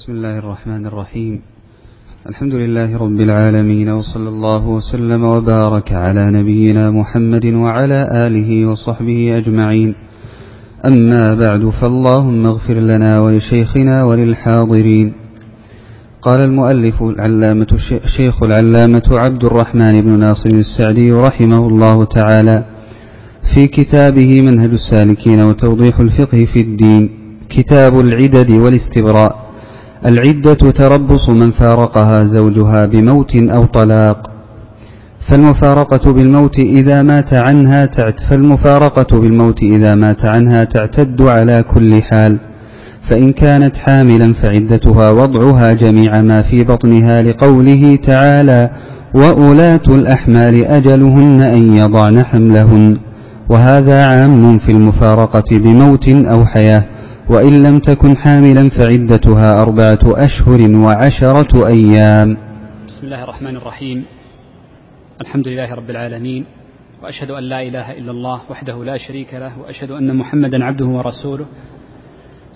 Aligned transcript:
بسم 0.00 0.12
الله 0.12 0.38
الرحمن 0.38 0.86
الرحيم 0.86 1.40
الحمد 2.30 2.54
لله 2.54 2.96
رب 2.96 3.20
العالمين 3.20 3.88
وصلى 3.90 4.28
الله 4.28 4.66
وسلم 4.68 5.22
وبارك 5.24 5.92
على 5.92 6.30
نبينا 6.30 6.90
محمد 6.90 7.46
وعلى 7.46 8.00
آله 8.26 8.50
وصحبه 8.70 9.36
أجمعين 9.38 9.94
أما 10.90 11.34
بعد 11.34 11.62
فاللهم 11.80 12.46
اغفر 12.46 12.74
لنا 12.74 13.20
ولشيخنا 13.20 14.02
وللحاضرين 14.08 15.12
قال 16.22 16.40
المؤلف 16.40 17.02
العلامة 17.02 17.70
شيخ 18.16 18.36
العلامة 18.48 19.08
عبد 19.24 19.44
الرحمن 19.44 20.00
بن 20.00 20.18
ناصر 20.18 20.50
السعدي 20.64 21.12
رحمه 21.12 21.58
الله 21.68 22.04
تعالى 22.04 22.64
في 23.54 23.66
كتابه 23.66 24.40
منهج 24.42 24.70
السالكين 24.80 25.40
وتوضيح 25.40 25.98
الفقه 26.00 26.38
في 26.54 26.60
الدين 26.60 27.10
كتاب 27.50 27.92
العدد 28.06 28.50
والاستبراء 28.50 29.49
العدة 30.06 30.54
تربص 30.54 31.28
من 31.28 31.50
فارقها 31.50 32.24
زوجها 32.24 32.86
بموت 32.86 33.36
أو 33.36 33.64
طلاق 33.64 34.30
فالمفارقة 35.30 36.12
بالموت 36.12 36.58
إذا 36.58 37.02
مات 37.02 37.34
عنها 37.34 37.86
تعت 37.86 38.14
فالمفارقة 38.30 39.20
بالموت 39.20 39.62
إذا 39.62 39.94
مات 39.94 40.24
عنها 40.26 40.64
تعتد 40.64 41.22
على 41.22 41.62
كل 41.74 42.02
حال 42.02 42.38
فإن 43.10 43.32
كانت 43.32 43.76
حاملا 43.76 44.34
فعدتها 44.42 45.10
وضعها 45.10 45.72
جميع 45.72 46.22
ما 46.22 46.42
في 46.42 46.64
بطنها 46.64 47.22
لقوله 47.22 47.96
تعالى 47.96 48.70
وأولاة 49.14 49.82
الأحمال 49.88 50.64
أجلهن 50.64 51.40
أن 51.42 51.76
يضعن 51.76 52.24
حملهن 52.24 52.98
وهذا 53.50 54.06
عام 54.06 54.58
في 54.58 54.68
المفارقة 54.72 55.58
بموت 55.58 56.08
أو 56.08 56.46
حياة 56.46 56.84
وإن 57.30 57.62
لم 57.62 57.78
تكن 57.78 58.16
حاملا 58.16 58.68
فعدتها 58.70 59.62
أربعة 59.62 59.98
أشهر 60.04 60.70
وعشرة 60.70 61.66
أيام 61.66 62.36
بسم 62.86 63.00
الله 63.02 63.24
الرحمن 63.24 63.56
الرحيم 63.56 64.04
الحمد 65.20 65.48
لله 65.48 65.74
رب 65.74 65.90
العالمين 65.90 66.44
وأشهد 67.02 67.30
أن 67.30 67.42
لا 67.44 67.62
إله 67.62 67.92
إلا 67.98 68.10
الله 68.10 68.40
وحده 68.50 68.84
لا 68.84 68.96
شريك 68.96 69.34
له 69.34 69.58
وأشهد 69.58 69.90
أن 69.90 70.16
محمدا 70.16 70.64
عبده 70.64 70.86
ورسوله 70.86 71.46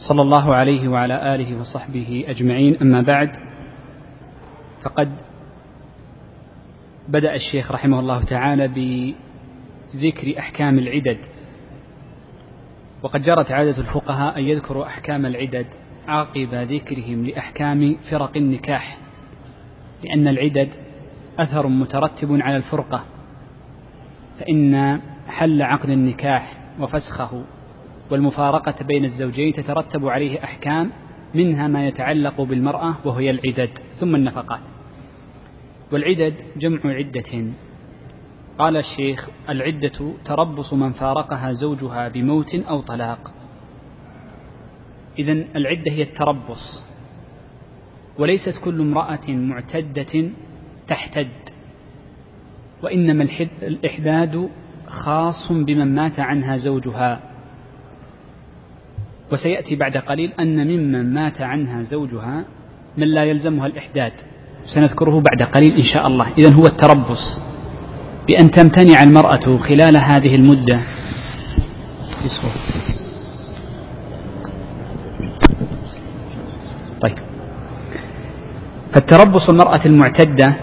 صلى 0.09 0.23
الله 0.23 0.55
عليه 0.55 0.89
وعلى 0.89 1.35
آله 1.35 1.57
وصحبه 1.61 2.25
أجمعين 2.29 2.77
أما 2.83 3.01
بعد 3.03 3.29
فقد 4.85 5.09
بدأ 7.09 7.35
الشيخ 7.35 7.73
رحمه 7.73 8.01
الله 8.01 8.25
تعالى 8.25 8.69
بذكر 9.95 10.39
أحكام 10.39 10.79
العدد 10.79 11.19
وقد 13.05 13.23
جرت 13.23 13.53
عادة 13.53 13.79
الفقهاء 13.79 14.39
أن 14.39 14.45
يذكروا 14.45 14.87
أحكام 14.87 15.27
العدد 15.27 15.67
عقب 16.09 16.55
ذكرهم 16.55 17.27
لأحكام 17.27 17.97
فرق 18.11 18.37
النكاح 18.37 18.99
لأن 20.05 20.29
العدد 20.29 20.69
أثر 21.39 21.67
مترتب 21.69 22.29
على 22.41 22.57
الفرقة 22.57 23.05
فإن 24.39 25.01
حل 25.29 25.63
عقد 25.63 25.91
النكاح 25.91 26.57
وفسخه 26.81 27.45
والمفارقة 28.11 28.85
بين 28.85 29.05
الزوجين 29.05 29.53
تترتب 29.53 30.07
عليه 30.09 30.45
أحكام 30.45 30.91
منها 31.35 31.69
ما 31.69 31.87
يتعلق 31.87 32.41
بالمرأة 32.41 32.95
وهي 33.05 33.31
العدد 33.31 33.71
ثم 34.01 34.15
النفقات 34.15 34.61
والعدد 35.93 36.35
جمع 36.57 36.81
عدة 36.85 37.53
قال 38.59 38.77
الشيخ 38.77 39.29
العدة 39.49 40.13
تربص 40.25 40.73
من 40.73 40.93
فارقها 40.93 41.53
زوجها 41.53 42.09
بموت 42.09 42.55
أو 42.55 42.81
طلاق 42.81 43.35
إذا 45.19 45.33
العدة 45.33 45.93
هي 45.93 46.03
التربص 46.03 46.83
وليست 48.19 48.59
كل 48.65 48.81
امرأة 48.81 49.29
معتدة 49.31 50.31
تحتد 50.89 51.31
وإنما 52.83 53.25
الإحداد 53.63 54.49
خاص 54.87 55.53
بمن 55.53 55.95
مات 55.95 56.21
عنها 56.21 56.57
زوجها 56.57 57.21
وسيأتي 59.33 59.77
بعد 59.77 59.97
قليل 59.97 60.33
أن 60.33 60.65
ممن 60.67 61.15
مات 61.15 61.41
عنها 61.41 61.83
زوجها 61.83 62.45
من 62.97 63.07
لا 63.09 63.25
يلزمها 63.25 63.67
الإحداد 63.67 64.13
سنذكره 64.75 65.23
بعد 65.31 65.51
قليل 65.51 65.73
إن 65.73 65.85
شاء 65.95 66.07
الله 66.07 66.33
إذا 66.39 66.55
هو 66.57 66.63
التربص 66.65 67.54
بأن 68.27 68.51
تمتنع 68.51 69.03
المرأة 69.03 69.57
خلال 69.57 69.97
هذه 69.97 70.35
المدة 70.35 70.81
طيب 77.03 77.19
فالتربص 78.93 79.49
المرأة 79.51 79.85
المعتدة 79.87 80.57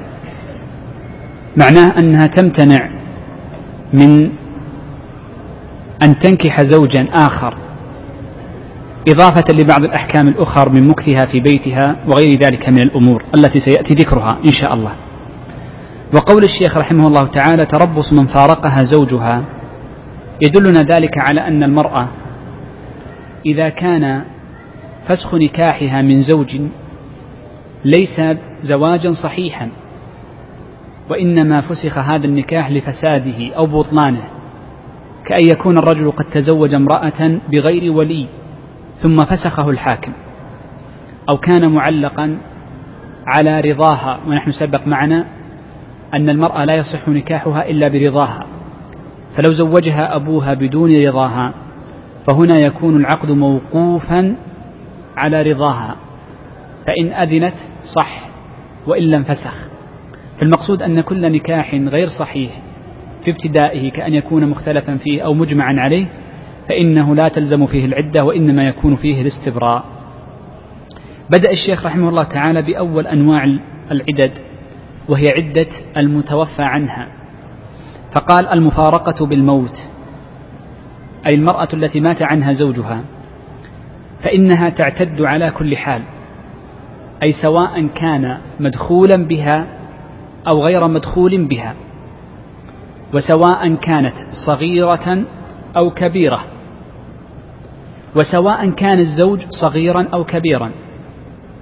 معناه 1.63 1.99
أنها 1.99 2.27
تمتنع 2.27 2.89
من 3.93 4.31
أن 6.03 6.19
تنكح 6.19 6.57
زوجا 6.63 7.07
آخر 7.13 7.57
إضافة 9.09 9.43
لبعض 9.61 9.79
الأحكام 9.83 10.27
الأخر 10.27 10.69
من 10.69 10.87
مكثها 10.87 11.31
في 11.31 11.39
بيتها 11.39 11.85
وغير 12.07 12.37
ذلك 12.45 12.69
من 12.69 12.81
الأمور 12.81 13.23
التي 13.37 13.59
سيأتي 13.59 13.93
ذكرها 13.93 14.39
إن 14.47 14.51
شاء 14.61 14.73
الله 14.73 14.91
وقول 16.13 16.43
الشيخ 16.43 16.77
رحمه 16.77 17.07
الله 17.07 17.27
تعالى 17.27 17.65
تربص 17.65 18.13
من 18.13 18.25
فارقها 18.27 18.83
زوجها 18.83 19.45
يدلنا 20.45 20.79
ذلك 20.79 21.11
على 21.29 21.47
أن 21.47 21.63
المرأة 21.63 22.07
إذا 23.45 23.69
كان 23.69 24.23
فسخ 25.07 25.35
نكاحها 25.35 26.01
من 26.01 26.21
زوج 26.21 26.61
ليس 27.85 28.37
زواجا 28.61 29.11
صحيحا 29.23 29.71
وإنما 31.09 31.61
فسخ 31.61 31.97
هذا 31.97 32.25
النكاح 32.25 32.71
لفساده 32.71 33.53
أو 33.53 33.63
بطلانه 33.79 34.25
كأن 35.25 35.45
يكون 35.51 35.77
الرجل 35.77 36.11
قد 36.11 36.25
تزوج 36.25 36.73
امرأة 36.73 37.39
بغير 37.51 37.91
ولي 37.91 38.27
ثم 39.01 39.15
فسخه 39.15 39.69
الحاكم 39.69 40.11
أو 41.33 41.37
كان 41.37 41.71
معلقا 41.71 42.37
على 43.35 43.61
رضاها 43.61 44.19
ونحن 44.27 44.51
سبق 44.59 44.87
معنا 44.87 45.25
أن 46.13 46.29
المرأة 46.29 46.65
لا 46.65 46.75
يصح 46.75 47.09
نكاحها 47.09 47.69
إلا 47.69 47.87
برضاها 47.89 48.47
فلو 49.37 49.51
زوجها 49.53 50.15
أبوها 50.15 50.53
بدون 50.53 50.89
رضاها 51.07 51.53
فهنا 52.27 52.59
يكون 52.59 52.95
العقد 52.95 53.31
موقوفا 53.31 54.35
على 55.17 55.41
رضاها 55.41 55.95
فإن 56.85 57.13
أذنت 57.13 57.53
صح 57.97 58.29
وإلا 58.87 59.17
انفسخ 59.17 59.53
فالمقصود 60.39 60.83
أن 60.83 61.01
كل 61.01 61.21
نكاح 61.31 61.73
غير 61.75 62.07
صحيح 62.19 62.61
في 63.25 63.31
ابتدائه 63.31 63.91
كأن 63.91 64.13
يكون 64.13 64.47
مختلفا 64.49 64.95
فيه 64.97 65.21
أو 65.21 65.33
مجمعا 65.33 65.73
عليه 65.79 66.05
فإنه 66.69 67.15
لا 67.15 67.27
تلزم 67.27 67.65
فيه 67.65 67.85
العدة 67.85 68.23
وإنما 68.23 68.63
يكون 68.63 68.95
فيه 68.95 69.21
الاستبراء 69.21 69.83
بدأ 71.29 71.51
الشيخ 71.51 71.85
رحمه 71.85 72.09
الله 72.09 72.23
تعالى 72.23 72.61
بأول 72.61 73.07
أنواع 73.07 73.43
العدد 73.91 74.31
وهي 75.09 75.29
عدة 75.29 75.69
المتوفى 75.97 76.61
عنها 76.63 77.07
فقال 78.15 78.47
المفارقة 78.47 79.25
بالموت 79.25 79.79
أي 81.29 81.35
المرأة 81.35 81.67
التي 81.73 81.99
مات 81.99 82.21
عنها 82.21 82.53
زوجها 82.53 83.03
فإنها 84.23 84.69
تعتد 84.69 85.21
على 85.21 85.51
كل 85.51 85.77
حال 85.77 86.01
أي 87.23 87.31
سواء 87.43 87.87
كان 87.87 88.37
مدخولا 88.59 89.27
بها 89.27 89.67
أو 90.53 90.63
غير 90.63 90.87
مدخول 90.87 91.47
بها 91.47 91.75
وسواء 93.13 93.75
كانت 93.75 94.13
صغيرة 94.47 95.23
أو 95.77 95.89
كبيرة 95.91 96.39
وسواء 98.15 98.69
كان 98.69 98.99
الزوج 98.99 99.39
صغيرا 99.61 100.07
أو 100.13 100.23
كبيرا 100.23 100.71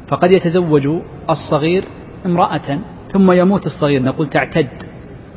فقد 0.07 0.29
يتزوج 0.35 0.87
الصغير 1.29 1.87
امرأة 2.25 2.79
ثم 3.13 3.31
يموت 3.31 3.65
الصغير 3.65 4.01
نقول 4.03 4.27
تعتد 4.27 4.67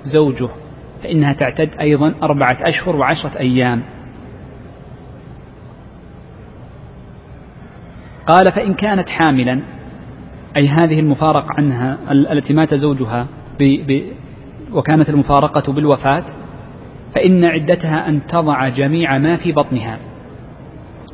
زوجه 0.05 0.49
فإنها 1.03 1.33
تعتد 1.33 1.71
أيضا 1.81 2.15
أربعة 2.23 2.59
أشهر 2.61 2.97
وعشرة 2.97 3.39
أيام 3.39 3.83
قال 8.27 8.47
فإن 8.57 8.75
كانت 8.75 9.09
حاملا 9.09 9.61
أي 10.61 10.69
هذه 10.69 11.01
المفارقة 11.01 11.49
عنها 11.59 12.13
التي 12.13 12.55
مات 12.55 12.75
زوجها 12.75 13.27
ب 13.59 13.63
ب 13.63 14.03
وكانت 14.73 15.09
المفارقة 15.09 15.73
بالوفاة 15.73 16.25
فإن 17.15 17.45
عدتها 17.45 18.09
أن 18.09 18.27
تضع 18.27 18.69
جميع 18.69 19.19
ما 19.19 19.37
في 19.45 19.53
بطنها 19.53 19.99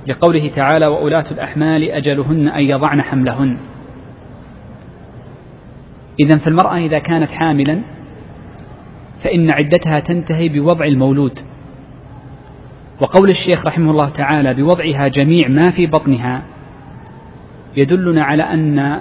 لقوله 0.07 0.49
تعالى 0.51 0.87
وأولاة 0.87 1.25
الأحمال 1.31 1.83
أجلهن 1.91 2.49
أن 2.49 2.63
يضعن 2.63 3.03
حملهن 3.03 3.59
إذا 6.21 6.39
فالمرأة 6.39 6.77
إذا 6.77 6.99
كانت 6.99 7.31
حاملا 7.31 7.83
فإن 9.25 9.51
عدتها 9.51 10.01
تنتهي 10.01 10.49
بوضع 10.49 10.85
المولود 10.85 11.33
وقول 13.03 13.31
الشيخ 13.31 13.67
رحمه 13.67 13.91
الله 13.91 14.11
تعالى 14.11 14.55
بوضعها 14.55 15.09
جميع 15.09 15.49
ما 15.49 15.71
في 15.71 15.87
بطنها 15.87 16.43
يدلنا 17.77 18.25
على 18.25 18.43
أن 18.43 19.01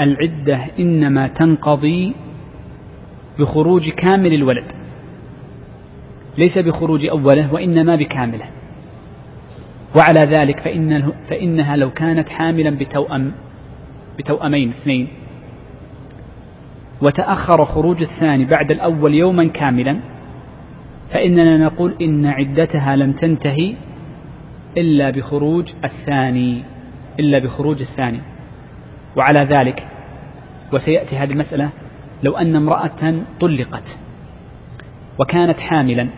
العدة 0.00 0.60
إنما 0.78 1.28
تنقضي 1.28 2.14
بخروج 3.38 3.82
كامل 3.98 4.34
الولد 4.34 4.64
ليس 6.38 6.58
بخروج 6.58 7.06
أوله 7.06 7.52
وإنما 7.54 7.96
بكامله 7.96 8.46
وعلى 9.96 10.36
ذلك 10.36 10.58
فإن 10.60 11.12
فإنها 11.30 11.76
لو 11.76 11.90
كانت 11.90 12.28
حاملا 12.28 12.70
بتوأم 12.70 13.32
بتوأمين 14.18 14.70
اثنين 14.70 15.08
وتأخر 17.02 17.64
خروج 17.64 18.02
الثاني 18.02 18.44
بعد 18.44 18.70
الأول 18.70 19.14
يوما 19.14 19.46
كاملا 19.48 20.00
فإننا 21.14 21.56
نقول 21.56 21.94
إن 22.00 22.26
عدتها 22.26 22.96
لم 22.96 23.12
تنتهي 23.12 23.74
إلا 24.76 25.10
بخروج 25.10 25.72
الثاني 25.84 26.64
إلا 27.18 27.38
بخروج 27.38 27.80
الثاني 27.80 28.20
وعلى 29.16 29.54
ذلك 29.56 29.86
وسيأتي 30.72 31.16
هذه 31.16 31.30
المسألة 31.30 31.70
لو 32.22 32.36
أن 32.36 32.56
امرأة 32.56 33.22
طلقت 33.40 33.98
وكانت 35.18 35.58
حاملا 35.58 36.08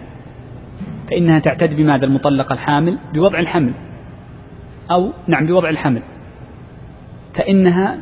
فإنها 1.10 1.38
تعتد 1.38 1.76
بماذا 1.76 2.04
المطلقة 2.04 2.52
الحامل 2.52 2.98
بوضع 3.14 3.38
الحمل 3.40 3.72
أو 4.90 5.12
نعم 5.26 5.46
بوضع 5.46 5.70
الحمل 5.70 6.02
فإنها 7.38 7.98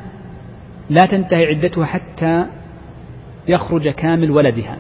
لا 0.91 1.01
تنتهي 1.07 1.45
عدتها 1.47 1.87
حتى 1.87 2.47
يخرج 3.49 3.89
كامل 3.89 4.31
ولدها 4.31 4.79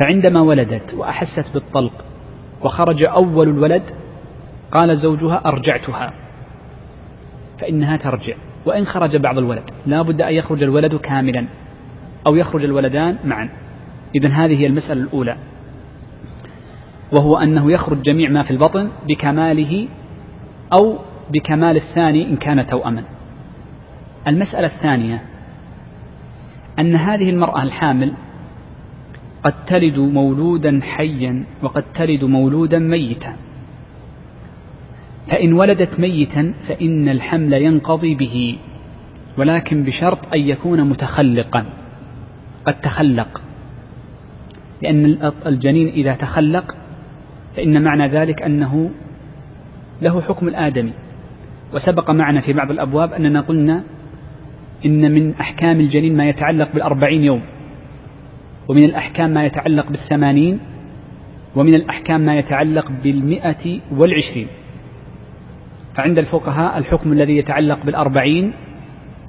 فعندما 0.00 0.40
ولدت 0.40 0.94
وأحست 0.94 1.54
بالطلق 1.54 1.92
وخرج 2.64 3.04
أول 3.04 3.48
الولد 3.48 3.82
قال 4.72 4.96
زوجها 4.96 5.42
أرجعتها 5.46 6.12
فإنها 7.60 7.96
ترجع 7.96 8.34
وإن 8.66 8.84
خرج 8.86 9.16
بعض 9.16 9.38
الولد 9.38 9.62
لا 9.86 10.02
بد 10.02 10.20
أن 10.22 10.32
يخرج 10.32 10.62
الولد 10.62 10.94
كاملا 10.96 11.46
أو 12.30 12.36
يخرج 12.36 12.64
الولدان 12.64 13.18
معا 13.24 13.48
إذا 14.14 14.28
هذه 14.28 14.60
هي 14.60 14.66
المسألة 14.66 15.02
الأولى 15.02 15.36
وهو 17.18 17.36
أنه 17.36 17.72
يخرج 17.72 18.02
جميع 18.02 18.30
ما 18.30 18.42
في 18.42 18.50
البطن 18.50 18.88
بكماله 19.08 19.88
أو 20.78 20.98
بكمال 21.30 21.76
الثاني 21.76 22.26
إن 22.30 22.36
كان 22.36 22.66
توأما 22.66 23.04
المسألة 24.28 24.66
الثانية 24.66 25.22
أن 26.78 26.96
هذه 26.96 27.30
المرأة 27.30 27.62
الحامل 27.62 28.14
قد 29.42 29.64
تلد 29.64 29.98
مولودا 29.98 30.80
حيا 30.82 31.44
وقد 31.62 31.82
تلد 31.92 32.24
مولودا 32.24 32.78
ميتا 32.78 33.36
فإن 35.30 35.52
ولدت 35.52 36.00
ميتا 36.00 36.54
فإن 36.68 37.08
الحمل 37.08 37.52
ينقضي 37.52 38.14
به 38.14 38.58
ولكن 39.38 39.84
بشرط 39.84 40.32
أن 40.34 40.40
يكون 40.40 40.88
متخلقا 40.88 41.64
قد 42.66 42.80
تخلق 42.80 43.42
لأن 44.82 45.30
الجنين 45.46 45.88
إذا 45.88 46.14
تخلق 46.14 46.76
فإن 47.56 47.82
معنى 47.84 48.08
ذلك 48.08 48.42
أنه 48.42 48.90
له 50.02 50.20
حكم 50.20 50.48
الآدمي 50.48 50.92
وسبق 51.74 52.10
معنا 52.10 52.40
في 52.40 52.52
بعض 52.52 52.70
الأبواب 52.70 53.12
أننا 53.12 53.40
قلنا 53.40 53.84
إن 54.86 55.12
من 55.14 55.34
أحكام 55.34 55.80
الجنين 55.80 56.16
ما 56.16 56.28
يتعلق 56.28 56.72
بالأربعين 56.72 57.24
يوم 57.24 57.42
ومن 58.68 58.84
الأحكام 58.84 59.34
ما 59.34 59.44
يتعلق 59.44 59.86
بالثمانين 59.90 60.60
ومن 61.56 61.74
الأحكام 61.74 62.20
ما 62.26 62.38
يتعلق 62.38 62.92
بالمئة 63.02 63.80
والعشرين 63.92 64.46
فعند 65.94 66.18
الفقهاء 66.18 66.78
الحكم 66.78 67.12
الذي 67.12 67.36
يتعلق 67.36 67.84
بالأربعين 67.86 68.52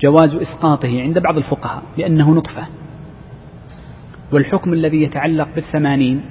جواز 0.06 0.36
إسقاطه 0.36 1.02
عند 1.02 1.20
بعض 1.20 1.38
الفقهاء 1.38 1.84
لأنه 1.98 2.32
نطفة 2.36 2.68
والحكم 4.34 4.74
الذي 4.74 5.04
يتعلق 5.04 5.48
بالثمانين 5.56 6.22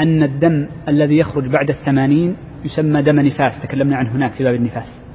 أن 0.00 0.22
الدم 0.22 0.68
الذي 0.88 1.16
يخرج 1.18 1.44
بعد 1.44 1.68
الثمانين 1.70 2.36
يسمى 2.64 3.02
دم 3.02 3.20
نفاس 3.20 3.62
تكلمنا 3.62 3.96
عنه 3.96 4.12
هناك 4.12 4.32
في 4.32 4.44
باب 4.44 4.54
النفاس 4.54 5.11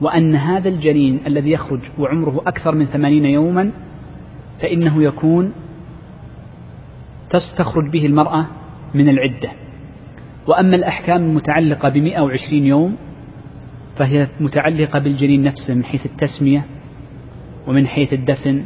وأن 0.00 0.36
هذا 0.36 0.68
الجنين 0.68 1.20
الذي 1.26 1.50
يخرج 1.50 1.80
وعمره 1.98 2.42
أكثر 2.46 2.74
من 2.74 2.86
ثمانين 2.86 3.24
يوما 3.24 3.72
فإنه 4.60 5.02
يكون 5.04 5.52
تستخرج 7.30 7.90
به 7.92 8.06
المرأة 8.06 8.46
من 8.94 9.08
العدة 9.08 9.50
وأما 10.46 10.76
الأحكام 10.76 11.22
المتعلقة 11.22 11.88
بمئة 11.88 12.20
وعشرين 12.20 12.66
يوم 12.66 12.96
فهي 13.96 14.28
متعلقة 14.40 14.98
بالجنين 14.98 15.42
نفسه 15.42 15.74
من 15.74 15.84
حيث 15.84 16.06
التسمية 16.06 16.64
ومن 17.66 17.86
حيث 17.86 18.12
الدفن 18.12 18.64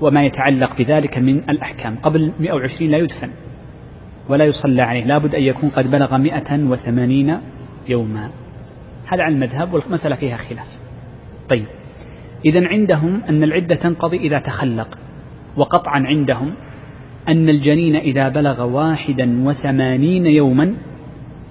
وما 0.00 0.24
يتعلق 0.26 0.76
بذلك 0.78 1.18
من 1.18 1.50
الأحكام 1.50 1.96
قبل 2.02 2.32
120 2.40 2.90
لا 2.90 2.98
يدفن 2.98 3.30
ولا 4.28 4.44
يصلى 4.44 4.82
عليه 4.82 5.04
لابد 5.04 5.34
أن 5.34 5.42
يكون 5.42 5.70
قد 5.70 5.90
بلغ 5.90 6.16
180 6.18 7.40
يوما 7.88 8.30
هذا 9.08 9.22
عن 9.22 9.32
المذهب 9.32 9.72
والمسألة 9.72 10.16
فيها 10.16 10.36
خلاف 10.36 10.66
طيب 11.48 11.66
إذا 12.44 12.68
عندهم 12.68 13.22
أن 13.24 13.42
العدة 13.44 13.74
تنقضي 13.76 14.16
إذا 14.16 14.38
تخلق 14.38 14.98
وقطعا 15.56 16.06
عندهم 16.06 16.54
أن 17.28 17.48
الجنين 17.48 17.96
إذا 17.96 18.28
بلغ 18.28 18.62
واحدا 18.62 19.48
وثمانين 19.48 20.26
يوما 20.26 20.74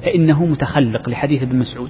فإنه 0.02 0.46
متخلق 0.46 1.10
لحديث 1.10 1.44
ابن 1.44 1.60
مسعود 1.60 1.90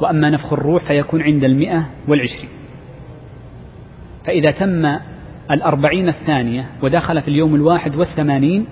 وأما 0.00 0.30
نفخ 0.30 0.52
الروح 0.52 0.84
فيكون 0.88 1.22
عند 1.22 1.44
المئة 1.44 1.90
والعشرين 2.08 2.48
فإذا 4.24 4.50
تم 4.50 4.98
الأربعين 5.50 6.08
الثانية 6.08 6.66
ودخل 6.82 7.22
في 7.22 7.28
اليوم 7.28 7.54
الواحد 7.54 7.96
والثمانين 7.96 8.66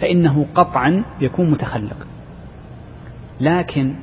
فإنه 0.00 0.46
قطعا 0.54 1.04
يكون 1.20 1.50
متخلق 1.50 2.06
لكن 3.40 3.94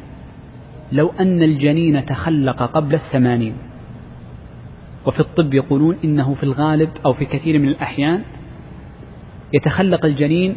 لو 0.91 1.11
أن 1.19 1.41
الجنين 1.41 2.05
تخلق 2.05 2.63
قبل 2.63 2.93
الثمانين 2.93 3.53
وفي 5.05 5.19
الطب 5.19 5.53
يقولون 5.53 5.97
إنه 6.03 6.33
في 6.33 6.43
الغالب 6.43 6.89
أو 7.05 7.13
في 7.13 7.25
كثير 7.25 7.59
من 7.59 7.67
الأحيان 7.67 8.23
يتخلق 9.53 10.05
الجنين 10.05 10.55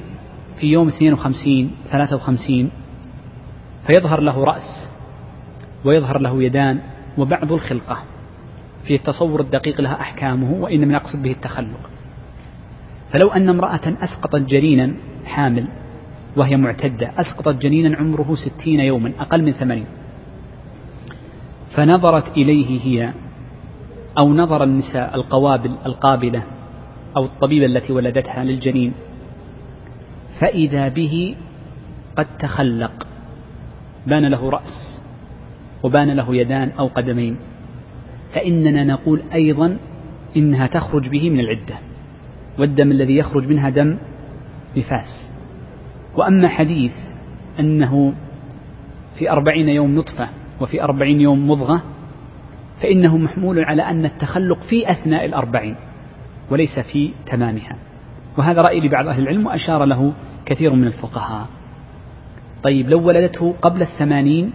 في 0.61 0.67
يوم 0.67 0.89
52 0.89 1.71
53 1.91 2.71
فيظهر 3.87 4.21
له 4.23 4.45
رأس 4.45 4.89
ويظهر 5.85 6.19
له 6.21 6.43
يدان 6.43 6.81
وبعض 7.19 7.53
الخلقة 7.53 7.97
في 8.85 8.95
التصور 8.95 9.41
الدقيق 9.41 9.81
لها 9.81 10.01
أحكامه 10.01 10.51
وإنما 10.53 10.93
نقصد 10.95 11.23
به 11.23 11.31
التخلق 11.31 11.91
فلو 13.11 13.29
أن 13.29 13.49
امرأة 13.49 13.81
أسقطت 14.05 14.41
جنينا 14.43 14.95
حامل 15.27 15.67
وهي 16.37 16.57
معتدة 16.57 17.13
أسقطت 17.21 17.55
جنينا 17.63 17.97
عمره 17.97 18.35
ستين 18.35 18.81
يوما 18.81 19.13
أقل 19.21 19.43
من 19.43 19.53
ثمانين 19.53 19.87
فنظرت 21.75 22.29
إليه 22.37 22.81
هي 22.81 23.13
أو 24.19 24.29
نظر 24.35 24.63
النساء 24.65 25.15
القوابل 25.15 25.71
القابلة 25.87 26.43
أو 27.17 27.25
الطبيبة 27.25 27.67
التي 27.67 27.93
ولدتها 27.93 28.45
للجنين 28.45 28.93
فإذا 30.41 30.89
به 30.89 31.37
قد 32.19 32.27
تخلق 32.39 33.07
بان 34.07 34.25
له 34.27 34.51
رأس 34.51 35.05
وبان 35.83 36.11
له 36.11 36.35
يدان 36.37 36.71
أو 36.71 36.87
قدمين 36.87 37.37
فإننا 38.35 38.85
نقول 38.85 39.23
أيضا 39.35 39.77
إنها 40.37 40.67
تخرج 40.67 41.09
به 41.09 41.31
من 41.31 41.41
العدة 41.41 41.79
والدم 42.59 42.91
الذي 42.91 43.17
يخرج 43.17 43.49
منها 43.49 43.69
دم 43.71 43.99
نفاس 44.77 45.31
وأما 46.17 46.49
حديث 46.49 46.93
أنه 47.61 48.13
في 49.19 49.31
أربعين 49.31 49.69
يوم 49.69 49.95
نطفة 49.95 50.29
وفي 50.61 50.83
أربعين 50.83 51.21
يوم 51.21 51.51
مضغة 51.51 51.83
فإنه 52.83 53.19
محمول 53.19 53.65
على 53.65 53.83
أن 53.83 54.05
التخلق 54.05 54.59
في 54.71 54.91
أثناء 54.91 55.25
الأربعين 55.25 55.77
وليس 56.51 56.79
في 56.93 57.13
تمامها 57.27 57.79
وهذا 58.39 58.61
رأي 58.63 58.81
لبعض 58.81 59.09
أهل 59.09 59.23
العلم 59.23 59.47
وأشار 59.47 59.85
له 59.85 60.13
كثير 60.47 60.75
من 60.75 60.87
الفقهاء 60.87 61.47
طيب 62.63 62.89
لو 62.91 63.07
ولدته 63.07 63.55
قبل 63.63 63.83
الثمانين 63.83 64.53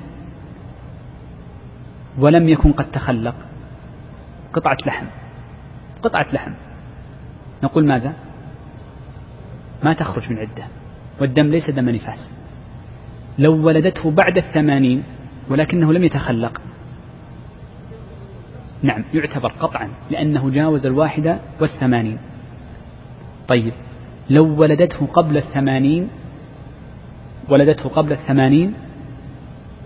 ولم 2.17 2.49
يكن 2.49 2.71
قد 2.73 2.91
تخلق 2.91 3.35
قطعة 4.53 4.77
لحم 4.85 5.05
قطعة 6.01 6.25
لحم 6.33 6.53
نقول 7.63 7.87
ماذا 7.87 8.13
ما 9.83 9.93
تخرج 9.93 10.29
من 10.31 10.37
عدة 10.37 10.63
والدم 11.21 11.47
ليس 11.47 11.69
دم 11.69 11.89
نفاس 11.89 12.35
لو 13.39 13.65
ولدته 13.67 14.11
بعد 14.11 14.37
الثمانين 14.37 15.03
ولكنه 15.49 15.93
لم 15.93 16.03
يتخلق 16.03 16.61
نعم 18.83 19.03
يعتبر 19.13 19.51
قطعا 19.51 19.89
لأنه 20.11 20.49
جاوز 20.49 20.85
الواحدة 20.85 21.39
والثمانين 21.61 22.17
طيب 23.47 23.73
لو 24.29 24.59
ولدته 24.59 25.05
قبل 25.05 25.37
الثمانين 25.37 26.09
ولدته 27.49 27.89
قبل 27.89 28.11
الثمانين 28.11 28.73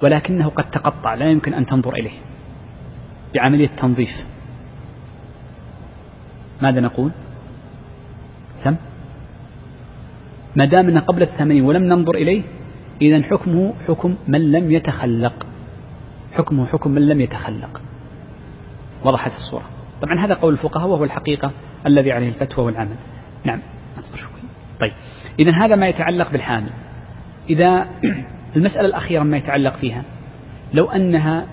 ولكنه 0.04 0.48
قد 0.50 0.70
تقطع 0.72 1.14
لا 1.14 1.26
يمكن 1.30 1.54
أن 1.54 1.66
تنظر 1.66 1.94
إليه 1.94 2.20
بعملية 3.34 3.68
تنظيف 3.68 4.10
ماذا 6.62 6.80
نقول 6.80 7.12
سم 8.64 8.76
ما 10.56 10.66
دام 10.66 11.00
قبل 11.00 11.22
الثمانين 11.22 11.64
ولم 11.66 11.84
ننظر 11.84 12.16
إليه 12.16 12.44
إذا 13.02 13.24
حكمه 13.24 13.74
حكم 13.88 14.16
من 14.28 14.52
لم 14.52 14.72
يتخلق 14.72 15.48
حكمه 16.38 16.66
حكم 16.66 16.92
من 16.92 17.08
لم 17.08 17.22
يتخلق 17.22 17.82
وضحت 19.06 19.32
الصورة 19.32 19.64
طبعا 20.02 20.20
هذا 20.26 20.34
قول 20.34 20.54
الفقهاء 20.54 20.88
وهو 20.88 21.04
الحقيقة 21.04 21.52
الذي 21.88 22.12
عليه 22.12 22.28
الفتوى 22.30 22.66
والعمل 22.66 22.96
نعم 23.46 23.60
شوي 24.16 24.50
طيب 24.80 24.92
إذا 25.40 25.52
هذا 25.52 25.76
ما 25.76 25.88
يتعلق 25.88 26.32
بالحامل 26.32 26.70
إذا 27.50 27.86
المسألة 28.56 28.88
الأخيرة 28.88 29.24
ما 29.24 29.38
يتعلق 29.38 29.76
فيها 29.76 30.04
لو 30.74 30.90
أنها 30.90 31.46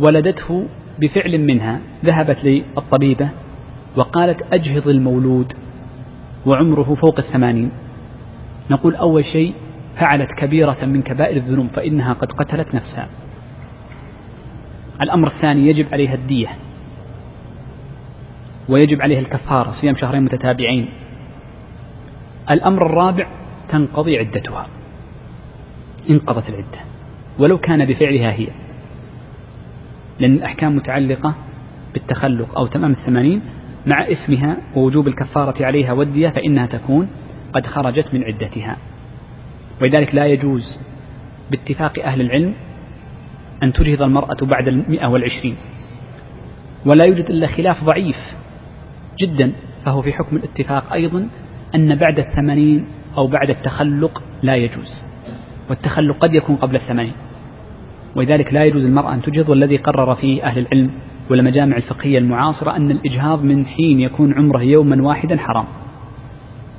ولدته 0.00 0.66
بفعل 0.98 1.38
منها 1.38 1.80
ذهبت 2.04 2.38
للطبيبة 2.44 3.30
وقالت 3.96 4.42
أجهض 4.52 4.88
المولود 4.88 5.52
وعمره 6.46 6.94
فوق 6.94 7.18
الثمانين 7.18 7.70
نقول 8.70 8.94
أول 8.94 9.24
شيء 9.24 9.54
فعلت 10.00 10.32
كبيرة 10.36 10.76
من 10.84 11.02
كبائر 11.02 11.36
الذنوب 11.36 11.68
فإنها 11.76 12.12
قد 12.12 12.32
قتلت 12.32 12.74
نفسها 12.74 13.08
الأمر 15.02 15.26
الثاني 15.36 15.66
يجب 15.66 15.86
عليها 15.92 16.14
الدية 16.14 16.48
ويجب 18.68 19.02
عليها 19.02 19.20
الكفارة 19.20 19.70
صيام 19.82 19.96
شهرين 19.96 20.22
متتابعين 20.24 20.88
الأمر 22.50 22.86
الرابع 22.86 23.26
تنقضي 23.68 24.18
عدتها 24.18 24.66
انقضت 26.10 26.48
العدة 26.48 26.78
ولو 27.38 27.58
كان 27.58 27.84
بفعلها 27.86 28.32
هي 28.32 28.48
لأن 30.20 30.32
الأحكام 30.32 30.76
متعلقة 30.76 31.34
بالتخلق 31.92 32.58
أو 32.58 32.66
تمام 32.66 32.90
الثمانين 32.90 33.40
مع 33.86 34.02
إثمها 34.08 34.56
ووجوب 34.76 35.06
الكفارة 35.08 35.66
عليها 35.66 35.92
والدية 35.92 36.28
فإنها 36.28 36.66
تكون 36.66 37.08
قد 37.52 37.66
خرجت 37.66 38.14
من 38.14 38.24
عدتها 38.24 38.76
ولذلك 39.82 40.14
لا 40.14 40.26
يجوز 40.26 40.80
باتفاق 41.50 41.98
أهل 42.04 42.20
العلم 42.20 42.54
أن 43.62 43.72
تجهض 43.72 44.02
المرأة 44.02 44.36
بعد 44.54 44.68
المئة 44.68 45.06
والعشرين 45.06 45.56
ولا 46.86 47.04
يوجد 47.04 47.24
إلا 47.30 47.46
خلاف 47.46 47.84
ضعيف 47.84 48.16
جدا 49.22 49.52
فهو 49.84 50.02
في 50.02 50.12
حكم 50.12 50.36
الاتفاق 50.36 50.92
أيضا 50.92 51.28
أن 51.74 51.94
بعد 51.98 52.18
الثمانين 52.18 52.86
أو 53.18 53.26
بعد 53.26 53.50
التخلق 53.50 54.22
لا 54.42 54.54
يجوز 54.54 55.04
والتخلق 55.70 56.16
قد 56.18 56.34
يكون 56.34 56.56
قبل 56.56 56.74
الثمانين 56.76 57.12
ولذلك 58.16 58.52
لا 58.52 58.64
يجوز 58.64 58.84
المرأة 58.84 59.14
أن 59.14 59.22
تجهض 59.22 59.48
والذي 59.48 59.76
قرر 59.76 60.14
فيه 60.14 60.44
أهل 60.44 60.58
العلم 60.66 60.90
والمجامع 61.30 61.76
الفقهية 61.76 62.18
المعاصرة 62.18 62.76
أن 62.76 62.90
الإجهاض 62.90 63.42
من 63.44 63.66
حين 63.66 64.00
يكون 64.00 64.34
عمره 64.34 64.62
يوما 64.62 65.02
واحدا 65.02 65.36
حرام 65.38 65.64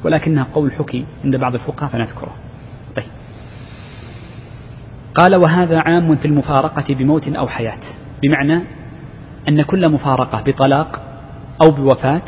ولكنها 0.04 0.48
قول 0.54 0.72
حكي 0.72 1.06
عند 1.24 1.36
بعض 1.36 1.54
الفقهاء 1.56 1.90
فنذكره 1.92 2.36
قال 5.16 5.36
وهذا 5.36 5.80
عام 5.86 6.16
في 6.16 6.26
المفارقة 6.28 6.94
بموت 6.94 7.28
أو 7.28 7.48
حياة 7.48 7.80
بمعنى 8.24 8.64
أن 9.48 9.62
كل 9.62 9.90
مفارقة 9.90 10.44
بطلاق 10.44 11.02
أو 11.64 11.68
بوفاة 11.76 12.22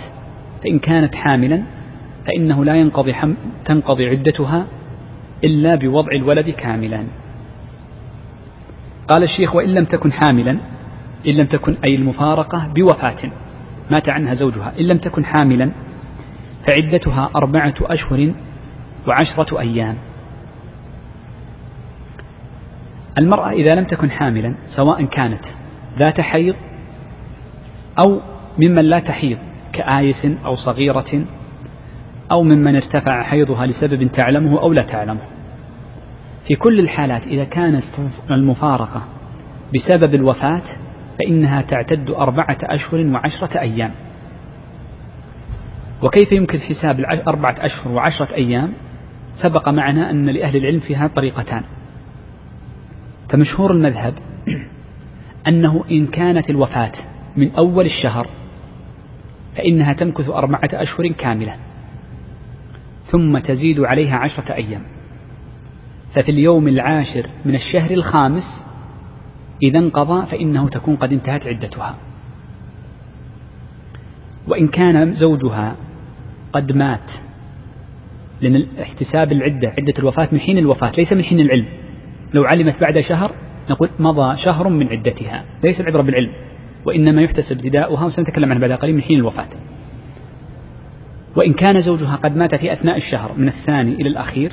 فإن 0.64 0.80
كانت 0.80 1.16
حاملا 1.16 1.64
فإنه 2.28 2.66
لا 2.66 2.76
ينقضي 2.76 3.14
حم 3.14 3.36
تنقضي 3.66 4.08
عدتها 4.10 4.68
إلا 5.44 5.76
بوضع 5.76 6.12
الولد 6.12 6.50
كاملا 6.50 7.04
قال 9.08 9.24
الشيخ 9.24 9.56
وإن 9.56 9.70
لم 9.70 9.86
تكن 9.86 10.12
حاملا 10.12 10.52
إن 11.28 11.34
لم 11.34 11.46
تكن 11.46 11.78
أي 11.86 11.96
المفارقة 11.96 12.68
بوفاة 12.76 13.32
مات 13.92 14.10
عنها 14.10 14.34
زوجها 14.34 14.74
إن 14.80 14.86
لم 14.88 14.98
تكن 14.98 15.26
حاملا 15.26 15.72
فعدتها 16.70 17.30
أربعة 17.36 17.74
أشهر 17.82 18.34
وعشرة 19.08 19.60
أيام 19.60 19.98
المرأة 23.22 23.50
إذا 23.50 23.72
لم 23.76 23.86
تكن 23.86 24.12
حاملا 24.12 24.54
سواء 24.78 25.06
كانت 25.06 25.42
ذات 26.00 26.22
حيض 26.22 26.56
أو 28.06 28.20
ممن 28.58 28.86
لا 28.86 29.00
تحيض 29.00 29.38
كآيس 29.74 30.26
أو 30.46 30.56
صغيرة 30.56 31.26
أو 32.32 32.44
ممن 32.44 32.76
ارتفع 32.76 33.24
حيضها 33.24 33.66
لسبب 33.66 34.08
تعلمه 34.12 34.62
أو 34.62 34.74
لا 34.74 34.84
تعلمه 34.84 35.22
في 36.48 36.56
كل 36.56 36.80
الحالات 36.80 37.24
إذا 37.28 37.44
كانت 37.44 37.84
المفارقة 38.32 39.02
بسبب 39.76 40.16
الوفاة 40.16 40.62
فإنها 41.20 41.62
تعتد 41.62 42.10
أربعة 42.10 42.58
أشهر 42.64 43.00
وعشرة 43.08 43.60
أيام 43.60 43.92
وكيف 46.04 46.32
يمكن 46.32 46.60
حساب 46.62 47.00
أربعة 47.28 47.56
أشهر 47.60 47.92
وعشرة 47.94 48.34
أيام 48.36 48.74
سبق 49.44 49.70
معنا 49.70 50.10
أن 50.10 50.26
لأهل 50.30 50.56
العلم 50.58 50.80
فيها 50.80 51.08
طريقتان 51.08 51.64
فمشهور 53.30 53.72
المذهب 53.72 54.14
أنه 55.48 55.84
إن 55.92 56.08
كانت 56.08 56.50
الوفاة 56.50 56.92
من 57.38 57.52
أول 57.52 57.86
الشهر 57.86 58.30
فإنها 59.56 59.94
تمكث 59.94 60.30
أربعة 60.30 60.62
أشهر 60.74 61.08
كاملة 61.12 61.56
ثم 63.12 63.38
تزيد 63.38 63.80
عليها 63.80 64.16
عشرة 64.18 64.54
أيام 64.54 64.82
ففي 66.16 66.32
اليوم 66.32 66.68
العاشر 66.68 67.30
من 67.46 67.56
الشهر 67.56 67.92
الخامس 67.92 68.44
إذا 69.64 69.80
انقضى 69.80 70.26
فإنه 70.32 70.70
تكون 70.70 70.96
قد 70.96 71.14
انتهت 71.14 71.48
عدتها 71.48 71.98
وإن 74.48 74.68
كان 74.68 75.12
زوجها 75.14 75.76
قد 76.54 76.72
مات 76.72 77.12
لأن 78.42 78.68
احتساب 78.82 79.32
العدة 79.32 79.70
عدة 79.80 79.94
الوفاة 80.00 80.30
من 80.32 80.40
حين 80.40 80.58
الوفاة 80.58 80.92
ليس 80.92 81.14
من 81.14 81.24
حين 81.24 81.40
العلم 81.40 81.66
لو 82.34 82.44
علمت 82.44 82.80
بعد 82.82 83.00
شهر 83.00 83.36
نقول 83.70 83.90
مضى 84.00 84.36
شهر 84.46 84.70
من 84.70 84.88
عدتها 84.88 85.46
ليس 85.64 85.80
العبرة 85.82 86.02
بالعلم 86.02 86.32
وإنما 86.86 87.22
يحتسب 87.22 87.56
ابتداؤها 87.56 88.06
وسنتكلم 88.06 88.52
عنها 88.52 88.68
بعد 88.68 88.72
قليل 88.78 88.96
من 88.96 89.02
حين 89.02 89.18
الوفاة 89.20 89.48
وإن 91.36 91.54
كان 91.54 91.82
زوجها 91.82 92.16
قد 92.16 92.36
مات 92.36 92.56
في 92.56 92.74
أثناء 92.74 92.98
الشهر 92.98 93.34
من 93.38 93.48
الثاني 93.48 93.94
إلى 93.96 94.10
الأخير 94.10 94.52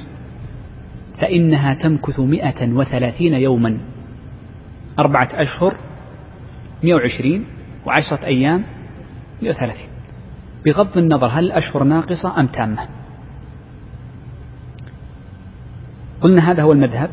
فإنها 1.23 1.75
تمكث 1.75 2.21
مئة 2.21 2.69
وثلاثين 2.73 3.35
يوما 3.35 3.79
أربعة 4.99 5.43
أشهر 5.43 5.77
مئة 6.85 6.95
وعشرين 6.95 7.45
وعشرة 7.87 8.27
أيام 8.27 8.65
مئة 9.43 9.51
وثلاثين 9.51 9.89
بغض 10.67 10.99
النظر 10.99 11.27
هل 11.27 11.45
الأشهر 11.45 11.85
ناقصة 11.85 12.41
أم 12.41 12.47
تامة 12.47 12.89
قلنا 16.21 16.51
هذا 16.51 16.63
هو 16.63 16.73
المذهب 16.73 17.11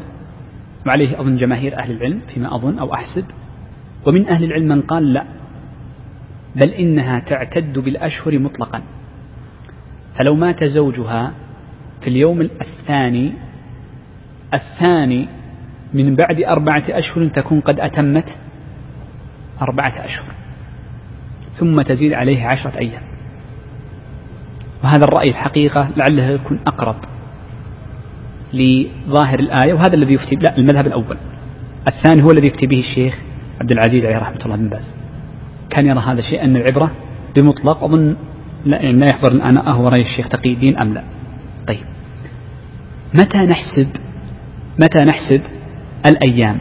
وعليه 0.88 1.08
عليه 1.08 1.20
أظن 1.22 1.36
جماهير 1.36 1.80
أهل 1.80 1.92
العلم 1.92 2.20
فيما 2.34 2.56
أظن 2.56 2.80
أو 2.80 2.94
أحسب 2.94 3.26
ومن 4.08 4.28
أهل 4.28 4.44
العلم 4.44 4.68
من 4.68 4.82
قال 4.82 5.14
لا 5.14 5.26
بل 6.56 6.70
إنها 6.70 7.20
تعتد 7.20 7.80
بالأشهر 7.80 8.40
مطلقا 8.40 8.82
فلو 10.20 10.36
مات 10.36 10.64
زوجها 10.64 11.32
في 12.02 12.08
اليوم 12.08 12.42
الثاني 12.42 13.34
الثاني 14.54 15.28
من 15.94 16.16
بعد 16.16 16.44
أربعة 16.44 16.84
أشهر 16.90 17.28
تكون 17.28 17.60
قد 17.62 17.80
أتمت 17.80 18.38
أربعة 19.62 20.06
أشهر 20.06 20.36
ثم 21.60 21.82
تزيد 21.82 22.14
عليه 22.14 22.46
عشرة 22.54 22.78
أيام 22.80 23.02
وهذا 24.84 25.06
الرأي 25.06 25.26
الحقيقة 25.30 25.92
لعله 25.98 26.24
يكون 26.24 26.60
أقرب 26.68 26.96
لظاهر 28.54 29.40
الآية 29.40 29.74
وهذا 29.74 29.94
الذي 29.96 30.14
يفتي 30.14 30.36
لا 30.36 30.58
المذهب 30.58 30.88
الأول 30.88 31.18
الثاني 31.88 32.24
هو 32.24 32.32
الذي 32.32 32.48
يفتي 32.48 32.68
به 32.68 32.80
الشيخ 32.80 33.20
عبد 33.62 33.72
العزيز 33.72 34.06
عليه 34.06 34.18
رحمة 34.18 34.46
الله 34.46 34.56
بن 34.56 34.70
باز 34.70 34.96
كان 35.70 35.86
يرى 35.86 36.00
هذا 36.00 36.20
الشيء 36.20 36.44
أن 36.44 36.56
العبرة 36.56 36.92
بمطلق 37.38 37.84
أظن 37.84 38.16
لا, 38.66 38.82
يعني 38.82 39.00
لا 39.00 39.08
يحضر 39.16 39.32
الآن 39.32 39.58
أهو 39.58 39.88
رأي 39.88 40.02
الشيخ 40.02 40.30
تقي 40.30 40.54
الدين 40.54 40.78
أم 40.84 40.94
لا 40.94 41.04
طيب 41.68 41.86
متى 43.14 43.38
نحسب 43.38 43.88
متى 44.80 45.06
نحسب 45.06 45.42
الأيام 46.08 46.60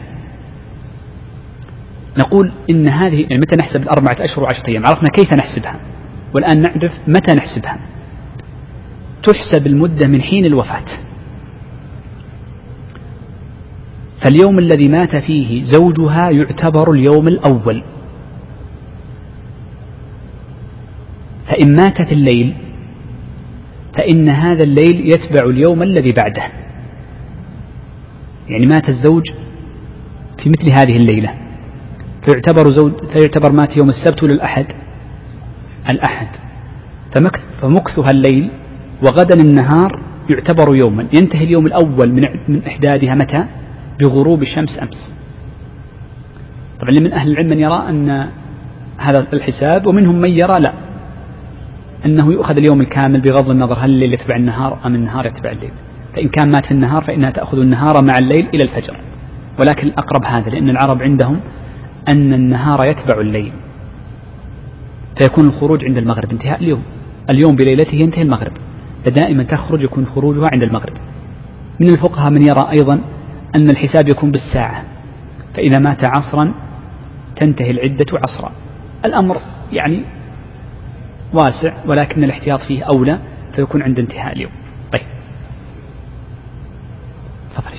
نقول 2.18 2.52
إن 2.70 2.88
هذه 2.88 3.22
يعني 3.22 3.38
متى 3.38 3.56
نحسب 3.60 3.82
الأربعة 3.82 4.16
أشهر 4.24 4.44
وعشرة 4.44 4.68
أيام 4.68 4.82
عرفنا 4.86 5.08
كيف 5.08 5.34
نحسبها 5.34 5.80
والآن 6.34 6.62
نعرف 6.62 6.92
متى 7.08 7.34
نحسبها 7.36 7.86
تحسب 9.22 9.66
المدة 9.66 10.08
من 10.08 10.22
حين 10.22 10.44
الوفاة 10.46 10.84
فاليوم 14.24 14.58
الذي 14.58 14.88
مات 14.88 15.16
فيه 15.16 15.62
زوجها 15.62 16.30
يعتبر 16.30 16.90
اليوم 16.92 17.28
الأول 17.28 17.82
فإن 21.46 21.76
مات 21.76 22.02
في 22.02 22.12
الليل 22.14 22.54
فإن 23.98 24.28
هذا 24.30 24.62
الليل 24.64 25.00
يتبع 25.14 25.50
اليوم 25.50 25.82
الذي 25.82 26.12
بعده 26.22 26.42
يعني 28.48 28.66
مات 28.66 28.88
الزوج 28.88 29.22
في 30.42 30.50
مثل 30.50 30.68
هذه 30.80 30.96
الليلة 30.96 31.34
فيعتبر, 32.26 32.70
زوج 32.70 32.92
فيعتبر 33.12 33.52
مات 33.52 33.76
يوم 33.76 33.88
السبت 33.88 34.22
ولا 34.22 34.32
الأحد 34.34 34.66
الأحد 35.92 36.28
فمكثها 37.62 38.10
الليل 38.12 38.50
وغدا 39.02 39.34
النهار 39.44 40.02
يعتبر 40.30 40.76
يوما 40.84 41.06
ينتهي 41.20 41.44
اليوم 41.44 41.66
الأول 41.66 42.12
من, 42.12 42.22
من 42.48 42.62
إحدادها 42.64 43.14
متى 43.14 43.44
بغروب 44.02 44.42
الشمس 44.42 44.78
أمس 44.82 45.14
طبعا 46.80 46.92
من 47.00 47.12
أهل 47.12 47.30
العلم 47.32 47.48
من 47.48 47.58
يرى 47.58 47.88
أن 47.88 48.10
هذا 48.98 49.26
الحساب 49.32 49.86
ومنهم 49.86 50.20
من 50.20 50.28
يرى 50.30 50.54
لا 50.66 50.72
أنه 52.06 52.32
يؤخذ 52.32 52.56
اليوم 52.56 52.80
الكامل 52.80 53.20
بغض 53.20 53.50
النظر 53.50 53.74
هل 53.78 53.90
الليل 53.90 54.12
يتبع 54.14 54.36
النهار 54.36 54.78
أم 54.86 54.94
النهار 54.94 55.26
يتبع 55.26 55.50
الليل 55.50 55.70
فإن 56.16 56.28
كان 56.28 56.48
مات 56.50 56.64
في 56.64 56.70
النهار 56.70 57.02
فإنها 57.04 57.30
تأخذ 57.30 57.58
النهار 57.58 57.92
مع 58.02 58.18
الليل 58.22 58.48
إلى 58.54 58.64
الفجر 58.64 59.00
ولكن 59.60 59.86
الأقرب 59.86 60.24
هذا 60.24 60.50
لأن 60.50 60.70
العرب 60.70 61.02
عندهم 61.02 61.40
أن 62.12 62.32
النهار 62.32 62.78
يتبع 62.88 63.20
الليل 63.20 63.52
فيكون 65.20 65.44
الخروج 65.46 65.84
عند 65.84 65.96
المغرب 65.96 66.30
انتهاء 66.30 66.60
اليوم 66.60 66.82
اليوم 67.30 67.52
بليلته 67.56 67.94
ينتهي 67.94 68.22
المغرب 68.22 68.52
فدائما 69.06 69.44
تخرج 69.44 69.82
يكون 69.82 70.06
خروجها 70.06 70.44
عند 70.52 70.62
المغرب 70.62 70.96
من 71.80 71.90
الفقهاء 71.90 72.30
من 72.30 72.42
يرى 72.42 72.70
أيضا 72.78 73.00
أن 73.56 73.70
الحساب 73.70 74.08
يكون 74.08 74.30
بالساعة 74.32 74.84
فإذا 75.54 75.78
مات 75.78 76.04
عصرا 76.18 76.54
تنتهي 77.40 77.70
العدة 77.70 78.06
عصرا 78.26 78.52
الأمر 79.04 79.36
يعني 79.72 80.04
واسع 81.34 81.74
ولكن 81.86 82.24
الاحتياط 82.24 82.60
فيه 82.68 82.82
أولى 82.84 83.18
فيكون 83.56 83.82
عند 83.82 83.98
انتهاء 83.98 84.32
اليوم 84.32 84.52
طيب 84.98 85.06
تفضل 87.54 87.78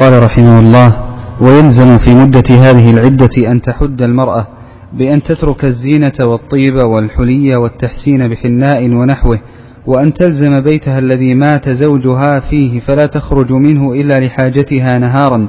قال 0.00 0.22
رحمه 0.22 0.58
الله 0.58 1.04
ويلزم 1.40 1.98
في 1.98 2.14
مدة 2.14 2.44
هذه 2.50 2.90
العدة 2.90 3.50
أن 3.52 3.60
تحد 3.60 4.02
المرأة 4.02 4.46
بأن 4.92 5.22
تترك 5.22 5.64
الزينة 5.64 6.18
والطيب 6.26 6.74
والحلي 6.94 7.56
والتحسين 7.56 8.28
بحناء 8.28 8.90
ونحوه 8.90 9.38
وأن 9.86 10.12
تلزم 10.12 10.60
بيتها 10.60 10.98
الذي 10.98 11.34
مات 11.34 11.68
زوجها 11.68 12.40
فيه 12.50 12.80
فلا 12.80 13.06
تخرج 13.06 13.52
منه 13.52 13.92
إلا 13.92 14.20
لحاجتها 14.20 14.98
نهارا 14.98 15.48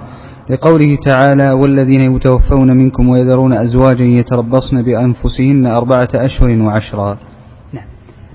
لقوله 0.50 0.96
تعالى 1.06 1.52
والذين 1.52 2.16
يتوفون 2.16 2.72
منكم 2.78 3.10
ويذرون 3.10 3.54
أزواجا 3.54 4.04
يتربصن 4.04 4.82
بأنفسهن 4.82 5.66
أربعة 5.66 6.10
أشهر 6.16 6.50
وعشرا 6.50 7.18
نعم 7.74 7.86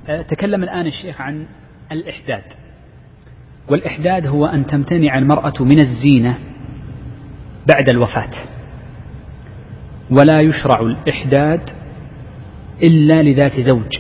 أه، 0.08 0.22
تكلم 0.22 0.62
الآن 0.62 0.86
الشيخ 0.86 1.20
عن 1.20 1.46
الإحداد 1.92 2.42
والإحداد 3.68 4.26
هو 4.26 4.46
أن 4.46 4.66
تمتنع 4.66 5.18
المرأة 5.18 5.52
من 5.60 5.80
الزينة 5.80 6.38
بعد 7.74 7.90
الوفاة 7.90 8.30
ولا 10.10 10.40
يشرع 10.40 10.80
الإحداد 10.80 11.60
إلا 12.82 13.22
لذات 13.22 13.52
زوج 13.66 13.92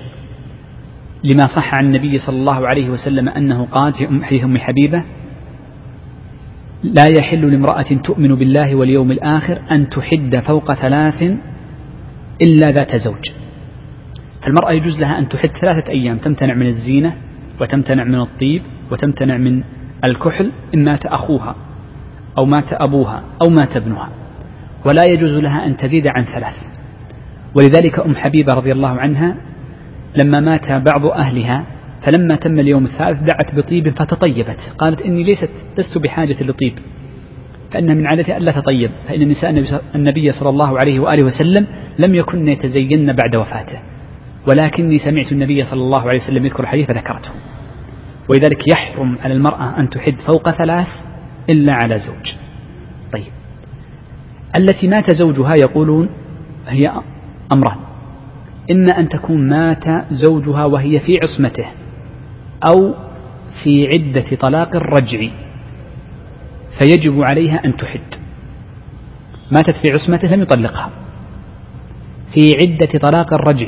لما 1.24 1.46
صح 1.56 1.74
عن 1.74 1.86
النبي 1.86 2.18
صلى 2.18 2.36
الله 2.36 2.66
عليه 2.68 2.90
وسلم 2.90 3.28
أنه 3.28 3.64
قال 3.64 3.92
في 3.92 4.06
حديث 4.22 4.44
أم 4.44 4.58
حبيبة 4.58 5.04
لا 6.82 7.06
يحل 7.18 7.50
لامرأة 7.52 8.02
تؤمن 8.04 8.34
بالله 8.34 8.74
واليوم 8.74 9.10
الآخر 9.10 9.60
أن 9.70 9.88
تحد 9.88 10.36
فوق 10.46 10.72
ثلاث 10.74 11.22
إلا 12.46 12.70
ذات 12.72 12.96
زوج 12.96 13.24
فالمرأة 14.42 14.72
يجوز 14.72 15.00
لها 15.00 15.18
أن 15.18 15.28
تحد 15.28 15.50
ثلاثة 15.60 15.88
أيام 15.90 16.18
تمتنع 16.18 16.54
من 16.54 16.66
الزينة 16.66 17.16
وتمتنع 17.60 18.04
من 18.04 18.20
الطيب 18.20 18.62
وتمتنع 18.92 19.38
من 19.38 19.62
الكحل 20.08 20.52
إن 20.74 20.84
مات 20.84 21.06
أخوها 21.06 21.56
أو 22.40 22.46
مات 22.46 22.72
أبوها 22.72 23.24
أو 23.42 23.50
مات 23.50 23.76
ابنها 23.76 24.08
ولا 24.86 25.02
يجوز 25.08 25.30
لها 25.32 25.66
أن 25.66 25.76
تزيد 25.76 26.06
عن 26.06 26.24
ثلاث 26.24 26.56
ولذلك 27.54 27.98
أم 27.98 28.14
حبيبة 28.16 28.52
رضي 28.54 28.72
الله 28.72 28.88
عنها 28.88 29.36
لما 30.16 30.40
مات 30.40 30.72
بعض 30.72 31.06
أهلها 31.06 31.64
فلما 32.02 32.36
تم 32.36 32.60
اليوم 32.60 32.84
الثالث 32.84 33.18
دعت 33.18 33.54
بطيب 33.54 33.88
فتطيبت 33.88 34.56
قالت 34.78 35.00
إني 35.00 35.22
ليست 35.22 35.50
لست 35.78 35.98
بحاجة 35.98 36.42
لطيب 36.42 36.78
فإن 37.70 37.96
من 37.98 38.06
عادتها 38.06 38.36
ألا 38.36 38.52
تطيب 38.52 38.90
فإن 39.08 39.28
نساء 39.28 39.50
النبي 39.94 40.30
صلى 40.40 40.48
الله 40.48 40.78
عليه 40.78 40.98
وآله 41.00 41.24
وسلم 41.26 41.66
لم 41.98 42.14
يكن 42.14 42.48
يتزين 42.48 43.06
بعد 43.06 43.36
وفاته 43.36 43.80
ولكني 44.46 44.98
سمعت 44.98 45.32
النبي 45.32 45.64
صلى 45.64 45.80
الله 45.80 46.00
عليه 46.00 46.20
وسلم 46.28 46.44
يذكر 46.44 46.62
الحديث 46.62 46.86
فذكرته 46.86 47.30
ولذلك 48.30 48.58
يحرم 48.72 49.18
على 49.18 49.34
المرأة 49.34 49.80
أن 49.80 49.88
تحد 49.90 50.14
فوق 50.26 50.50
ثلاث 50.50 50.86
إلا 51.50 51.72
على 51.82 51.98
زوج 51.98 52.34
طيب 53.12 53.32
التي 54.58 54.88
مات 54.88 55.10
زوجها 55.14 55.54
يقولون 55.60 56.08
هي 56.68 56.82
أمران 57.56 57.87
إما 58.70 58.98
أن 58.98 59.08
تكون 59.08 59.48
مات 59.48 60.06
زوجها 60.12 60.64
وهي 60.64 61.00
في 61.00 61.18
عصمته 61.22 61.66
أو 62.66 62.94
في 63.64 63.86
عدة 63.88 64.36
طلاق 64.36 64.76
الرجع 64.76 65.18
فيجب 66.78 67.22
عليها 67.28 67.64
أن 67.64 67.76
تحد 67.76 68.08
ماتت 69.52 69.74
في 69.82 69.92
عصمته 69.92 70.28
لم 70.28 70.42
يطلقها 70.42 70.90
في 72.34 72.52
عدة 72.62 72.98
طلاق 72.98 73.34
الرجع 73.34 73.66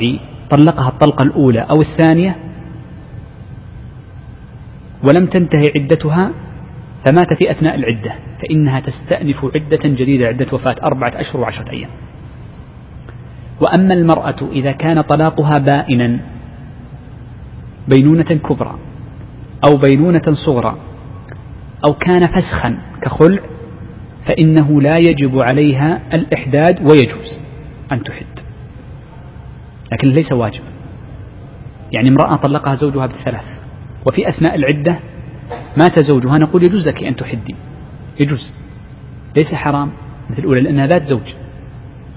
طلقها 0.49 0.89
الطلقة 0.89 1.23
الأولى 1.23 1.61
أو 1.61 1.81
الثانية 1.81 2.35
ولم 5.03 5.25
تنتهي 5.25 5.65
عدتها 5.77 6.31
فمات 7.05 7.33
في 7.33 7.51
أثناء 7.51 7.75
العدة 7.75 8.13
فإنها 8.41 8.79
تستأنف 8.79 9.45
عدة 9.55 9.79
جديدة 9.85 10.27
عدة 10.27 10.47
وفاة 10.53 10.75
أربعة 10.83 11.19
أشهر 11.21 11.41
وعشرة 11.41 11.71
أيام 11.71 11.89
وأما 13.61 13.93
المرأة 13.93 14.49
إذا 14.51 14.71
كان 14.71 15.01
طلاقها 15.01 15.53
بائنا 15.57 16.19
بينونة 17.87 18.23
كبرى 18.47 18.79
أو 19.67 19.77
بينونة 19.77 20.21
صغرى 20.45 20.77
أو 21.89 21.93
كان 21.93 22.27
فسخا 22.27 22.77
كخلع 23.01 23.41
فإنه 24.27 24.81
لا 24.81 24.97
يجب 24.97 25.39
عليها 25.49 26.01
الإحداد 26.13 26.79
ويجوز 26.79 27.39
أن 27.91 28.03
تحد 28.03 28.25
لكن 29.93 30.07
ليس 30.07 30.31
واجب 30.31 30.61
يعني 31.97 32.09
امرأة 32.09 32.35
طلقها 32.35 32.75
زوجها 32.75 33.05
بالثلاث 33.07 33.45
وفي 34.07 34.29
أثناء 34.29 34.55
العدة 34.55 34.99
مات 35.81 35.99
زوجها 35.99 36.37
نقول 36.37 36.63
يجوز 36.63 36.87
لك 36.87 37.03
أن 37.03 37.15
تحدي 37.15 37.55
يجوز 38.23 38.53
ليس 39.37 39.53
حرام 39.53 39.91
مثل 40.29 40.39
الأولى 40.39 40.61
لأنها 40.61 40.87
ذات 40.87 41.01
زوج 41.03 41.33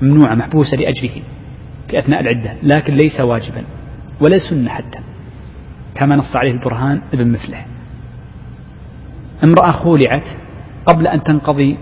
ممنوعة 0.03 0.35
محبوسة 0.35 0.77
لأجله 0.77 1.23
في 1.95 1.99
أثناء 2.01 2.21
العدة 2.21 2.55
لكن 2.63 2.95
ليس 2.95 3.21
واجبا 3.21 3.65
ولا 4.21 4.37
سنة 4.51 4.69
حتى 4.71 4.99
كما 5.95 6.17
نص 6.17 6.37
عليه 6.37 6.51
البرهان 6.53 7.03
ابن 7.13 7.29
مثله 7.33 7.65
امرأة 9.45 9.71
خولعت 9.73 10.25
قبل 10.87 11.07
أن 11.07 11.23
تنقضي 11.23 11.79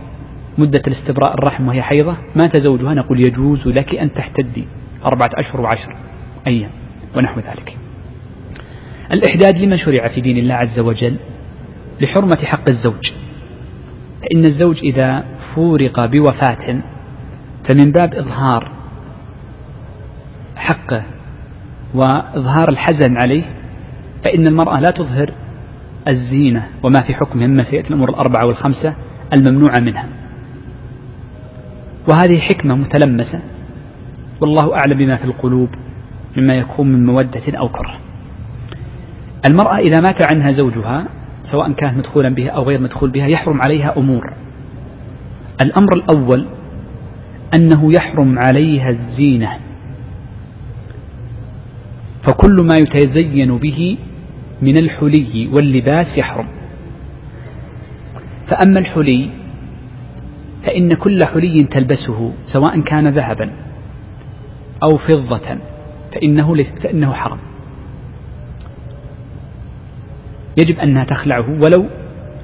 مدة 0.59 0.83
الاستبراء 0.87 1.35
الرحم 1.35 1.69
وهي 1.69 1.83
حيضة 1.83 2.17
مات 2.37 2.57
زوجها 2.57 2.95
نقول 2.95 3.21
يجوز 3.27 3.67
لك 3.67 3.95
أن 3.95 4.15
تحتدي 4.15 4.67
أربعة 5.13 5.31
أشهر 5.39 5.61
وعشر 5.61 5.97
أيام 6.47 6.71
ونحو 7.17 7.41
ذلك 7.41 7.77
الإحداد 9.13 9.59
لما 9.59 9.77
شرع 9.77 10.09
في 10.15 10.21
دين 10.21 10.37
الله 10.39 10.55
عز 10.55 10.79
وجل 10.81 11.17
لحرمة 12.01 12.37
حق 12.45 12.69
الزوج 12.69 13.13
فإن 14.23 14.45
الزوج 14.45 14.79
إذا 14.83 15.25
فورق 15.55 16.05
بوفاة 16.07 16.83
فمن 17.65 17.93
باب 17.93 18.15
إظهار 18.15 18.82
حقه 20.63 21.05
وإظهار 21.95 22.69
الحزن 22.71 23.17
عليه 23.23 23.45
فإن 24.25 24.47
المرأة 24.47 24.81
لا 24.81 24.91
تظهر 24.91 25.33
الزينة 26.09 26.67
وما 26.83 27.01
في 27.07 27.15
حكمها 27.15 27.47
مما 27.47 27.63
سيأتي 27.71 27.89
الأمور 27.89 28.09
الأربعة 28.11 28.47
والخمسة 28.47 28.95
الممنوعة 29.33 29.79
منها 29.83 30.09
وهذه 32.09 32.39
حكمة 32.39 32.75
متلمسة 32.75 33.43
والله 34.41 34.71
أعلم 34.81 34.99
بما 34.99 35.17
في 35.17 35.25
القلوب 35.25 35.69
مما 36.37 36.55
يكون 36.55 36.93
من 36.93 37.07
مودة 37.07 37.59
أو 37.59 37.69
كره 37.69 37.95
المرأة 39.51 39.77
إذا 39.79 40.01
مات 40.01 40.33
عنها 40.35 40.51
زوجها 40.53 41.09
سواء 41.53 41.73
كانت 41.73 41.99
مدخولا 41.99 42.35
بها 42.35 42.51
أو 42.51 42.63
غير 42.63 42.81
مدخول 42.81 43.11
بها 43.11 43.27
يحرم 43.27 43.61
عليها 43.67 43.97
أمور 43.99 44.35
الأمر 45.65 45.93
الأول 45.95 46.47
أنه 47.55 47.93
يحرم 47.97 48.39
عليها 48.39 48.89
الزينة 48.91 49.49
فكل 52.23 52.55
ما 52.63 52.77
يتزين 52.77 53.59
به 53.59 53.99
من 54.63 54.79
الحلي 54.79 55.49
واللباس 55.55 56.19
يحرم 56.19 56.49
فأما 58.51 58.79
الحلي 58.79 59.31
فإن 60.67 60.95
كل 60.95 61.21
حلي 61.27 61.57
تلبسه 61.63 62.33
سواء 62.53 62.81
كان 62.81 63.09
ذهبا 63.15 63.53
أو 64.83 64.97
فضة 64.97 65.59
فإنه, 66.15 66.55
فإنه 66.83 67.13
حرم 67.13 67.39
يجب 70.59 70.79
أنها 70.79 71.05
تخلعه 71.05 71.51
ولو 71.51 71.87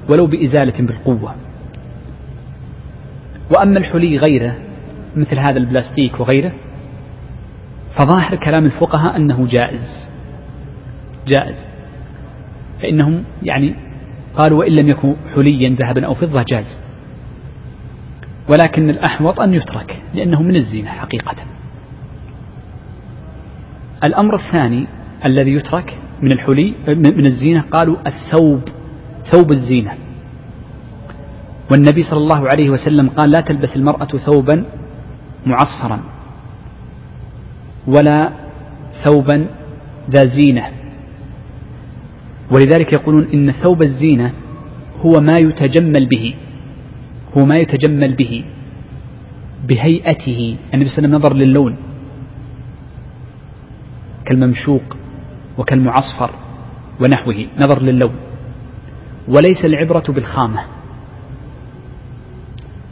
ولو 0.09 0.25
بإزالة 0.27 0.79
بالقوة 0.85 1.35
وأما 3.57 3.77
الحلي 3.79 4.17
غيره 4.17 4.55
مثل 5.15 5.37
هذا 5.39 5.57
البلاستيك 5.57 6.19
وغيره 6.19 6.51
فظاهر 7.95 8.35
كلام 8.35 8.65
الفقهاء 8.65 9.15
أنه 9.15 9.47
جائز 9.47 10.09
جائز 11.27 11.67
فإنهم 12.81 13.23
يعني 13.43 13.75
قالوا 14.37 14.59
وإن 14.59 14.71
لم 14.75 14.87
يكن 14.87 15.15
حليا 15.35 15.69
ذهبا 15.79 16.05
أو 16.05 16.13
فضة 16.13 16.45
جاز 16.51 16.77
ولكن 18.49 18.89
الأحوط 18.89 19.39
أن 19.39 19.53
يترك 19.53 20.01
لأنه 20.13 20.41
من 20.41 20.55
الزينة 20.55 20.89
حقيقة 20.89 21.35
الأمر 24.05 24.35
الثاني 24.35 24.87
الذي 25.25 25.51
يترك 25.53 25.97
من 26.21 26.31
الحلي 26.31 26.73
من 26.87 27.25
الزينة 27.25 27.61
قالوا 27.61 27.95
الثوب 28.07 28.61
ثوب 29.31 29.51
الزينة 29.51 29.91
والنبي 31.71 32.03
صلى 32.03 32.17
الله 32.19 32.49
عليه 32.49 32.69
وسلم 32.69 33.09
قال 33.09 33.31
لا 33.31 33.41
تلبس 33.41 33.75
المرأة 33.75 34.05
ثوبا 34.05 34.65
معصفرا 35.45 35.99
ولا 37.87 38.31
ثوبا 39.05 39.45
ذا 40.09 40.25
زينة 40.25 40.65
ولذلك 42.51 42.93
يقولون 42.93 43.27
إن 43.33 43.51
ثوب 43.51 43.81
الزينة 43.83 44.33
هو 45.05 45.11
ما 45.11 45.37
يتجمل 45.37 46.05
به 46.09 46.33
هو 47.37 47.45
ما 47.45 47.57
يتجمل 47.57 48.15
به 48.15 48.43
بهيئته 49.67 50.57
النبي 50.73 50.89
صلى 50.89 51.05
الله 51.05 51.15
عليه 51.15 51.15
وسلم 51.15 51.15
نظر 51.15 51.33
للون 51.33 51.75
كالممشوق 54.25 54.97
وكالمعصفر 55.57 56.31
ونحوه 57.03 57.45
نظر 57.57 57.81
للون 57.81 58.15
وليس 59.27 59.65
العبرة 59.65 60.03
بالخامة 60.09 60.59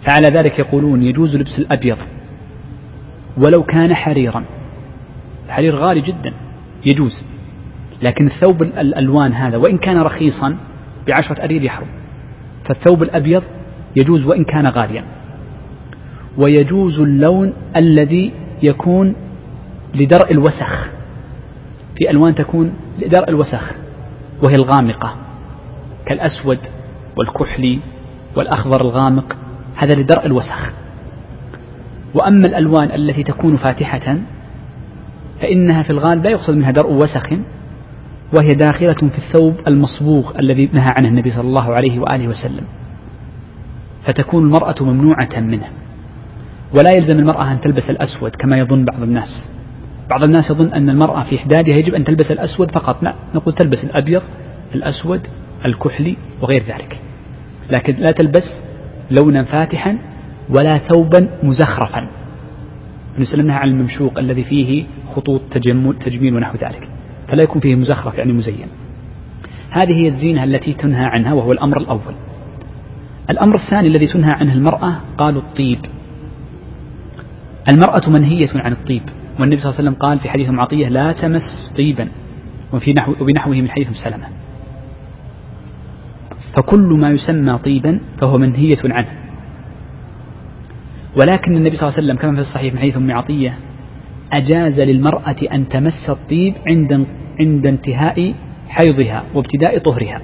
فعلى 0.08 0.28
ذلك 0.28 0.60
يقولون 0.60 1.04
يجوز 1.04 1.36
لبس 1.36 1.60
الأبيض 1.60 1.97
ولو 3.38 3.63
كان 3.63 3.93
حريرا 3.95 4.43
الحرير 5.47 5.75
غالي 5.75 6.01
جدا 6.01 6.33
يجوز 6.86 7.23
لكن 8.01 8.25
الثوب 8.27 8.62
الألوان 8.63 9.33
هذا 9.33 9.57
وإن 9.57 9.77
كان 9.77 9.97
رخيصا 10.01 10.57
بعشرة 11.07 11.43
أريل 11.43 11.65
يحرم 11.65 11.88
فالثوب 12.65 13.03
الأبيض 13.03 13.43
يجوز 13.95 14.25
وإن 14.25 14.43
كان 14.43 14.67
غاليا 14.67 15.03
ويجوز 16.38 16.99
اللون 16.99 17.53
الذي 17.75 18.33
يكون 18.62 19.15
لدرء 19.95 20.31
الوسخ 20.31 20.91
في 21.97 22.10
ألوان 22.10 22.36
تكون 22.36 22.73
لدرء 22.99 23.29
الوسخ 23.29 23.75
وهي 24.43 24.55
الغامقة 24.55 25.15
كالأسود 26.05 26.60
والكحلي 27.17 27.79
والأخضر 28.36 28.81
الغامق 28.81 29.36
هذا 29.75 29.95
لدرء 29.95 30.25
الوسخ 30.25 30.73
وأما 32.15 32.47
الألوان 32.47 32.91
التي 32.95 33.23
تكون 33.23 33.57
فاتحة 33.57 34.15
فإنها 35.41 35.84
في 35.84 35.89
الغالب 35.89 36.23
لا 36.23 36.30
يقصد 36.32 36.54
منها 36.54 36.71
درء 36.71 36.93
وسخ 36.93 37.30
وهي 38.38 38.54
داخلة 38.56 38.93
في 39.10 39.17
الثوب 39.17 39.54
المصبوغ 39.67 40.39
الذي 40.39 40.65
نهى 40.73 40.86
عنه 41.00 41.10
النبي 41.10 41.32
صلى 41.32 41.41
الله 41.47 41.73
عليه 41.82 42.00
وآله 42.00 42.28
وسلم 42.28 42.63
فتكون 44.06 44.43
المرأة 44.43 44.76
ممنوعة 44.82 45.30
منه 45.39 45.65
ولا 46.73 46.91
يلزم 46.97 47.19
المرأة 47.19 47.52
أن 47.52 47.62
تلبس 47.62 47.89
الأسود 47.89 48.32
كما 48.32 48.58
يظن 48.58 48.86
بعض 48.86 49.02
الناس 49.04 49.50
بعض 50.13 50.23
الناس 50.23 50.50
يظن 50.52 50.73
أن 50.73 50.89
المرأة 50.89 51.23
في 51.23 51.36
إحدادها 51.39 51.76
يجب 51.76 51.93
أن 51.93 52.04
تلبس 52.04 52.26
الأسود 52.32 52.71
فقط 52.71 53.04
لا 53.04 53.13
نقول 53.36 53.54
تلبس 53.56 53.84
الأبيض 53.84 54.21
الأسود 54.76 55.21
الكحلي 55.65 56.17
وغير 56.41 56.63
ذلك 56.63 57.02
لكن 57.73 57.95
لا 57.95 58.06
تلبس 58.08 58.62
لونا 59.12 59.43
فاتحا 59.43 59.97
ولا 60.58 60.78
ثوبا 60.78 61.30
مزخرفا 61.43 62.08
نسلمناها 63.19 63.56
على 63.58 63.71
الممشوق 63.71 64.19
الذي 64.19 64.43
فيه 64.43 64.84
خطوط 65.15 65.41
تجميل 66.06 66.36
ونحو 66.36 66.58
ذلك 66.58 66.89
فلا 67.27 67.43
يكون 67.43 67.62
فيه 67.62 67.75
مزخرف 67.75 68.17
يعني 68.17 68.34
مزين 68.34 68.67
هذه 69.71 69.93
هي 69.95 70.08
الزينة 70.08 70.43
التي 70.43 70.73
تنهى 70.73 71.06
عنها 71.06 71.34
وهو 71.34 71.51
الأمر 71.51 71.77
الأول 71.77 72.15
الأمر 73.30 73.56
الثاني 73.56 73.88
الذي 73.88 74.08
تنهى 74.08 74.32
عنه 74.34 74.53
المرأة 74.53 74.97
قالوا 75.17 75.41
الطيب 75.41 75.80
المرأة 77.71 78.10
منهية 78.10 78.49
عن 78.56 78.71
الطيب 78.71 79.01
والنبي 79.39 79.58
صلى 79.62 79.69
الله 79.69 79.80
عليه 79.80 79.89
وسلم 79.89 79.93
قال 80.01 80.19
في 80.19 80.30
حديث 80.30 80.49
معطية 80.49 80.89
لا 80.89 81.12
تمس 81.12 81.73
طيبا 81.77 82.10
وفي 82.73 82.93
نحو 82.93 83.15
وبنحوه 83.21 83.53
من 83.56 83.69
حديث 83.69 83.88
سلمة 84.03 84.27
فكل 86.58 86.80
ما 86.93 87.10
يسمى 87.10 87.58
طيبا 87.58 87.99
فهو 88.17 88.34
منهية 88.38 88.77
عنه 88.86 89.16
ولكن 91.17 91.56
النبي 91.56 91.75
صلى 91.75 91.89
الله 91.89 91.97
عليه 91.97 92.08
وسلم 92.08 92.17
كما 92.17 92.36
في 92.36 92.41
الصحيح 92.41 92.73
من 92.73 92.80
حديث 92.80 92.97
أم 92.97 93.12
عطية 93.12 93.58
أجاز 94.34 94.82
للمرأة 94.82 95.36
أن 95.51 95.67
تمس 95.67 96.10
الطيب 96.10 96.53
عند 96.67 97.06
عند 97.39 97.67
انتهاء 97.67 98.34
حيضها 98.67 99.23
وابتداء 99.36 99.77
طهرها 99.77 100.21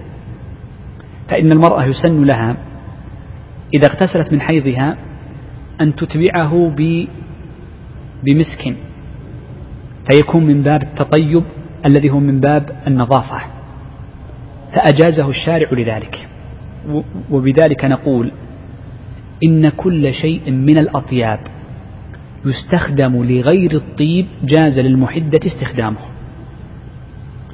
فإن 1.29 1.51
المرأة 1.51 1.83
يسن 1.85 2.23
لها 2.23 2.57
إذا 3.73 3.87
اغتسلت 3.87 4.33
من 4.33 4.41
حيضها 4.41 4.97
أن 5.81 5.95
تتبعه 5.95 6.69
بمسك 8.25 8.75
فيكون 10.11 10.45
من 10.45 10.63
باب 10.63 10.81
التطيب 10.81 11.43
الذي 11.85 12.09
هو 12.09 12.19
من 12.19 12.39
باب 12.39 12.81
النظافة 12.87 13.41
فأجازه 14.75 15.29
الشارع 15.29 15.71
لذلك 15.73 16.27
وبذلك 17.31 17.85
نقول 17.85 18.31
إن 19.43 19.69
كل 19.69 20.13
شيء 20.13 20.51
من 20.51 20.77
الأطياب 20.77 21.39
يستخدم 22.45 23.23
لغير 23.23 23.71
الطيب 23.73 24.25
جاز 24.43 24.79
للمحدة 24.79 25.39
استخدامه 25.45 25.97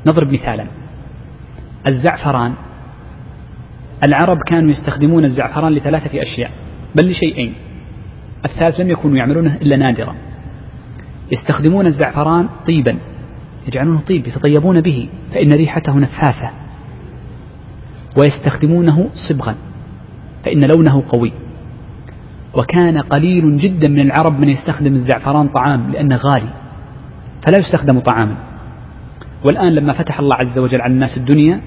نضرب 0.08 0.32
مثالا 0.34 0.68
الزعفران 1.88 2.54
العرب 4.08 4.38
كانوا 4.48 4.70
يستخدمون 4.72 5.24
الزعفران 5.26 5.74
لثلاثة 5.74 6.22
أشياء 6.22 6.52
بل 6.98 7.08
لشيئين 7.08 7.54
الثالث 8.46 8.80
لم 8.80 8.90
يكونوا 8.90 9.18
يعملونه 9.18 9.56
إلا 9.56 9.78
نادرا 9.78 10.16
يستخدمون 11.32 11.86
الزعفران 11.86 12.50
طيبا 12.68 12.98
يجعلونه 13.68 14.02
طيب 14.02 14.28
يتطيبون 14.28 14.82
به 14.82 15.10
فإن 15.34 15.52
ريحته 15.54 15.96
نفاثة 16.00 16.50
ويستخدمونه 18.24 19.10
صبغا 19.30 19.56
فإن 20.46 20.60
لونه 20.76 21.04
قوي 21.10 21.34
وكان 22.54 22.98
قليل 23.02 23.58
جدا 23.58 23.88
من 23.88 24.00
العرب 24.00 24.40
من 24.40 24.50
يستخدم 24.50 24.94
الزعفران 24.94 25.48
طعام 25.48 25.92
لأنه 25.92 26.16
غالي 26.16 26.50
فلا 27.48 27.60
يستخدم 27.60 28.00
طعاما 28.00 28.36
والآن 29.46 29.76
لما 29.76 29.94
فتح 29.94 30.20
الله 30.20 30.36
عز 30.40 30.60
وجل 30.60 30.82
على 30.82 30.94
الناس 30.94 31.18
الدنيا 31.18 31.62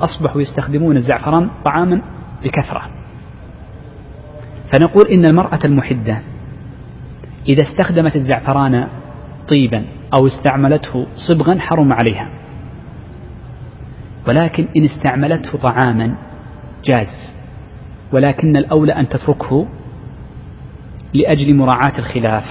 أصبحوا 0.00 0.40
يستخدمون 0.40 0.96
الزعفران 0.96 1.50
طعاما 1.64 2.02
بكثرة 2.44 2.82
فنقول 4.72 5.06
إن 5.08 5.24
المرأة 5.24 5.58
المحدة 5.64 6.20
إذا 7.48 7.62
استخدمت 7.70 8.16
الزعفران 8.16 8.88
طيبا 9.48 9.84
أو 10.18 10.26
استعملته 10.26 11.06
صبغا 11.28 11.58
حرم 11.58 11.92
عليها 11.92 12.28
ولكن 14.28 14.68
إن 14.76 14.84
استعملته 14.84 15.58
طعاما 15.58 16.16
جاز 16.84 17.34
ولكن 18.12 18.56
الأولى 18.56 18.92
أن 18.92 19.08
تتركه 19.08 19.66
لأجل 21.14 21.54
مراعاة 21.54 21.98
الخلاف 21.98 22.44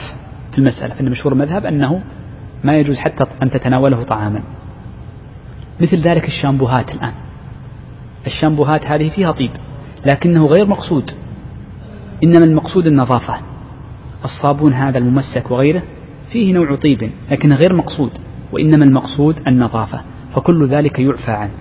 في 0.51 0.57
المسألة 0.57 0.95
فإن 0.95 1.11
مشهور 1.11 1.33
المذهب 1.33 1.65
أنه 1.65 2.01
ما 2.63 2.77
يجوز 2.77 2.97
حتى 2.99 3.25
أن 3.43 3.51
تتناوله 3.51 4.03
طعاما 4.03 4.41
مثل 5.81 5.97
ذلك 6.01 6.23
الشامبوهات 6.27 6.93
الآن 6.95 7.13
الشامبوهات 8.25 8.85
هذه 8.85 9.09
فيها 9.15 9.31
طيب 9.31 9.51
لكنه 10.11 10.45
غير 10.45 10.65
مقصود 10.67 11.11
إنما 12.23 12.45
المقصود 12.45 12.85
النظافة 12.87 13.39
الصابون 14.23 14.73
هذا 14.73 14.97
الممسك 14.97 15.51
وغيره 15.51 15.83
فيه 16.31 16.53
نوع 16.53 16.75
طيب 16.75 17.11
لكنه 17.31 17.55
غير 17.55 17.75
مقصود 17.75 18.11
وإنما 18.51 18.85
المقصود 18.85 19.35
النظافة 19.47 20.01
فكل 20.35 20.65
ذلك 20.67 20.99
يعفى 20.99 21.31
عنه 21.31 21.51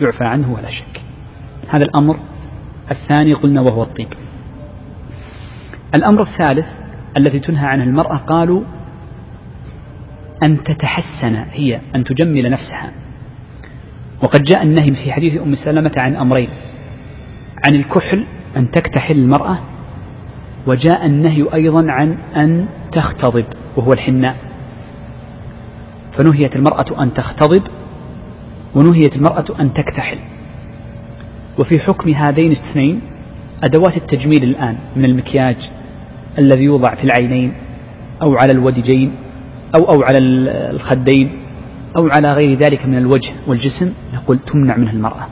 يعفى 0.00 0.24
عنه 0.24 0.52
ولا 0.52 0.70
شك 0.70 1.02
هذا 1.68 1.82
الأمر 1.84 2.18
الثاني 2.90 3.32
قلنا 3.32 3.60
وهو 3.60 3.82
الطيب 3.82 4.08
الأمر 5.94 6.22
الثالث 6.22 6.66
الذي 7.16 7.38
تنهى 7.40 7.66
عنه 7.66 7.84
المرأة 7.84 8.16
قالوا 8.16 8.62
أن 10.42 10.62
تتحسن 10.64 11.34
هي 11.52 11.80
أن 11.94 12.04
تجمل 12.04 12.50
نفسها 12.50 12.90
وقد 14.22 14.42
جاء 14.42 14.62
النهي 14.62 14.90
في 15.04 15.12
حديث 15.12 15.40
أم 15.40 15.54
سلمة 15.64 15.92
عن 15.96 16.16
أمرين 16.16 16.48
عن 17.68 17.76
الكحل 17.76 18.26
أن 18.56 18.70
تكتحل 18.70 19.18
المرأة 19.18 19.58
وجاء 20.66 21.06
النهي 21.06 21.54
أيضا 21.54 21.84
عن 21.86 22.18
أن 22.36 22.66
تختضب 22.92 23.44
وهو 23.76 23.92
الحناء 23.92 24.36
فنهيت 26.16 26.56
المرأة 26.56 27.02
أن 27.02 27.14
تختضب 27.14 27.62
ونهيت 28.74 29.16
المرأة 29.16 29.44
أن 29.60 29.72
تكتحل 29.72 30.18
وفي 31.58 31.78
حكم 31.80 32.10
هذين 32.10 32.52
الاثنين 32.52 33.00
أدوات 33.64 33.96
التجميل 33.96 34.42
الآن 34.44 34.78
من 34.96 35.04
المكياج 35.04 35.70
الذي 36.38 36.62
يوضع 36.64 36.94
في 36.94 37.04
العينين 37.04 37.52
أو 38.22 38.34
على 38.34 38.52
الودجين 38.52 39.12
أو 39.76 39.84
أو 39.92 40.02
على 40.02 40.18
الخدين 40.70 41.30
أو 41.96 42.08
على 42.12 42.32
غير 42.32 42.58
ذلك 42.58 42.86
من 42.86 42.98
الوجه 42.98 43.34
والجسم 43.48 43.94
نقول 44.14 44.38
تمنع 44.38 44.76
منه 44.76 44.90
المرأة 44.90 45.26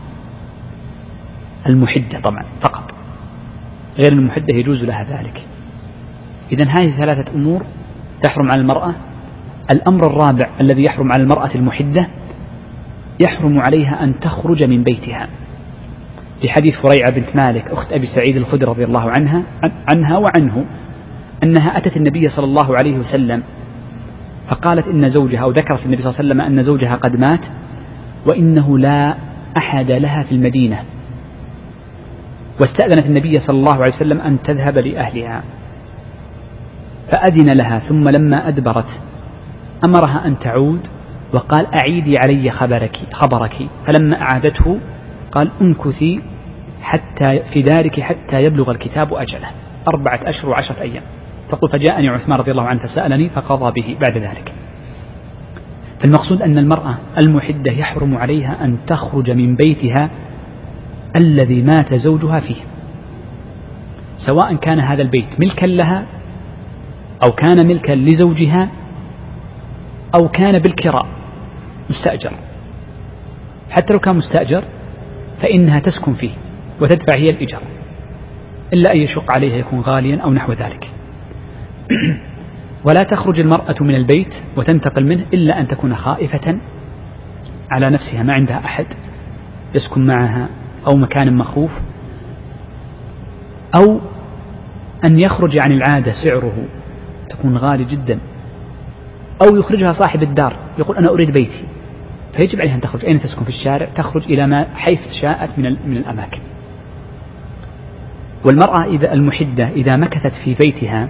المحدة 1.67 2.21
طبعا 2.25 2.45
فقط 2.63 2.95
غير 3.99 4.13
المحدة 4.13 4.55
يجوز 4.55 4.83
لها 4.85 5.03
ذلك 5.05 5.47
إذا 6.53 6.69
هذه 6.71 6.97
ثلاثة 6.97 7.35
أمور 7.35 7.61
تحرم 8.23 8.47
على 8.55 8.61
المرأة 8.63 8.95
الأمر 9.73 10.07
الرابع 10.07 10.51
الذي 10.61 10.83
يحرم 10.83 11.09
على 11.13 11.23
المرأة 11.23 11.55
المحدة 11.55 12.09
يحرم 13.21 13.59
عليها 13.67 14.05
أن 14.05 14.21
تخرج 14.21 14.65
من 14.69 14.83
بيتها 14.85 15.29
لحديث 16.45 16.73
فريعة 16.83 17.11
بنت 17.11 17.37
مالك 17.37 17.71
أخت 17.71 17.93
أبي 17.93 18.05
سعيد 18.17 18.37
الخدري 18.37 18.71
رضي 18.71 18.85
الله 18.85 19.13
عنها 19.19 19.43
عنها 19.95 20.19
وعنه 20.19 20.65
أنها 21.43 21.79
أتت 21.79 21.97
النبي 21.97 22.29
صلى 22.29 22.45
الله 22.45 22.77
عليه 22.77 22.99
وسلم 22.99 23.43
فقالت 24.49 24.87
إن 24.89 25.09
زوجها 25.09 25.41
أو 25.41 25.51
ذكرت 25.51 25.87
النبي 25.87 26.03
صلى 26.03 26.11
الله 26.11 26.19
عليه 26.19 26.29
وسلم 26.31 26.41
أن 26.41 26.63
زوجها 26.63 26.93
قد 26.93 27.17
مات 27.17 27.41
وإنه 28.31 28.79
لا 28.79 29.19
أحد 29.59 29.91
لها 29.91 30.23
في 30.23 30.33
المدينة 30.33 30.79
واستأذنت 32.61 33.07
النبي 33.07 33.39
صلى 33.41 33.57
الله 33.59 33.75
عليه 33.75 33.95
وسلم 33.97 34.21
أن 34.21 34.43
تذهب 34.43 34.79
لأهلها 34.79 35.43
فأذن 37.13 37.57
لها 37.57 37.79
ثم 37.79 38.09
لما 38.09 38.49
أدبرت 38.49 39.01
أمرها 39.85 40.27
أن 40.27 40.39
تعود 40.39 40.81
وقال 41.35 41.67
أعيدي 41.83 42.13
علي 42.27 42.51
خبرك 42.51 42.97
خبرك 43.13 43.69
فلما 43.87 44.21
أعادته 44.23 44.79
قال 45.33 45.51
امكثي 45.61 46.21
حتى 46.83 47.41
في 47.53 47.63
دارك 47.63 48.01
حتى 48.01 48.43
يبلغ 48.45 48.71
الكتاب 48.71 49.15
أجله 49.15 49.51
أربعة 49.89 50.29
أشهر 50.31 50.51
وعشرة 50.51 50.81
أيام 50.81 51.03
تقول 51.49 51.71
فجاءني 51.71 52.09
عثمان 52.09 52.39
رضي 52.39 52.51
الله 52.51 52.63
عنه 52.63 52.81
فسألني 52.83 53.29
فقضى 53.29 53.73
به 53.81 53.99
بعد 54.09 54.19
ذلك 54.19 54.55
فالمقصود 56.01 56.43
أن 56.43 56.59
المرأة 56.59 56.95
المحدة 57.23 57.73
يحرم 57.73 58.17
عليها 58.17 58.65
أن 58.65 58.79
تخرج 58.87 59.31
من 59.31 59.57
بيتها 59.57 60.11
الذي 61.17 61.63
مات 61.63 61.95
زوجها 61.95 62.41
فيه 62.41 62.65
سواء 64.27 64.55
كان 64.55 64.81
هذا 64.81 65.03
البيت 65.03 65.41
ملكا 65.41 65.67
لها 65.67 66.07
أو 67.25 67.29
كان 67.31 67.67
ملكا 67.67 67.93
لزوجها 67.93 68.71
أو 70.21 70.29
كان 70.29 70.59
بالكراء 70.59 71.07
مستأجر 71.91 72.33
حتى 73.71 73.93
لو 73.93 73.99
كان 73.99 74.17
مستأجر 74.17 74.65
فإنها 75.43 75.79
تسكن 75.81 76.15
فيه 76.15 76.31
وتدفع 76.81 77.13
هي 77.21 77.27
الإيجار 77.27 77.63
إلا 78.73 78.93
أن 78.93 78.97
يشق 78.97 79.33
عليها 79.33 79.57
يكون 79.57 79.81
غاليا 79.81 80.21
أو 80.23 80.33
نحو 80.33 80.53
ذلك 80.53 80.91
ولا 82.85 83.03
تخرج 83.03 83.41
المرأة 83.41 83.75
من 83.81 83.95
البيت 83.95 84.35
وتنتقل 84.57 85.05
منه 85.05 85.25
إلا 85.33 85.61
أن 85.61 85.69
تكون 85.69 85.97
خائفة 85.97 86.59
على 87.71 87.91
نفسها 87.91 88.23
ما 88.23 88.33
عندها 88.33 88.65
أحد 88.65 88.87
يسكن 89.75 90.07
معها 90.07 90.49
أو 90.87 90.97
مكان 90.97 91.37
مخوف 91.37 91.71
أو 93.77 94.01
أن 95.05 95.19
يخرج 95.19 95.59
عن 95.67 95.73
العادة 95.73 96.13
سعره 96.25 96.53
تكون 97.31 97.57
غالي 97.59 97.85
جدا 97.85 98.19
أو 99.47 99.57
يخرجها 99.57 99.93
صاحب 99.93 100.23
الدار 100.23 100.57
يقول 100.79 100.97
أنا 100.97 101.11
أريد 101.11 101.31
بيتي 101.31 101.65
فيجب 102.39 102.61
عليها 102.61 102.75
أن 102.75 102.81
تخرج 102.81 103.05
أين 103.05 103.21
تسكن 103.21 103.43
في 103.43 103.49
الشارع 103.49 103.87
تخرج 103.95 104.23
إلى 104.25 104.47
ما 104.47 104.67
حيث 104.75 104.99
شاءت 105.23 105.59
من, 105.59 105.91
من 105.91 105.97
الأماكن 105.97 106.41
والمرأة 108.45 108.85
إذا 108.85 109.13
المحدة 109.13 109.69
إذا 109.69 109.97
مكثت 109.97 110.33
في 110.45 110.55
بيتها 110.55 111.09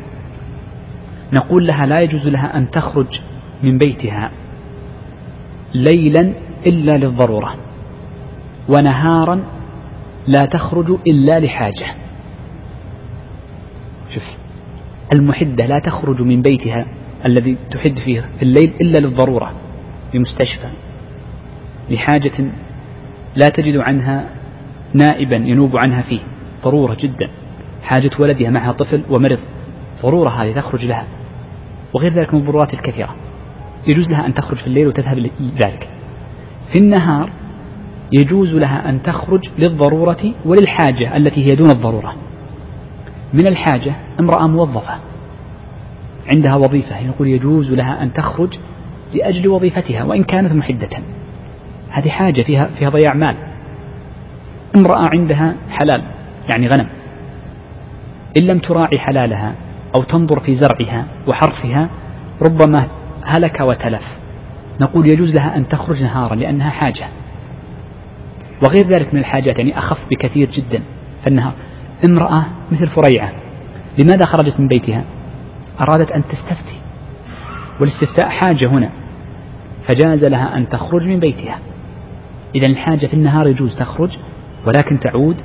نقول 1.32 1.66
لها 1.66 1.86
لا 1.86 2.00
يجوز 2.00 2.26
لها 2.28 2.58
أن 2.58 2.70
تخرج 2.70 3.20
من 3.62 3.78
بيتها 3.78 4.30
ليلا 5.74 6.34
إلا 6.66 6.98
للضرورة 6.98 7.56
ونهارا 8.68 9.44
لا 10.26 10.40
تخرج 10.46 10.98
إلا 11.06 11.40
لحاجة 11.40 11.94
شوف 14.14 14.22
المحدة 15.14 15.66
لا 15.66 15.78
تخرج 15.78 16.22
من 16.22 16.42
بيتها 16.42 16.86
الذي 17.24 17.56
تحد 17.70 17.94
فيه 18.04 18.20
في 18.36 18.42
الليل 18.42 18.72
إلا 18.80 18.98
للضرورة 18.98 19.52
بمستشفى 20.12 20.70
لحاجة 21.90 22.52
لا 23.36 23.48
تجد 23.48 23.76
عنها 23.76 24.28
نائبا 24.94 25.36
ينوب 25.36 25.70
عنها 25.86 26.02
فيه 26.02 26.20
ضرورة 26.64 26.96
جدا 27.00 27.28
حاجة 27.82 28.10
ولدها 28.20 28.50
معها 28.50 28.72
طفل 28.72 29.02
ومرض 29.10 29.38
ضرورة 30.02 30.28
هذه 30.28 30.52
تخرج 30.52 30.84
لها 30.86 31.06
وغير 31.94 32.12
ذلك 32.12 32.34
من 32.34 32.40
الضرورات 32.40 32.74
الكثيرة 32.74 33.14
يجوز 33.90 34.08
لها 34.10 34.26
أن 34.26 34.34
تخرج 34.34 34.56
في 34.62 34.66
الليل 34.66 34.88
وتذهب 34.88 35.18
لذلك 35.18 35.88
في 36.72 36.78
النهار 36.78 37.32
يجوز 38.12 38.54
لها 38.54 38.90
أن 38.90 39.02
تخرج 39.02 39.40
للضرورة 39.58 40.34
وللحاجة 40.44 41.16
التي 41.16 41.44
هي 41.50 41.56
دون 41.56 41.70
الضرورة 41.70 42.14
من 43.34 43.46
الحاجة 43.46 43.94
امرأة 44.20 44.46
موظفة 44.46 44.96
عندها 46.34 46.56
وظيفة 46.56 47.06
نقول 47.08 47.28
يجوز 47.28 47.72
لها 47.72 48.02
أن 48.02 48.12
تخرج 48.12 48.58
لأجل 49.14 49.48
وظيفتها 49.48 50.04
وإن 50.04 50.24
كانت 50.24 50.52
محدة 50.52 50.90
هذه 51.90 52.08
حاجة 52.08 52.42
فيها 52.42 52.64
فيها 52.78 52.88
ضياع 52.88 53.14
مال 53.14 53.36
امرأة 54.76 55.04
عندها 55.12 55.54
حلال 55.70 56.02
يعني 56.54 56.66
غنم 56.68 56.88
إن 58.40 58.46
لم 58.46 58.58
تراعي 58.58 58.98
حلالها 58.98 59.54
أو 59.94 60.02
تنظر 60.02 60.40
في 60.40 60.54
زرعها 60.54 61.06
وحرثها 61.26 61.90
ربما 62.42 62.88
هلك 63.24 63.60
وتلف 63.60 64.02
نقول 64.80 65.10
يجوز 65.10 65.34
لها 65.34 65.56
أن 65.56 65.66
تخرج 65.68 66.02
نهارا 66.02 66.34
لأنها 66.34 66.70
حاجة 66.70 67.08
وغير 68.64 68.86
ذلك 68.86 69.14
من 69.14 69.20
الحاجات 69.20 69.58
يعني 69.58 69.78
أخف 69.78 69.98
بكثير 70.10 70.50
جدا 70.50 70.82
في 71.22 71.26
النهار 71.26 71.54
امرأة 72.08 72.46
مثل 72.72 72.86
فريعة 72.86 73.32
لماذا 73.98 74.24
خرجت 74.26 74.60
من 74.60 74.68
بيتها 74.68 75.04
أرادت 75.80 76.12
أن 76.12 76.22
تستفتي 76.24 76.80
والاستفتاء 77.80 78.28
حاجة 78.28 78.68
هنا 78.68 78.90
فجاز 79.88 80.24
لها 80.24 80.56
أن 80.56 80.68
تخرج 80.68 81.02
من 81.02 81.20
بيتها 81.20 81.58
إذا 82.54 82.66
الحاجة 82.66 83.06
في 83.06 83.14
النهار 83.14 83.46
يجوز 83.48 83.76
تخرج 83.78 84.18
ولكن 84.66 85.00
تعود 85.00 85.36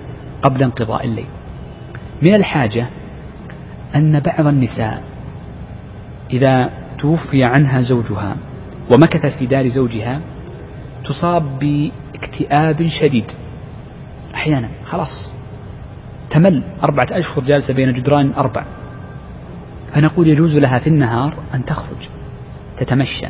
قبل 0.43 0.63
انقضاء 0.63 1.05
الليل 1.05 1.25
من 2.27 2.35
الحاجة 2.35 2.85
أن 3.95 4.19
بعض 4.19 4.47
النساء 4.47 5.03
إذا 6.33 6.69
توفي 6.99 7.41
عنها 7.57 7.81
زوجها 7.81 8.35
ومكثت 8.95 9.39
في 9.39 9.45
دار 9.45 9.67
زوجها 9.69 10.19
تصاب 11.05 11.59
باكتئاب 11.59 12.87
شديد 12.87 13.25
أحيانا 14.35 14.69
خلاص 14.83 15.35
تمل 16.29 16.63
أربعة 16.83 17.17
أشهر 17.19 17.43
جالسة 17.43 17.73
بين 17.73 17.93
جدران 17.93 18.33
أربع 18.33 18.65
فنقول 19.95 20.27
يجوز 20.27 20.55
لها 20.57 20.79
في 20.79 20.87
النهار 20.87 21.33
أن 21.53 21.65
تخرج 21.65 22.09
تتمشى 22.77 23.27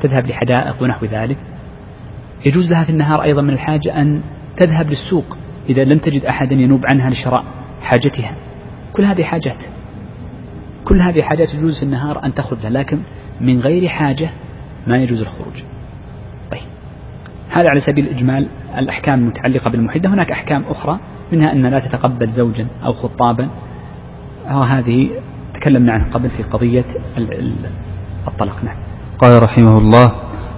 تذهب 0.00 0.26
لحدائق 0.26 0.82
ونحو 0.82 1.06
ذلك 1.06 1.38
يجوز 2.46 2.70
لها 2.70 2.84
في 2.84 2.90
النهار 2.90 3.22
أيضا 3.22 3.42
من 3.42 3.50
الحاجة 3.50 4.00
أن 4.00 4.22
تذهب 4.56 4.86
للسوق 4.88 5.36
إذا 5.68 5.84
لم 5.84 5.98
تجد 5.98 6.24
أحدا 6.24 6.54
ينوب 6.54 6.82
عنها 6.92 7.10
لشراء 7.10 7.44
حاجتها 7.82 8.34
كل 8.92 9.02
هذه 9.04 9.22
حاجات 9.22 9.62
كل 10.84 11.00
هذه 11.00 11.22
حاجات 11.22 11.48
يجوز 11.54 11.76
في 11.78 11.82
النهار 11.82 12.24
أن 12.24 12.34
تخرج 12.34 12.58
لها 12.60 12.70
لكن 12.70 12.98
من 13.40 13.60
غير 13.60 13.88
حاجة 13.88 14.30
ما 14.86 14.96
يجوز 14.96 15.20
الخروج 15.20 15.62
طيب 16.50 16.70
هذا 17.50 17.70
على 17.70 17.80
سبيل 17.80 18.06
الإجمال 18.08 18.48
الأحكام 18.78 19.18
المتعلقة 19.18 19.70
بالمحدة 19.70 20.08
هناك 20.14 20.30
أحكام 20.30 20.64
أخرى 20.68 21.00
منها 21.32 21.52
أن 21.52 21.66
لا 21.66 21.80
تتقبل 21.80 22.26
زوجا 22.30 22.66
أو 22.84 22.92
خطابا 22.92 23.48
وهذه 24.46 25.08
آه، 25.08 25.58
تكلمنا 25.60 25.92
عنها 25.92 26.10
قبل 26.10 26.30
في 26.30 26.42
قضية 26.42 26.84
الطلاق 28.28 28.64
نعم 28.64 28.76
قال 29.18 29.42
رحمه 29.42 29.78
الله 29.78 30.12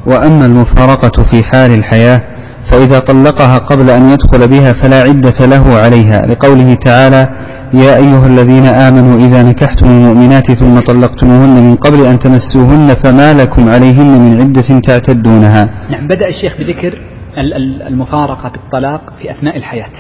وأما 0.06 0.46
المفارقة 0.46 1.22
في 1.22 1.44
حال 1.44 1.70
الحياة 1.78 2.35
فإذا 2.72 2.98
طلقها 2.98 3.58
قبل 3.58 3.90
أن 3.90 4.10
يدخل 4.10 4.48
بها 4.48 4.72
فلا 4.72 5.00
عدة 5.02 5.46
له 5.46 5.74
عليها 5.82 6.22
لقوله 6.26 6.74
تعالى 6.74 7.26
يا 7.74 7.96
أيها 7.96 8.26
الذين 8.26 8.66
آمنوا 8.66 9.16
إذا 9.26 9.42
نكحتم 9.42 9.86
المؤمنات 9.86 10.52
ثم 10.52 10.78
طلقتموهن 10.80 11.62
من 11.68 11.74
قبل 11.74 12.06
أن 12.06 12.18
تمسوهن 12.18 12.94
فما 13.04 13.34
لكم 13.34 13.68
عليهن 13.68 14.20
من 14.24 14.40
عدة 14.40 14.80
تعتدونها 14.86 15.64
نعم 15.90 16.08
بدأ 16.08 16.28
الشيخ 16.28 16.56
بذكر 16.58 16.92
المفارقة 17.88 18.48
في 18.48 18.54
الطلاق 18.56 19.00
في 19.22 19.30
أثناء 19.30 19.56
الحياة 19.56 19.92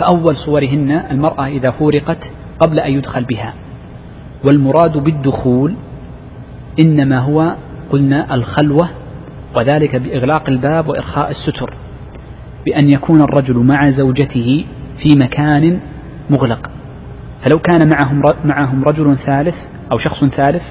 فأول 0.00 0.36
صورهن 0.46 0.90
المرأة 1.10 1.46
إذا 1.46 1.70
فورقت 1.70 2.18
قبل 2.60 2.80
أن 2.80 2.92
يدخل 2.92 3.24
بها 3.24 3.54
والمراد 4.44 4.92
بالدخول 4.96 5.76
إنما 6.80 7.18
هو 7.18 7.56
قلنا 7.90 8.34
الخلوة 8.34 8.88
وذلك 9.60 9.96
بإغلاق 9.96 10.48
الباب 10.48 10.88
وإرخاء 10.88 11.30
الستر 11.30 11.74
بأن 12.66 12.88
يكون 12.94 13.20
الرجل 13.20 13.58
مع 13.58 13.90
زوجته 13.90 14.64
في 15.02 15.08
مكان 15.18 15.80
مغلق 16.30 16.70
فلو 17.44 17.58
كان 17.58 17.88
معهم 17.94 18.22
معهم 18.44 18.84
رجل 18.84 19.16
ثالث 19.26 19.54
أو 19.92 19.98
شخص 19.98 20.24
ثالث 20.24 20.62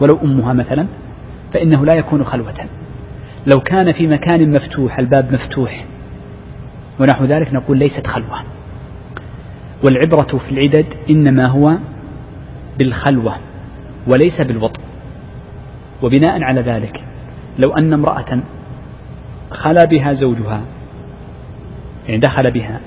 ولو 0.00 0.18
أمها 0.22 0.52
مثلا 0.52 0.86
فإنه 1.52 1.84
لا 1.86 1.98
يكون 1.98 2.24
خلوة 2.24 2.54
لو 3.54 3.60
كان 3.60 3.92
في 3.92 4.06
مكان 4.06 4.52
مفتوح 4.54 4.98
الباب 4.98 5.32
مفتوح 5.32 5.84
ونحو 7.00 7.24
ذلك 7.24 7.54
نقول 7.54 7.78
ليست 7.78 8.06
خلوة 8.06 8.42
والعبرة 9.84 10.38
في 10.38 10.52
العدد 10.52 10.86
إنما 11.10 11.46
هو 11.48 11.74
بالخلوة 12.78 13.36
وليس 14.06 14.40
بالوطء 14.40 14.80
وبناء 16.02 16.42
على 16.42 16.60
ذلك 16.60 17.04
لو 17.58 17.74
أن 17.76 17.92
امرأة 17.92 18.40
خلا 19.50 19.84
بها 19.84 20.12
زوجها 20.12 20.60
يعني 22.06 22.18
دخل 22.20 22.50
بها 22.50 22.80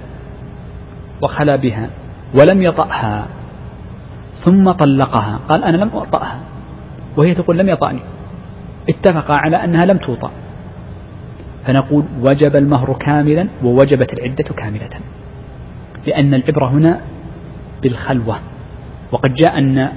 وخلا 1.21 1.55
بها 1.55 1.89
ولم 2.39 2.61
يطأها 2.61 3.27
ثم 4.45 4.71
طلقها 4.71 5.39
قال 5.49 5.63
أنا 5.63 5.77
لم 5.77 5.89
أطأها 5.93 6.39
وهي 7.17 7.35
تقول 7.35 7.57
لم 7.57 7.69
يطأني 7.69 7.99
اتفقا 8.89 9.33
على 9.39 9.57
أنها 9.63 9.85
لم 9.85 9.97
توطأ 9.97 10.31
فنقول 11.65 12.05
وجب 12.19 12.55
المهر 12.55 12.93
كاملا 12.93 13.47
ووجبت 13.63 14.13
العدة 14.13 14.43
كاملة 14.57 14.89
لأن 16.07 16.33
العبرة 16.33 16.65
هنا 16.65 17.01
بالخلوة 17.83 18.39
وقد 19.11 19.33
جاء 19.33 19.57
أن 19.57 19.89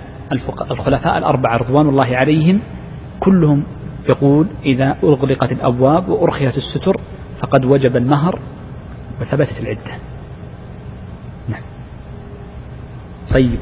الخلفاء 0.70 1.18
الأربعة 1.18 1.52
رضوان 1.57 1.88
الله 1.88 2.16
عليهم 2.24 2.61
كلهم 3.20 3.62
يقول 4.08 4.46
إذا 4.64 4.96
أغلقت 5.04 5.52
الأبواب 5.52 6.08
وأرخيت 6.08 6.56
الستر 6.56 7.00
فقد 7.40 7.64
وجب 7.64 7.96
المهر 7.96 8.40
وثبتت 9.20 9.58
العدة 9.61 9.98
نعم 11.48 11.62
طيب 13.34 13.58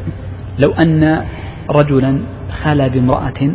لو 0.65 0.73
أن 0.73 1.27
رجلا 1.71 2.21
خلى 2.63 2.89
بامرأة 2.91 3.51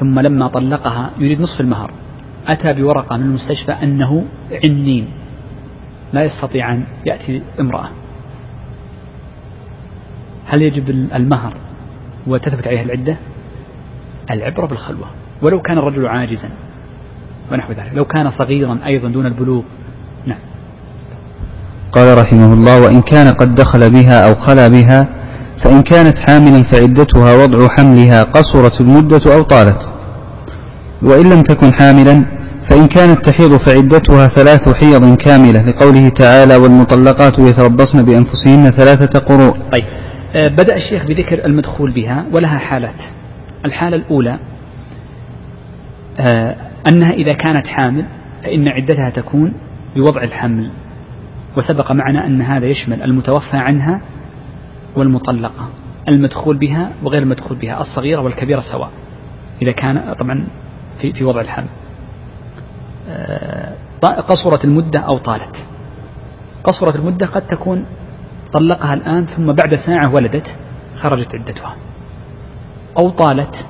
ثم 0.00 0.20
لما 0.20 0.48
طلقها 0.48 1.10
يريد 1.18 1.40
نصف 1.40 1.60
المهر 1.60 1.90
أتى 2.48 2.72
بورقة 2.72 3.16
من 3.16 3.22
المستشفى 3.24 3.72
أنه 3.72 4.24
عنين 4.68 5.08
لا 6.12 6.24
يستطيع 6.24 6.72
أن 6.72 6.86
يأتي 7.06 7.42
امرأة 7.60 7.88
هل 10.46 10.62
يجب 10.62 10.90
المهر 10.90 11.54
وتثبت 12.26 12.66
عليها 12.68 12.82
العدة 12.82 13.18
العبرة 14.30 14.66
بالخلوة 14.66 15.06
ولو 15.42 15.60
كان 15.62 15.78
الرجل 15.78 16.06
عاجزا 16.06 16.50
ونحو 17.52 17.72
ذلك 17.72 17.90
لو 17.94 18.04
كان 18.04 18.30
صغيرا 18.30 18.78
أيضا 18.86 19.08
دون 19.08 19.26
البلوغ 19.26 19.62
نعم 20.26 20.38
قال 21.92 22.18
رحمه 22.18 22.52
الله 22.52 22.82
وإن 22.82 23.00
كان 23.00 23.28
قد 23.32 23.54
دخل 23.54 23.90
بها 23.90 24.28
أو 24.28 24.34
خلا 24.34 24.68
بها 24.68 25.08
فإن 25.64 25.80
كانت 25.82 26.18
حاملا 26.28 26.62
فعدتها 26.72 27.42
وضع 27.44 27.68
حملها 27.68 28.22
قصرت 28.22 28.80
المدة 28.80 29.34
أو 29.36 29.42
طالت 29.42 29.80
وإن 31.02 31.30
لم 31.30 31.42
تكن 31.42 31.72
حاملا 31.74 32.24
فإن 32.70 32.86
كانت 32.86 33.26
تحيض 33.28 33.52
فعدتها 33.66 34.26
ثلاث 34.28 34.72
حيض 34.74 35.16
كاملة 35.16 35.62
لقوله 35.62 36.08
تعالى 36.08 36.56
والمطلقات 36.56 37.38
يتربصن 37.38 38.02
بأنفسهن 38.04 38.70
ثلاثة 38.70 39.18
قروء 39.20 39.50
طيب 39.52 39.84
آه، 40.34 40.48
بدأ 40.48 40.76
الشيخ 40.76 41.02
بذكر 41.02 41.44
المدخول 41.44 41.94
بها 41.94 42.24
ولها 42.34 42.58
حالات 42.58 43.00
الحالة 43.64 43.96
الأولى 43.96 44.38
آه، 46.20 46.56
أنها 46.88 47.10
إذا 47.10 47.32
كانت 47.32 47.66
حامل 47.66 48.06
فإن 48.42 48.68
عدتها 48.68 49.10
تكون 49.10 49.52
بوضع 49.96 50.22
الحمل 50.22 50.70
وسبق 51.58 51.92
معنا 51.92 52.26
أن 52.26 52.42
هذا 52.42 52.66
يشمل 52.66 53.02
المتوفى 53.02 53.56
عنها 53.56 54.00
والمطلقة 54.96 55.68
المدخول 56.08 56.58
بها 56.58 56.92
وغير 57.02 57.22
المدخول 57.22 57.58
بها 57.58 57.80
الصغيرة 57.80 58.20
والكبيرة 58.20 58.60
سواء 58.72 58.90
إذا 59.62 59.72
كان 59.72 60.14
طبعا 60.20 60.46
في, 61.00 61.12
في 61.12 61.24
وضع 61.24 61.40
الحمل 61.40 61.68
آه، 63.08 63.72
قصرت 64.28 64.64
المدة 64.64 65.00
أو 65.00 65.18
طالت 65.18 65.56
قصرت 66.64 66.96
المدة 66.96 67.26
قد 67.26 67.42
تكون 67.42 67.84
طلقها 68.54 68.94
الآن 68.94 69.26
ثم 69.26 69.46
بعد 69.46 69.74
ساعة 69.86 70.14
ولدت 70.14 70.56
خرجت 70.94 71.34
عدتها 71.34 71.76
أو 72.98 73.10
طالت 73.10 73.66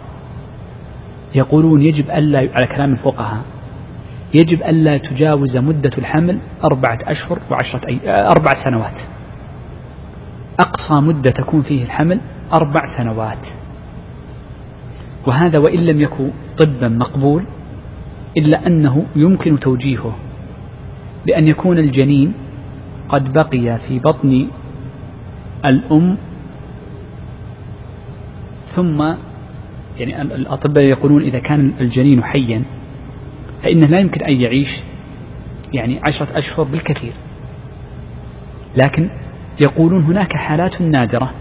يقولون 1.34 1.82
يجب 1.82 2.04
ألا 2.10 2.38
على 2.38 2.66
كلام 2.76 2.92
الفقهاء 2.92 3.42
يجب 4.34 4.62
ألا 4.62 4.98
تجاوز 4.98 5.56
مدة 5.56 5.90
الحمل 5.98 6.40
أربعة 6.64 6.98
أشهر 7.06 7.40
وعشرة 7.50 7.88
أي 7.88 8.00
آه، 8.10 8.28
أربع 8.36 8.64
سنوات 8.64 9.00
أقصى 10.60 10.94
مدة 10.94 11.30
تكون 11.30 11.62
فيه 11.62 11.82
الحمل 11.84 12.20
أربع 12.54 12.80
سنوات 12.98 13.46
وهذا 15.26 15.58
وإن 15.58 15.86
لم 15.86 16.00
يكن 16.00 16.30
طبا 16.60 16.88
مقبول 16.88 17.44
إلا 18.36 18.66
أنه 18.66 19.06
يمكن 19.16 19.58
توجيهه 19.58 20.16
بأن 21.26 21.48
يكون 21.48 21.78
الجنين 21.78 22.34
قد 23.08 23.32
بقي 23.32 23.78
في 23.88 23.98
بطن 23.98 24.48
الأم 25.70 26.18
ثم 28.76 29.02
يعني 29.98 30.22
الأطباء 30.22 30.84
يقولون 30.84 31.22
إذا 31.22 31.38
كان 31.38 31.72
الجنين 31.80 32.24
حيا 32.24 32.62
فإنه 33.62 33.86
لا 33.88 33.98
يمكن 34.00 34.24
أن 34.24 34.40
يعيش 34.44 34.68
يعني 35.72 36.00
عشرة 36.08 36.38
أشهر 36.38 36.64
بالكثير 36.64 37.12
لكن 38.84 39.10
يقولون 39.62 40.02
هناك 40.04 40.32
حالات 40.36 40.80
نادرة 40.82 41.32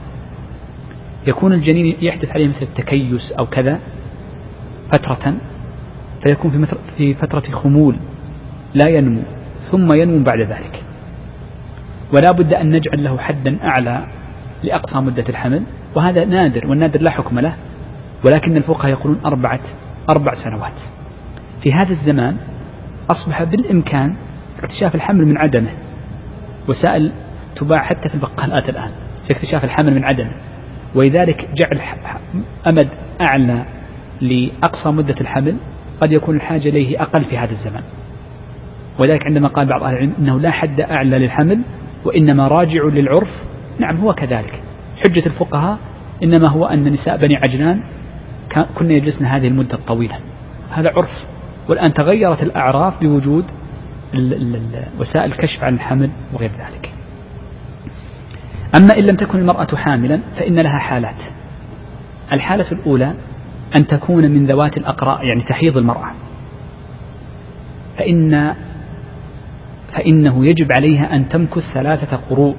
يكون 1.27 1.53
الجنين 1.53 1.97
يحدث 2.01 2.29
عليه 2.29 2.47
مثل 2.47 2.61
التكيس 2.61 3.31
أو 3.39 3.45
كذا 3.45 3.79
فترة 4.93 5.35
فيكون 6.23 6.51
في, 6.51 6.75
في 6.97 7.13
فترة 7.13 7.41
خمول 7.51 7.99
لا 8.73 8.89
ينمو 8.89 9.21
ثم 9.71 9.87
ينمو 9.95 10.23
بعد 10.23 10.39
ذلك 10.47 10.83
ولا 12.15 12.31
بد 12.39 12.53
أن 12.53 12.69
نجعل 12.69 13.03
له 13.03 13.17
حدا 13.17 13.63
أعلى 13.63 14.07
لأقصى 14.63 14.97
مدة 14.99 15.23
الحمل 15.29 15.63
وهذا 15.95 16.25
نادر 16.25 16.67
والنادر 16.67 17.01
لا 17.01 17.11
حكم 17.11 17.39
له 17.39 17.55
ولكن 18.25 18.57
الفقهاء 18.57 18.91
يقولون 18.91 19.19
أربعة 19.25 19.59
أربع 20.09 20.31
سنوات 20.45 20.73
في 21.63 21.73
هذا 21.73 21.89
الزمان 21.91 22.37
أصبح 23.09 23.43
بالإمكان 23.43 24.15
اكتشاف 24.59 24.95
الحمل 24.95 25.25
من 25.25 25.37
عدمه 25.37 25.69
وسائل 26.69 27.11
تباع 27.55 27.83
حتى 27.83 28.09
في 28.09 28.15
البقالات 28.15 28.69
الآن 28.69 28.91
في 29.27 29.31
اكتشاف 29.33 29.63
الحمل 29.63 29.95
من 29.95 30.03
عدمه 30.03 30.31
ولذلك 30.95 31.49
جعل 31.55 31.81
أمد 32.67 32.89
أعلى 33.29 33.65
لأقصى 34.21 34.89
مدة 34.91 35.15
الحمل 35.21 35.57
قد 36.01 36.11
يكون 36.11 36.35
الحاجة 36.35 36.69
إليه 36.69 37.01
أقل 37.01 37.23
في 37.25 37.37
هذا 37.37 37.51
الزمان 37.51 37.83
ولذلك 38.99 39.25
عندما 39.25 39.47
قال 39.47 39.67
بعض 39.67 39.83
أهل 39.83 39.93
العلم 39.93 40.13
أنه 40.19 40.39
لا 40.39 40.51
حد 40.51 40.81
أعلى 40.81 41.19
للحمل 41.19 41.61
وإنما 42.05 42.47
راجع 42.47 42.81
للعرف 42.83 43.31
نعم 43.79 43.97
هو 43.97 44.13
كذلك 44.13 44.60
حجة 45.03 45.25
الفقهاء 45.25 45.79
إنما 46.23 46.49
هو 46.49 46.65
أن 46.65 46.83
نساء 46.83 47.17
بني 47.17 47.35
عجلان 47.35 47.83
كنا 48.77 48.93
يجلسن 48.93 49.25
هذه 49.25 49.47
المدة 49.47 49.73
الطويلة 49.73 50.15
هذا 50.71 50.89
عرف 50.89 51.25
والآن 51.69 51.93
تغيرت 51.93 52.43
الأعراف 52.43 52.99
بوجود 52.99 53.45
وسائل 54.99 55.31
الكشف 55.31 55.63
عن 55.63 55.73
الحمل 55.73 56.11
وغير 56.33 56.49
ذلك 56.51 56.93
أما 58.75 58.89
إن 58.99 59.03
لم 59.11 59.15
تكن 59.17 59.39
المرأة 59.39 59.75
حاملا 59.75 60.19
فإن 60.39 60.59
لها 60.59 60.79
حالات 60.79 61.21
الحالة 62.31 62.71
الأولى 62.71 63.13
أن 63.77 63.87
تكون 63.87 64.31
من 64.31 64.45
ذوات 64.51 64.77
الأقراء 64.77 65.25
يعني 65.25 65.41
تحيض 65.43 65.77
المرأة 65.77 66.11
فإن 67.97 68.53
فإنه 69.97 70.45
يجب 70.45 70.67
عليها 70.77 71.15
أن 71.15 71.29
تمكث 71.29 71.61
ثلاثة 71.73 72.17
قروء 72.29 72.55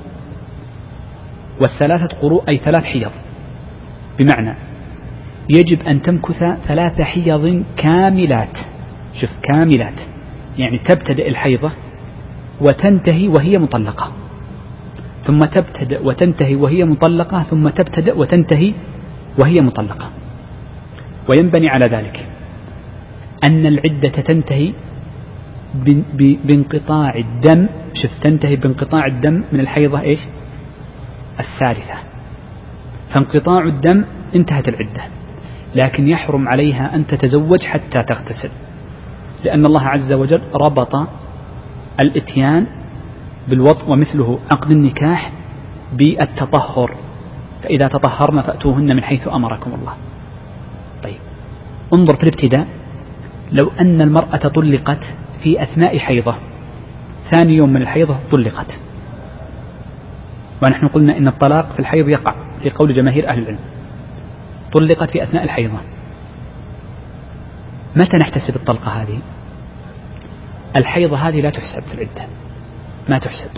والثلاثة 1.63 2.19
قروء 2.23 2.43
أي 2.49 2.57
ثلاث 2.57 2.85
حيض 2.85 3.11
بمعنى 4.21 4.59
يجب 5.51 5.81
أن 5.81 6.03
تمكث 6.03 6.41
ثلاث 6.69 7.01
حيض 7.01 7.65
كاملات 7.77 8.57
شوف 9.21 9.31
كاملات 9.43 10.01
يعني 10.59 10.79
تبتدئ 10.79 11.29
الحيضة 11.29 11.71
وتنتهي 12.61 13.29
وهي 13.29 13.59
مطلقة 13.59 14.13
ثم 15.27 15.39
تبتدئ 15.39 16.07
وتنتهي 16.07 16.55
وهي 16.55 16.85
مطلقة 16.85 17.43
ثم 17.43 17.69
تبتدئ 17.69 18.19
وتنتهي 18.19 18.75
وهي 19.43 19.61
مطلقة 19.61 20.11
وينبني 21.31 21.69
على 21.69 21.97
ذلك 21.97 22.27
أن 23.49 23.67
العدة 23.67 24.23
تنتهي 24.23 24.73
بانقطاع 26.45 27.13
الدم 27.17 27.69
شوف 27.95 28.11
تنتهي 28.23 28.57
بانقطاع 28.57 29.07
الدم 29.07 29.45
من 29.53 29.61
الحيضة 29.61 30.01
إيش 30.03 30.19
الثالثة 31.43 31.95
فانقطاع 33.15 33.65
الدم 33.67 34.05
انتهت 34.37 34.69
العدة 34.69 35.03
لكن 35.75 36.09
يحرم 36.09 36.49
عليها 36.49 36.95
أن 36.95 37.07
تتزوج 37.07 37.59
حتى 37.61 37.99
تغتسل 37.99 38.51
لأن 39.45 39.67
الله 39.67 39.83
عز 39.83 40.13
وجل 40.13 40.43
ربط 40.55 41.09
الإتيان 42.05 42.67
بالوطء 43.49 43.91
ومثله 43.91 44.39
عقد 44.53 44.71
النكاح 44.73 45.33
بالتطهر 45.93 46.95
فإذا 47.63 47.89
تطهرن 47.89 48.41
فأتوهن 48.41 48.97
من 48.97 49.03
حيث 49.03 49.29
أمركم 49.29 49.75
الله 49.75 49.93
طيب 51.03 51.21
انظر 51.95 52.17
في 52.17 52.23
الابتداء 52.23 52.67
لو 53.53 53.71
أن 53.81 54.01
المرأة 54.01 54.49
طلقت 54.49 55.01
في 55.43 55.63
أثناء 55.63 55.99
حيضة 55.99 56.37
ثاني 57.31 57.57
يوم 57.57 57.71
من 57.73 57.83
الحيضة 57.83 58.17
طلقت 58.33 58.79
ونحن 60.63 60.89
قلنا 60.89 61.17
إن 61.19 61.29
الطلاق 61.29 61.73
في 61.73 61.79
الحيض 61.79 62.09
يقع 62.09 62.35
في 62.63 62.71
قول 62.71 62.95
جماهير 62.95 63.29
أهل 63.29 63.39
العلم 63.39 63.59
طلقت 64.73 65.11
في 65.11 65.23
أثناء 65.23 65.45
الحيضة 65.45 65.81
متى 67.97 68.17
نحتسب 68.17 68.57
الطلقة 68.57 68.89
هذه 68.91 69.19
الحيضة 70.79 71.17
هذه 71.17 71.41
لا 71.41 71.51
تحسب 71.51 71.83
في 71.89 71.95
العدة 71.95 72.27
ما 73.09 73.19
تحسب 73.19 73.51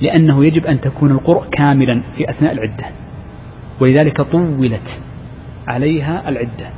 لأنه 0.00 0.44
يجب 0.44 0.66
أن 0.66 0.80
تكون 0.80 1.10
القرء 1.10 1.48
كاملا 1.50 2.02
في 2.16 2.30
أثناء 2.30 2.52
العدة 2.52 2.84
ولذلك 3.80 4.20
طولت 4.20 4.98
عليها 5.68 6.28
العدة 6.28 6.70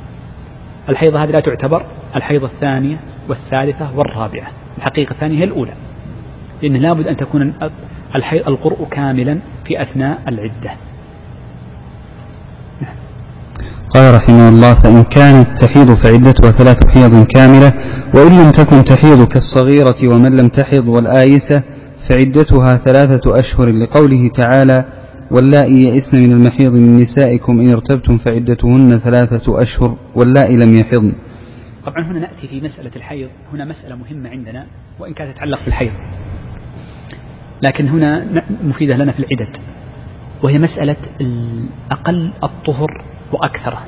الحيضة 0.89 1.23
هذه 1.23 1.31
لا 1.31 1.39
تعتبر 1.39 1.85
الحيضة 2.15 2.45
الثانية 2.45 2.99
والثالثة 3.27 3.97
والرابعة 3.97 4.51
الحقيقة 4.77 5.11
الثانية 5.11 5.39
هي 5.39 5.43
الأولى 5.43 5.73
لأن 6.63 6.75
لابد 6.77 7.07
أن 7.07 7.17
تكون 7.17 7.53
القرء 8.47 8.87
كاملا 8.91 9.39
في 9.65 9.81
أثناء 9.81 10.19
العدة 10.27 10.71
قال 13.89 14.15
رحمه 14.15 14.49
الله 14.49 14.73
فإن 14.75 15.03
كانت 15.03 15.63
تحيض 15.63 15.91
فعدتها 16.03 16.51
ثلاث 16.51 16.77
حيض 16.87 17.25
كاملة 17.25 17.73
وإن 18.15 18.43
لم 18.43 18.51
تكن 18.51 18.83
تحيض 18.83 19.27
كالصغيرة 19.27 20.07
ومن 20.15 20.31
لم 20.35 20.47
تحض 20.47 20.87
والآيسة 20.87 21.63
فعدتها 22.09 22.77
ثلاثة 22.85 23.39
أشهر 23.39 23.73
لقوله 23.73 24.27
تعالى 24.35 24.85
واللائي 25.31 25.73
يئسن 25.81 26.21
من 26.23 26.31
المحيض 26.31 26.71
من 26.71 26.97
نسائكم 26.99 27.59
إن 27.59 27.71
ارتبتم 27.71 28.17
فعدتهن 28.17 28.91
ثلاثة 28.91 29.61
أشهر 29.63 29.97
واللائي 30.15 30.57
لم 30.57 30.75
يحضن 30.75 31.13
طبعا 31.85 32.03
هنا 32.11 32.19
نأتي 32.19 32.47
في 32.47 32.61
مسألة 32.61 32.91
الحيض 32.95 33.29
هنا 33.53 33.65
مسألة 33.65 33.95
مهمة 33.95 34.29
عندنا 34.29 34.65
وإن 34.99 35.13
كانت 35.13 35.35
تتعلق 35.35 35.59
بالحيض 35.65 35.91
لكن 37.61 37.87
هنا 37.87 38.25
مفيدة 38.63 38.95
لنا 38.97 39.11
في 39.11 39.19
العدد 39.19 39.57
وهي 40.43 40.59
مسألة 40.59 40.97
أقل 41.91 42.31
الطهر 42.43 43.03
وأكثره 43.31 43.85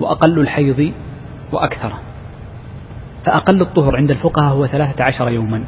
وأقل 0.00 0.38
الحيض 0.38 0.92
وأكثره 1.52 2.00
فأقل 3.24 3.60
الطهر 3.60 3.96
عند 3.96 4.10
الفقهاء 4.10 4.54
هو 4.54 4.66
ثلاثة 4.66 5.04
عشر 5.04 5.28
يوما 5.30 5.64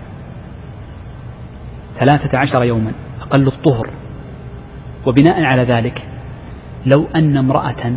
ثلاثة 1.98 2.38
عشر 2.38 2.64
يوما 2.64 2.92
أقل 3.22 3.46
الطهر 3.46 3.90
وبناء 5.06 5.42
على 5.42 5.62
ذلك 5.64 6.08
لو 6.86 7.06
أن 7.14 7.36
امرأة 7.36 7.96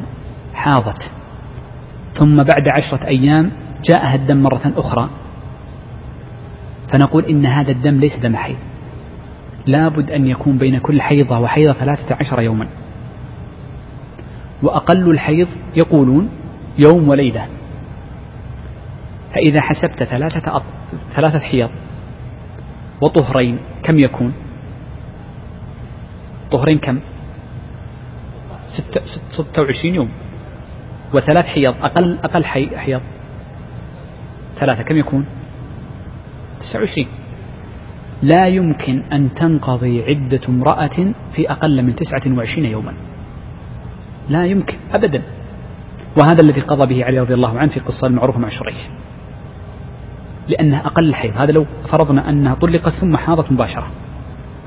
حاضت 0.53 1.11
ثم 2.19 2.35
بعد 2.43 2.67
عشرة 2.73 3.07
أيام 3.07 3.51
جاءها 3.89 4.15
الدم 4.15 4.43
مرة 4.43 4.73
أخرى 4.75 5.09
فنقول 6.91 7.25
إن 7.25 7.45
هذا 7.45 7.71
الدم 7.71 7.99
ليس 7.99 8.19
دم 8.23 8.35
حيض 8.35 8.57
لابد 9.65 10.11
أن 10.11 10.27
يكون 10.27 10.57
بين 10.57 10.77
كل 10.77 11.01
حيضة 11.01 11.39
وحيضة 11.39 11.73
ثلاثة 11.73 12.15
عشر 12.19 12.41
يوما 12.41 12.67
وأقل 14.63 15.09
الحيض 15.09 15.47
يقولون 15.75 16.29
يوم 16.83 17.09
وليلة 17.09 17.47
فإذا 19.35 19.61
حسبت 19.61 20.03
ثلاثة, 20.03 20.55
أط... 20.57 20.63
ثلاثة 21.15 21.39
حيض 21.39 21.69
وطهرين 23.01 23.59
كم 23.83 23.95
يكون 24.03 24.33
طهرين 26.51 26.77
كم 26.79 26.99
ستة, 28.77 29.01
ستة 29.38 29.61
وعشرين 29.61 29.95
يوم 29.95 30.09
وثلاث 31.13 31.45
حيض 31.45 31.75
أقل, 31.81 32.17
أقل 32.23 32.45
حي... 32.45 32.77
حيض 32.77 33.01
ثلاثة 34.59 34.83
كم 34.83 34.97
يكون 34.97 35.25
29 36.62 37.08
لا 38.22 38.47
يمكن 38.47 38.99
أن 39.14 39.34
تنقضي 39.34 40.03
عدة 40.03 40.41
امرأة 40.49 41.14
في 41.36 41.51
أقل 41.51 41.82
من 41.84 41.95
29 41.95 42.66
يوما 42.66 42.93
لا 44.30 44.45
يمكن 44.45 44.78
أبدا 44.91 45.22
وهذا 46.22 46.41
الذي 46.43 46.62
قضى 46.62 46.93
به 46.95 47.05
علي 47.05 47.20
رضي 47.20 47.34
الله 47.34 47.60
عنه 47.60 47.70
في 47.74 47.80
قصة 47.80 48.08
المعروفة 48.08 48.39
مع 48.39 48.49
شريح 48.49 48.89
لأنها 50.47 50.88
أقل 50.88 51.14
حيض 51.14 51.38
هذا 51.38 51.51
لو 51.51 51.66
فرضنا 51.91 52.30
أنها 52.30 52.53
طلقت 52.55 52.91
ثم 53.01 53.18
حاضت 53.18 53.51
مباشرة 53.51 53.88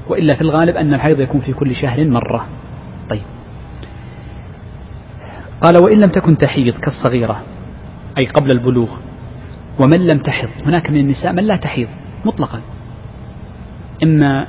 وإلا 0.09 0.35
في 0.37 0.41
الغالب 0.41 0.77
أن 0.77 0.95
الحيض 0.95 1.21
يكون 1.21 1.41
في 1.41 1.53
كل 1.53 1.75
شهر 1.75 2.09
مرة 2.11 2.47
طيب 3.11 3.23
قال 5.63 5.85
وإن 5.85 5.97
لم 5.99 6.11
تكن 6.11 6.37
تحيض 6.37 6.75
كالصغيرة 6.75 7.43
أي 8.23 8.29
قبل 8.29 8.49
البلوغ 8.53 8.97
ومن 9.83 10.07
لم 10.07 10.19
تحض 10.19 10.49
هناك 10.67 10.91
من 10.91 11.01
النساء 11.01 11.33
من 11.33 11.45
لا 11.45 11.57
تحيض 11.57 11.89
مطلقا 12.25 12.61
إما 14.03 14.47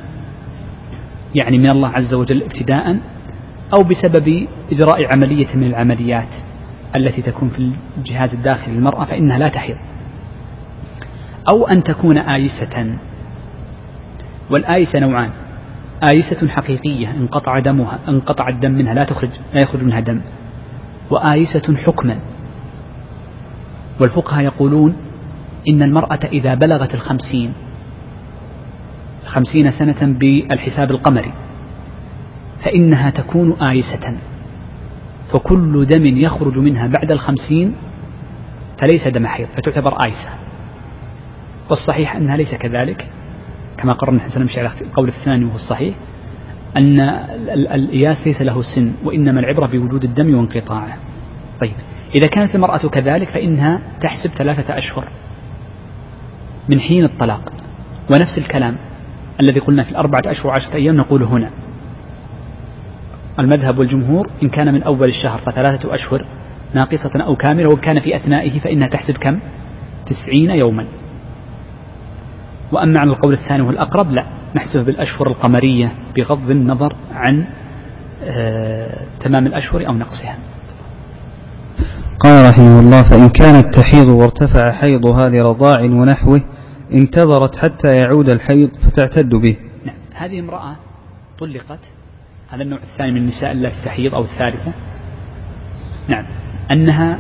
يعني 1.36 1.57
من 1.57 1.69
الله 1.71 1.88
عز 1.89 2.13
وجل 2.13 2.43
ابتداء 2.43 2.99
أو 3.73 3.79
بسبب 3.84 4.47
إجراء 4.71 5.07
عملية 5.15 5.55
من 5.55 5.63
العمليات 5.63 6.34
التي 6.95 7.21
تكون 7.21 7.49
في 7.49 7.71
الجهاز 7.97 8.29
الداخلي 8.34 8.73
للمرأة 8.75 9.03
فإنها 9.05 9.39
لا 9.39 9.47
تحيض 9.47 9.77
أو 11.53 11.67
أن 11.67 11.84
تكون 11.84 12.17
آيسة 12.17 12.97
والآيسة 14.49 14.99
نوعان 14.99 15.32
آيسة 16.15 16.47
حقيقية 16.47 17.11
انقطع 17.13 17.53
دمها 17.59 17.99
انقطع 18.07 18.47
الدم 18.47 18.71
منها 18.71 18.93
لا 18.93 19.03
تخرج 19.03 19.29
لا 19.53 19.59
يخرج 19.63 19.84
منها 19.84 19.99
دم 19.99 20.21
وآيسة 21.09 21.75
حكما 21.75 22.19
والفقهاء 24.01 24.43
يقولون 24.43 24.95
إن 25.68 25.84
المرأة 25.84 26.20
إذا 26.26 26.55
بلغت 26.55 26.93
الخمسين 26.93 27.53
خمسين 29.26 29.72
سنة 29.72 30.18
بالحساب 30.20 30.91
القمري 30.91 31.34
فإنها 32.66 33.09
تكون 33.09 33.53
آيسة 33.53 34.18
فكل 35.34 35.88
دم 35.89 36.18
يخرج 36.18 36.57
منها 36.57 36.88
بعد 36.88 37.12
الخمسين 37.12 37.76
فليس 38.80 39.07
دم 39.07 39.28
حيض 39.28 39.47
فتعتبر 39.47 39.93
آيسة 40.05 40.30
والصحيح 41.70 42.16
أنها 42.16 42.38
ليس 42.38 42.55
كذلك 42.55 43.09
كما 43.78 43.93
قررنا 43.93 44.20
احنا 44.20 44.36
سنمشي 44.36 44.59
على 44.59 44.70
القول 44.82 45.07
الثاني 45.07 45.45
وهو 45.45 45.55
الصحيح 45.55 45.95
أن 46.78 47.01
الإياس 47.53 48.28
ليس 48.28 48.41
له 48.41 48.62
سن 48.76 48.93
وإنما 49.03 49.39
العبرة 49.39 49.68
بوجود 49.68 50.03
الدم 50.03 50.36
وانقطاعه 50.36 50.97
طيب 51.62 51.74
إذا 52.16 52.28
كانت 52.28 52.55
المرأة 52.55 52.78
كذلك 52.78 53.28
فإنها 53.30 53.82
تحسب 54.01 54.30
ثلاثة 54.38 54.78
أشهر 54.78 55.12
من 56.70 56.80
حين 56.80 57.03
الطلاق 57.03 57.53
ونفس 58.12 58.38
الكلام 58.38 58.78
الذي 59.43 59.59
قلنا 59.59 59.84
في 59.84 59.91
الأربعة 59.91 60.22
أشهر 60.26 60.47
وعشرة 60.47 60.76
أيام 60.76 60.95
نقول 60.95 61.24
هنا 61.24 61.49
المذهب 63.39 63.78
والجمهور 63.78 64.30
إن 64.43 64.49
كان 64.49 64.74
من 64.74 64.84
أول 64.84 65.09
الشهر 65.09 65.41
فثلاثة 65.45 65.93
أشهر 65.93 66.26
ناقصة 66.74 67.12
أو 67.26 67.36
كاملة 67.36 67.68
وإن 67.68 67.82
كان 67.82 67.99
في 67.99 68.16
أثنائه 68.16 68.59
فإنها 68.59 68.88
تحسب 68.88 69.14
كم 69.14 69.39
تسعين 70.05 70.49
يوما 70.66 70.86
وأما 72.72 72.95
عن 72.99 73.09
القول 73.09 73.34
الثاني 73.34 73.62
والأقرب 73.62 74.12
لا 74.12 74.26
نحسبه 74.55 74.84
بالأشهر 74.84 75.28
القمرية 75.28 75.91
بغض 76.18 76.49
النظر 76.49 76.95
عن 77.14 77.45
آه، 78.24 79.05
تمام 79.24 79.47
الأشهر 79.47 79.88
أو 79.88 79.93
نقصها 79.93 80.38
قال 82.24 82.49
رحمه 82.49 82.80
الله 82.80 83.03
فإن 83.03 83.30
كانت 83.30 83.74
تحيض 83.74 84.07
وارتفع 84.07 84.72
حيضها 84.72 85.30
لرضاع 85.30 85.82
ونحوه 85.82 86.41
انتظرت 86.93 87.55
حتى 87.57 87.88
يعود 87.95 88.30
الحيض 88.30 88.69
فتعتد 88.76 89.30
به 89.30 89.57
نعم 89.86 89.95
هذه 90.15 90.39
امرأة 90.39 90.76
طلقت 91.39 91.80
هذا 92.49 92.61
النوع 92.63 92.80
الثاني 92.80 93.11
من 93.11 93.17
النساء 93.17 93.51
التي 93.51 93.86
تحيض 93.86 94.13
أو 94.13 94.22
الثالثة 94.22 94.74
نعم 96.07 96.26
أنها 96.72 97.19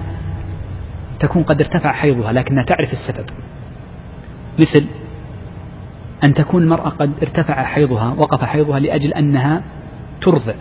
تكون 1.19 1.43
قد 1.43 1.61
ارتفع 1.61 1.93
حيضها 1.93 2.31
لكنها 2.33 2.63
تعرف 2.63 2.89
السبب 2.91 3.25
مثل 4.59 4.87
أن 6.27 6.33
تكون 6.33 6.63
المرأة 6.63 6.89
قد 6.89 7.11
ارتفع 7.21 7.63
حيضها 7.63 8.13
وقف 8.17 8.43
حيضها 8.43 8.79
لأجل 8.79 9.13
أنها 9.13 9.63
ترضع 10.23 10.53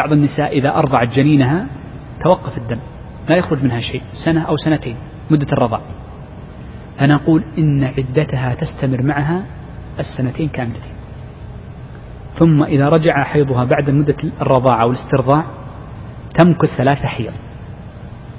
بعض 0.00 0.12
النساء 0.12 0.58
إذا 0.58 0.74
أرضعت 0.76 1.08
جنينها 1.16 1.66
توقف 2.24 2.58
الدم 2.58 2.80
لا 3.28 3.36
يخرج 3.36 3.62
منها 3.64 3.80
شيء 3.80 4.02
سنة 4.24 4.42
أو 4.42 4.56
سنتين 4.56 4.96
مدة 5.30 5.52
الرضاع 5.52 5.80
فنقول 6.98 7.44
إن 7.58 7.84
عدتها 7.84 8.54
تستمر 8.54 9.02
معها 9.02 9.44
السنتين 9.98 10.48
كاملتين 10.48 10.92
ثم 12.38 12.62
إذا 12.62 12.88
رجع 12.88 13.24
حيضها 13.24 13.64
بعد 13.64 13.90
مدة 13.90 14.16
الرضاعة 14.40 14.80
أو 14.84 14.90
الاسترضاع 14.90 15.44
تمكث 16.38 16.76
ثلاثة 16.76 17.06
حيض 17.08 17.32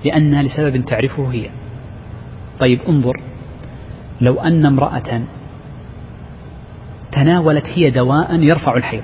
لأنها 0.06 0.44
لسبب 0.44 0.86
تعرفه 0.86 1.32
هي 1.32 1.50
طيب 2.60 2.82
انظر 2.82 3.22
لو 4.22 4.40
أن 4.40 4.66
امرأة 4.66 5.22
تناولت 7.12 7.66
هي 7.68 7.90
دواء 7.92 8.36
يرفع 8.40 8.74
الحيض 8.78 9.04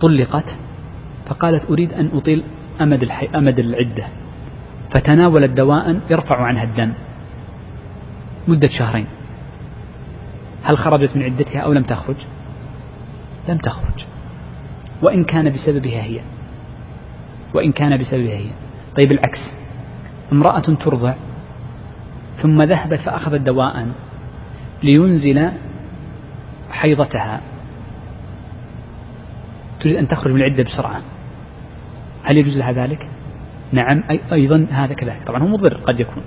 طلقت 0.00 0.56
فقالت 1.28 1.70
أريد 1.70 1.92
أن 1.92 2.10
أطيل 2.16 2.42
أمد, 2.80 3.02
الحي 3.02 3.28
أمد 3.34 3.58
العدة 3.58 4.06
فتناولت 4.90 5.50
دواء 5.50 6.00
يرفع 6.10 6.36
عنها 6.44 6.62
الدم 6.62 6.92
مدة 8.48 8.68
شهرين 8.78 9.06
هل 10.62 10.76
خرجت 10.78 11.16
من 11.16 11.22
عدتها 11.22 11.60
أو 11.60 11.72
لم 11.72 11.82
تخرج 11.82 12.16
لم 13.48 13.58
تخرج 13.58 14.06
وإن 15.02 15.24
كان 15.24 15.52
بسببها 15.52 16.02
هي 16.02 16.20
وإن 17.54 17.72
كان 17.72 17.96
بسببها 17.98 18.36
هي 18.38 18.50
طيب 19.00 19.12
العكس 19.12 19.38
امرأة 20.32 20.60
ترضع 20.84 21.14
ثم 22.42 22.62
ذهبت 22.62 22.98
فأخذت 23.00 23.40
دواء 23.40 23.88
لينزل 24.82 25.52
حيضتها 26.70 27.40
تريد 29.80 29.96
أن 29.96 30.08
تخرج 30.08 30.32
من 30.32 30.40
العدة 30.42 30.62
بسرعة 30.64 31.02
هل 32.26 32.38
يجوز 32.38 32.58
لها 32.58 32.72
ذلك؟ 32.72 33.08
نعم 33.72 34.02
أي 34.10 34.20
أيضا 34.32 34.66
هذا 34.70 34.94
كذلك 34.94 35.20
طبعا 35.26 35.42
هو 35.42 35.46
مضر 35.46 35.74
قد 35.76 36.00
يكون 36.00 36.22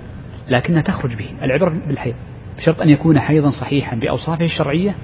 لكنها 0.50 0.82
تخرج 0.82 1.10
به 1.18 1.26
العبرة 1.42 1.74
بالحيض 1.88 2.14
بشرط 2.58 2.80
أن 2.80 2.88
يكون 2.90 3.20
حيضا 3.20 3.50
صحيحا 3.60 3.96
بأوصافه 3.96 4.44
الشرعية 4.44 4.94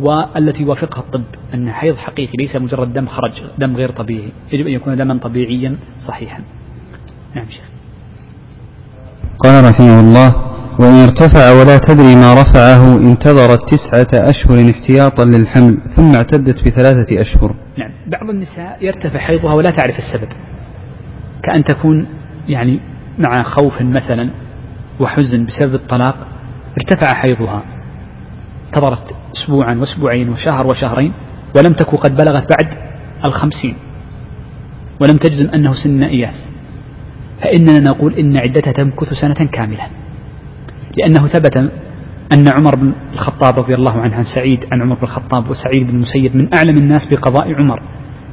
والتي 0.00 0.62
يوافقها 0.62 1.00
الطب 1.00 1.22
أن 1.54 1.72
حيض 1.72 1.96
حقيقي 1.96 2.32
ليس 2.38 2.56
مجرد 2.56 2.92
دم 2.92 3.06
خرج 3.06 3.32
دم 3.58 3.76
غير 3.76 3.90
طبيعي 3.90 4.32
يجب 4.52 4.66
أن 4.66 4.72
يكون 4.72 4.96
دما 4.96 5.18
طبيعيا 5.18 5.76
صحيحا 6.08 6.42
نعم 7.34 7.48
شيخ 7.48 7.64
قال 9.44 9.64
رحمه 9.64 10.00
الله 10.00 10.36
وإن 10.80 11.02
ارتفع 11.08 11.50
ولا 11.52 11.78
تدري 11.88 12.16
ما 12.16 12.34
رفعه 12.34 12.96
انتظرت 12.96 13.60
تسعة 13.74 14.30
أشهر 14.30 14.70
احتياطا 14.70 15.24
للحمل 15.24 15.78
ثم 15.96 16.14
اعتدت 16.14 16.64
بثلاثة 16.66 17.20
أشهر 17.20 17.54
نعم 17.78 17.90
بعض 18.06 18.30
النساء 18.30 18.78
يرتفع 18.80 19.18
حيضها 19.18 19.54
ولا 19.54 19.70
تعرف 19.70 19.94
السبب 19.98 20.28
كأن 21.42 21.64
تكون 21.64 22.06
يعني 22.48 22.80
مع 23.18 23.42
خوف 23.42 23.82
مثلا 23.82 24.30
وحزن 25.00 25.46
بسبب 25.46 25.74
الطلاق 25.74 26.28
ارتفع 26.80 27.14
حيضها 27.14 27.62
انتظرت 28.66 29.14
أسبوعا 29.36 29.74
وأسبوعين 29.78 30.28
وشهر 30.28 30.66
وشهرين 30.66 31.12
ولم 31.56 31.74
تكن 31.74 31.96
قد 31.96 32.16
بلغت 32.16 32.46
بعد 32.50 32.78
الخمسين 33.24 33.76
ولم 35.02 35.16
تجزم 35.16 35.48
أنه 35.54 35.70
سن 35.84 36.02
إياس 36.02 36.34
فإننا 37.44 37.78
نقول 37.80 38.14
إن 38.14 38.36
عدتها 38.36 38.72
تمكث 38.72 39.08
سنة 39.22 39.50
كاملة 39.52 39.88
لأنه 40.96 41.28
ثبت 41.28 41.56
أن 42.32 42.44
عمر 42.48 42.76
بن 42.76 42.92
الخطاب 43.12 43.58
رضي 43.58 43.74
الله 43.74 44.00
عنه 44.00 44.16
عن 44.16 44.24
سعيد 44.34 44.64
عن 44.72 44.82
عمر 44.82 44.94
بن 44.96 45.02
الخطاب 45.02 45.50
وسعيد 45.50 45.86
بن 45.86 45.90
المسيب 45.96 46.36
من 46.36 46.48
أعلم 46.56 46.76
الناس 46.76 47.02
بقضاء 47.10 47.52
عمر 47.54 47.82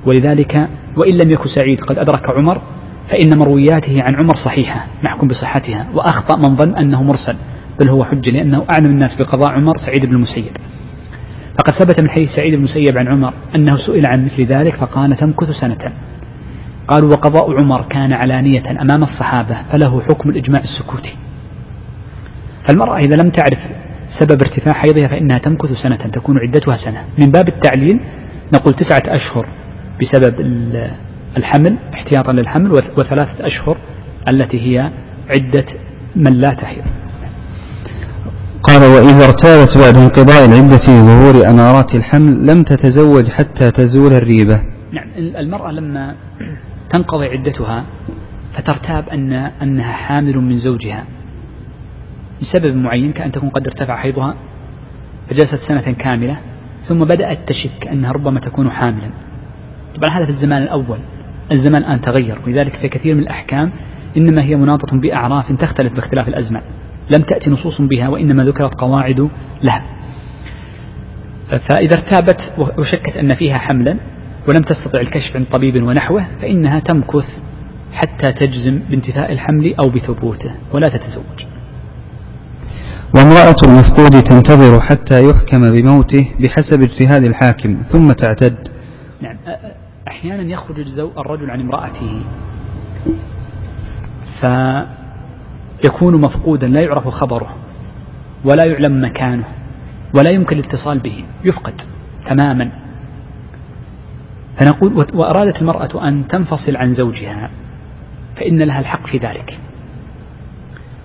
ولذلك 0.06 0.56
وإن 0.98 1.18
لم 1.24 1.30
يكن 1.32 1.50
سعيد 1.62 1.80
قد 1.80 1.98
أدرك 1.98 2.38
عمر 2.38 2.62
فإن 3.10 3.38
مروياته 3.39 4.02
عن 4.04 4.16
عمر 4.16 4.36
صحيحة 4.46 4.88
محكوم 5.08 5.30
بصحتها 5.30 5.88
وأخطأ 5.93 6.38
من 6.38 6.56
ظن 6.56 6.76
أنه 6.76 7.04
مرسل 7.04 7.36
بل 7.80 7.89
هو 7.89 8.04
حجة 8.04 8.32
لأنه 8.32 8.66
أعلم 8.72 8.86
الناس 8.86 9.10
بقضاء 9.20 9.50
عمر 9.56 9.74
سعيد 9.86 10.06
بن 10.06 10.16
المسيب 10.16 10.58
فقد 11.58 11.74
ثبت 11.80 12.02
من 12.04 12.10
حديث 12.10 12.30
سعيد 12.36 12.52
بن 12.54 12.58
المسيب 12.58 12.98
عن 12.98 13.08
عمر 13.08 13.34
أنه 13.56 13.78
سئل 13.88 14.04
عن 14.16 14.26
مثل 14.26 14.48
ذلك 14.48 14.76
فقال 14.76 15.16
تمكث 15.18 15.48
سنة 15.62 15.93
قالوا 16.88 17.10
وقضاء 17.10 17.64
عمر 17.64 17.82
كان 17.82 18.14
علانية 18.26 18.72
أمام 18.72 19.04
الصحابة 19.04 19.62
فله 19.72 20.02
حكم 20.02 20.30
الإجماع 20.30 20.60
السكوتي 20.60 21.18
فالمرأة 22.68 22.98
إذا 22.98 23.24
لم 23.24 23.30
تعرف 23.30 23.60
سبب 24.20 24.41
ارتفاع 24.41 24.74
حيضها 24.74 25.08
فإنها 25.08 25.38
تمكث 25.38 25.70
سنة 25.84 25.95
تكون 25.97 26.38
عدتها 26.38 26.76
سنة 26.86 27.03
من 27.20 27.32
باب 27.32 27.47
التعليل 27.47 27.99
نقول 28.53 28.74
تسعة 28.74 29.16
أشهر 29.16 29.49
بسبب 30.01 30.39
الحمل 31.38 31.78
احتياطا 31.93 32.32
للحمل 32.32 32.72
وثلاثة 32.72 33.47
أشهر 33.47 33.78
التي 34.32 34.62
هي 34.62 34.91
عدة 35.36 35.66
من 36.16 36.32
لا 36.34 36.49
تحيض 36.49 36.84
قال 38.64 38.82
وإذا 38.82 39.26
ارتابت 39.26 39.78
بعد 39.78 39.97
انقضاء 39.97 40.45
العدة 40.45 40.86
ظهور 40.88 41.49
أمارات 41.49 41.95
الحمل 41.95 42.47
لم 42.47 42.64
تتزوج 42.64 43.26
حتى 43.28 43.72
تزول 43.72 44.14
الريبة 44.14 44.62
نعم 44.93 45.08
المرأة 45.18 45.72
لما 45.72 46.16
تنقضي 46.89 47.26
عدتها 47.26 47.86
فترتاب 48.58 49.10
أن 49.10 49.34
أنها 49.34 49.93
حامل 49.93 50.36
من 50.38 50.58
زوجها 50.60 51.06
لسبب 52.42 52.76
معين 52.76 53.12
كأن 53.12 53.32
تكون 53.32 53.50
قد 53.50 53.68
ارتفع 53.68 53.96
حيضها 53.98 54.36
فجلست 55.30 55.56
سنة 55.68 55.92
كاملة 55.92 56.38
ثم 56.88 57.06
بدأت 57.06 57.48
تشك 57.50 57.88
أنها 57.88 58.12
ربما 58.12 58.40
تكون 58.40 58.70
حاملا 58.72 59.10
طبعا 59.96 60.18
هذا 60.18 60.26
في 60.26 60.32
الزمان 60.32 60.64
الأول 60.64 61.00
الزمان 61.52 61.84
الآن 61.84 62.02
تغير 62.02 62.38
ولذلك 62.48 62.76
فكثير 62.84 63.16
من 63.16 63.22
الأحكام 63.22 63.72
إنما 64.18 64.44
هي 64.44 64.56
مناطة 64.56 65.02
بأعراف 65.02 65.52
تختلف 65.52 65.94
باختلاف 65.94 66.28
الأزمان 66.28 66.62
لم 67.18 67.24
تأتي 67.24 67.50
نصوص 67.50 67.82
بها 67.82 68.08
وإنما 68.10 68.44
ذكرت 68.44 68.82
قواعد 68.82 69.30
لها 69.64 69.84
فإذا 71.70 71.96
ارتابت 71.98 72.54
وشكت 72.80 73.18
أن 73.18 73.28
فيها 73.36 73.58
حملا 73.58 73.92
ولم 74.48 74.64
تستطع 74.66 75.00
الكشف 75.00 75.36
عند 75.36 75.46
طبيب 75.46 75.84
ونحوه 75.84 76.28
فإنها 76.42 76.80
تمكث 76.80 77.44
حتى 77.94 78.28
تجزم 78.34 78.80
بانتفاء 78.90 79.32
الحمل 79.34 79.74
أو 79.76 79.90
بثبوته 79.90 80.56
ولا 80.74 80.88
تتزوج 80.90 81.48
وامرأة 83.16 83.55
المفقود 83.63 84.24
تنتظر 84.24 84.82
حتى 84.82 85.24
يحكم 85.30 85.72
بموته 85.74 86.32
بحسب 86.39 86.82
اجتهاد 86.82 87.24
الحاكم 87.24 87.82
ثم 87.91 88.11
تعتد 88.11 88.57
نعم 89.22 89.38
أحيانا 90.07 90.43
يخرج 90.43 90.76
الرجل 91.18 91.51
عن 91.51 91.59
امرأته 91.61 92.22
فيكون 95.84 96.22
مفقودا 96.22 96.68
لا 96.68 96.82
يعرف 96.82 97.07
خبره 97.07 97.55
ولا 98.45 98.63
يعلم 98.68 99.05
مكانه 99.05 99.45
ولا 100.16 100.30
يمكن 100.30 100.55
الاتصال 100.57 100.99
به 100.99 101.26
يفقد 101.45 101.82
تماما 102.30 102.72
فنقول 104.59 105.05
وأرادت 105.13 105.61
المرأة 105.61 106.07
أن 106.07 106.28
تنفصل 106.28 106.76
عن 106.76 106.93
زوجها 106.93 107.49
فإن 108.36 108.61
لها 108.63 108.80
الحق 108.80 109.07
في 109.07 109.18
ذلك 109.18 109.59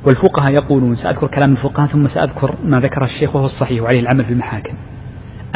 والفقهاء 0.07 0.53
يقولون 0.53 0.95
سأذكر 0.95 1.27
كلام 1.27 1.53
الفقهاء 1.53 1.87
ثم 1.89 2.07
سأذكر 2.07 2.55
ما 2.65 2.81
ذكر 2.81 3.05
الشيخ 3.05 3.37
وهو 3.37 3.45
الصحيح 3.45 3.83
وعليه 3.83 4.01
العمل 4.01 4.25
في 4.25 4.33
المحاكم 4.33 4.75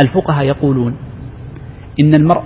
الفقهاء 0.03 0.45
يقولون 0.45 0.97
إن 2.01 2.15
المرء 2.15 2.43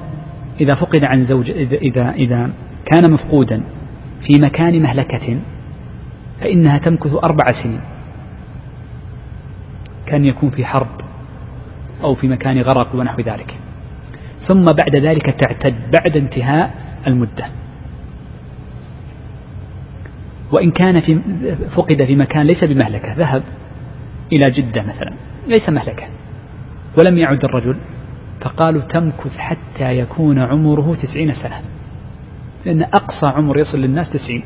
إذا 0.61 0.75
فقد 0.75 1.05
عن 1.05 1.21
زوج 1.25 1.51
إذا, 1.51 1.77
إذا, 1.79 2.11
إذا 2.11 2.51
كان 2.85 3.13
مفقودا 3.13 3.63
في 4.21 4.39
مكان 4.41 4.83
مهلكة 4.83 5.39
فإنها 6.41 6.79
تمكث 6.79 7.13
أربع 7.15 7.45
سنين 7.65 7.81
كان 10.07 10.25
يكون 10.25 10.51
في 10.51 10.65
حرب 10.67 11.01
أو 12.03 12.15
في 12.15 12.29
مكان 12.29 12.61
غرق 12.61 12.95
ونحو 12.95 13.23
ذلك 13.23 13.59
ثم 14.49 14.65
بعد 14.65 14.97
ذلك 14.97 15.31
تعتد 15.31 15.75
بعد 15.75 16.17
انتهاء 16.17 16.75
المدة 17.07 17.47
وإن 20.53 20.71
كان 20.71 21.01
في 21.01 21.21
فقد 21.77 22.05
في 22.05 22.17
مكان 22.17 22.47
ليس 22.47 22.65
بمهلكة 22.65 23.13
ذهب 23.15 23.43
إلى 24.33 24.51
جدة 24.51 24.83
مثلا 24.83 25.15
ليس 25.47 25.69
مهلكة 25.69 26.07
ولم 26.99 27.19
يعد 27.19 27.45
الرجل 27.45 27.77
فقالوا 28.41 28.83
تمكث 28.83 29.37
حتى 29.37 29.99
يكون 29.99 30.39
عمره 30.39 30.95
تسعين 31.03 31.31
سنة 31.43 31.61
لأن 32.65 32.83
أقصى 32.83 33.27
عمر 33.27 33.59
يصل 33.59 33.79
للناس 33.79 34.07
تسعين 34.13 34.43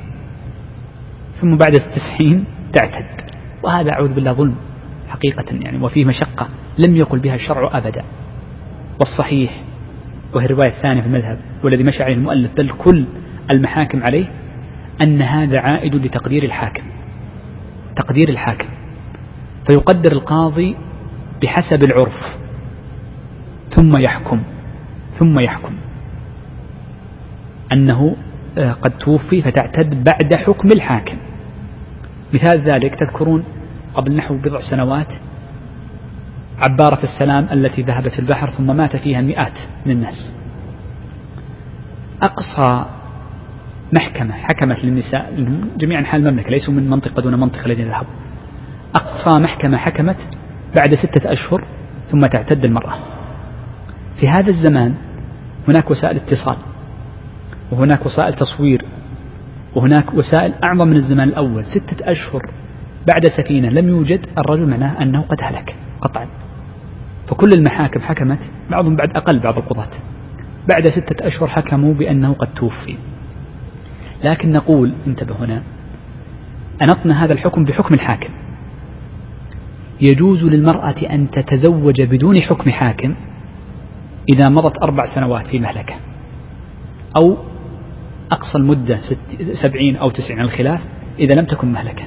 ثم 1.40 1.57
بعد 1.57 1.74
التسعين 1.74 2.44
تعتد 2.72 3.30
وهذا 3.62 3.90
أعوذ 3.90 4.14
بالله 4.14 4.32
ظلم 4.32 4.55
حقيقة 5.09 5.44
يعني 5.64 5.84
وفيه 5.84 6.05
مشقة 6.05 6.48
لم 6.78 6.96
يقل 6.96 7.18
بها 7.18 7.34
الشرع 7.34 7.78
أبدا 7.78 8.03
والصحيح 9.00 9.62
وهي 10.34 10.44
الرواية 10.46 10.68
الثانية 10.70 11.00
في 11.00 11.07
المذهب 11.07 11.38
والذي 11.64 11.82
مشى 11.84 12.03
عليه 12.03 12.14
المؤلف 12.14 12.50
بل 12.57 12.70
كل 12.78 13.07
المحاكم 13.53 14.03
عليه 14.09 14.32
أن 15.01 15.22
هذا 15.22 15.61
عائد 15.61 15.95
لتقدير 15.95 16.43
الحاكم 16.43 16.82
تقدير 17.97 18.28
الحاكم 18.28 18.66
فيقدر 19.70 20.12
القاضي 20.12 20.76
بحسب 21.43 21.84
العرف 21.84 22.36
ثم 23.76 23.93
يحكم 24.09 24.43
ثم 25.18 25.38
يحكم 25.40 25.74
أنه 27.72 28.16
آه، 28.59 28.72
قد 28.72 28.99
توفي 28.99 29.43
فتعتد 29.43 30.05
بعد 30.05 30.34
حكم 30.34 30.68
الحاكم 30.74 31.16
مثال 32.34 32.62
ذلك 32.62 32.95
تذكرون 32.95 33.45
قبل 33.95 34.14
نحو 34.14 34.36
بضع 34.38 34.59
سنوات 34.70 35.12
عبارة 36.59 37.01
السلام 37.03 37.45
التي 37.53 37.82
ذهبت 37.82 38.11
في 38.11 38.18
البحر 38.18 38.51
ثم 38.59 38.76
مات 38.76 38.97
فيها 38.97 39.20
مئات 39.20 39.59
من 39.86 39.93
الناس 39.93 40.34
أقصى 42.22 42.86
محكمة 43.93 44.32
حكمت 44.34 44.84
للنساء 44.84 45.32
جميع 45.78 45.99
أنحاء 45.99 46.20
المملكة 46.20 46.51
ليسوا 46.51 46.74
من 46.74 46.90
منطقة 46.90 47.22
دون 47.22 47.40
منطقة 47.40 47.66
الذين 47.66 47.86
ذهبوا 47.86 48.12
أقصى 48.95 49.38
محكمة 49.38 49.76
حكمت 49.76 50.16
بعد 50.76 50.95
ستة 50.95 51.32
أشهر 51.32 51.66
ثم 52.11 52.20
تعتد 52.20 52.64
المرأة 52.64 52.95
في 54.20 54.28
هذا 54.28 54.49
الزمان 54.49 54.95
هناك 55.68 55.90
وسائل 55.90 56.16
اتصال 56.16 56.57
وهناك 57.72 58.07
وسائل 58.07 58.34
تصوير 58.34 58.84
وهناك 59.74 60.14
وسائل 60.14 60.55
أعظم 60.68 60.88
من 60.90 60.97
الزمان 60.97 61.28
الأول 61.28 61.62
ستة 61.64 62.11
أشهر 62.11 62.40
بعد 63.12 63.24
سفينة 63.36 63.68
لم 63.68 63.88
يوجد 63.88 64.20
الرجل 64.38 64.70
معناه 64.70 65.03
أنه 65.03 65.20
قد 65.22 65.36
هلك 65.43 65.76
قطعا 66.01 66.26
فكل 67.28 67.51
المحاكم 67.57 68.01
حكمت 68.01 68.38
بعضهم 68.70 68.97
بعد 68.97 69.09
أقل 69.16 69.38
بعض 69.40 69.57
القضاة 69.59 69.90
بعد 70.72 70.86
ستة 70.88 71.26
أشهر 71.26 71.49
حكموا 71.49 71.95
بأنه 71.95 72.32
قد 72.32 72.55
توفي 72.55 72.97
لكن 74.24 74.52
نقول 74.52 74.94
انتبه 75.06 75.44
هنا 75.44 75.62
أنطنا 76.84 77.24
هذا 77.24 77.32
الحكم 77.32 77.64
بحكم 77.64 77.94
الحاكم 77.94 78.28
يجوز 80.00 80.44
للمرأة 80.44 80.94
أن 81.10 81.30
تتزوج 81.30 82.02
بدون 82.02 82.40
حكم 82.42 82.70
حاكم 82.70 83.14
إذا 84.34 84.48
مضت 84.50 84.82
أربع 84.82 85.02
سنوات 85.14 85.46
في 85.46 85.58
مهلكة 85.58 85.94
أو 87.22 87.36
أقصى 88.32 88.58
المدة 88.58 88.98
ست 89.10 89.42
سبعين 89.62 89.96
أو 89.96 90.10
تسعين 90.10 90.40
الخلاف 90.40 90.80
إذا 91.18 91.40
لم 91.40 91.46
تكن 91.46 91.72
مهلكة 91.72 92.04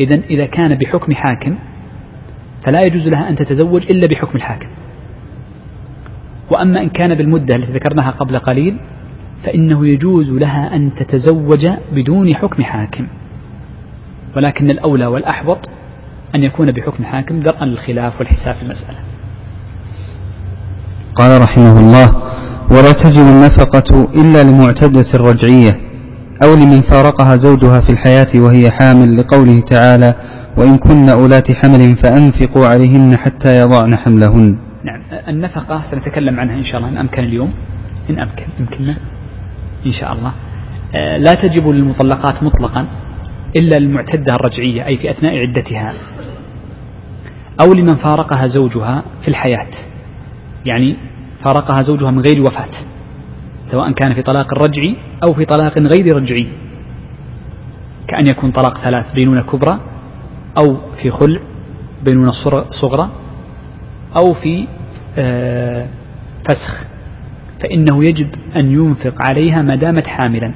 إذا 0.00 0.20
إذا 0.24 0.46
كان 0.46 0.74
بحكم 0.74 1.12
حاكم 1.12 1.58
فلا 2.64 2.80
يجوز 2.86 3.08
لها 3.08 3.28
أن 3.28 3.34
تتزوج 3.36 3.82
إلا 3.94 4.06
بحكم 4.10 4.36
الحاكم 4.36 4.68
وأما 6.54 6.80
إن 6.80 6.88
كان 6.88 7.14
بالمدة 7.14 7.54
التي 7.56 7.72
ذكرناها 7.72 8.10
قبل 8.10 8.38
قليل 8.38 8.80
فإنه 9.44 9.86
يجوز 9.90 10.30
لها 10.30 10.76
أن 10.76 10.90
تتزوج 10.94 11.68
بدون 11.94 12.34
حكم 12.34 12.62
حاكم 12.62 13.06
ولكن 14.36 14.66
الأولى 14.72 15.06
والأحوط 15.06 15.58
أن 16.34 16.40
يكون 16.46 16.66
بحكم 16.66 17.04
حاكم 17.04 17.40
درءا 17.42 17.64
للخلاف 17.64 18.18
والحساب 18.18 18.54
في 18.54 18.62
المسألة 18.62 18.98
قال 21.14 21.42
رحمه 21.42 21.80
الله 21.80 22.16
ولا 22.70 22.92
تجب 23.04 23.22
النفقة 23.26 24.08
إلا 24.20 24.42
لمعتدة 24.42 25.06
الرجعية 25.14 25.80
أو 26.44 26.54
لمن 26.54 26.82
فارقها 26.82 27.36
زوجها 27.36 27.80
في 27.80 27.92
الحياة 27.92 28.40
وهي 28.40 28.70
حامل 28.70 29.16
لقوله 29.16 29.60
تعالى 29.60 30.14
وإن 30.58 30.76
كن 30.76 31.08
أولات 31.08 31.52
حمل 31.52 31.96
فأنفقوا 31.96 32.66
عليهن 32.66 33.16
حتى 33.16 33.60
يضعن 33.60 33.96
حملهن 33.96 34.58
نعم 34.84 35.02
النفقة 35.28 35.82
سنتكلم 35.90 36.40
عنها 36.40 36.54
إن 36.54 36.62
شاء 36.62 36.76
الله 36.76 36.88
إن 36.88 36.96
أمكن 36.98 37.24
اليوم 37.24 37.52
إن 38.10 38.18
أمكن 38.18 38.44
يمكننا 38.60 38.96
إن 39.86 39.92
شاء 39.92 40.12
الله 40.12 40.32
آه، 40.96 41.16
لا 41.18 41.32
تجب 41.32 41.68
للمطلقات 41.68 42.42
مطلقا 42.42 42.86
إلا 43.56 43.76
المعتدة 43.76 44.34
الرجعية 44.34 44.86
أي 44.86 44.98
في 44.98 45.10
أثناء 45.10 45.38
عدتها 45.38 45.92
أو 47.64 47.72
لمن 47.74 47.96
فارقها 47.96 48.46
زوجها 48.46 49.02
في 49.22 49.28
الحياة 49.28 49.66
يعني 50.66 50.96
فارقها 51.44 51.82
زوجها 51.82 52.10
من 52.10 52.20
غير 52.22 52.40
وفاة 52.40 52.70
سواء 53.72 53.92
كان 53.92 54.14
في 54.14 54.22
طلاق 54.22 54.62
رجعي 54.66 54.96
أو 55.28 55.34
في 55.34 55.44
طلاق 55.44 55.78
غير 55.78 56.16
رجعي 56.16 56.46
كأن 58.08 58.26
يكون 58.26 58.50
طلاق 58.50 58.78
ثلاث 58.84 59.12
بينونة 59.14 59.42
كبرى 59.42 59.80
أو 60.58 60.76
في 61.02 61.10
خلع 61.10 61.40
بينونة 62.04 62.30
صغرى 62.82 63.10
أو 64.16 64.34
في 64.34 64.66
آه، 65.18 65.86
فسخ 66.48 66.89
فإنه 67.62 68.04
يجب 68.04 68.28
أن 68.56 68.72
ينفق 68.72 69.14
عليها 69.30 69.62
ما 69.62 69.74
دامت 69.74 70.06
حاملا 70.06 70.52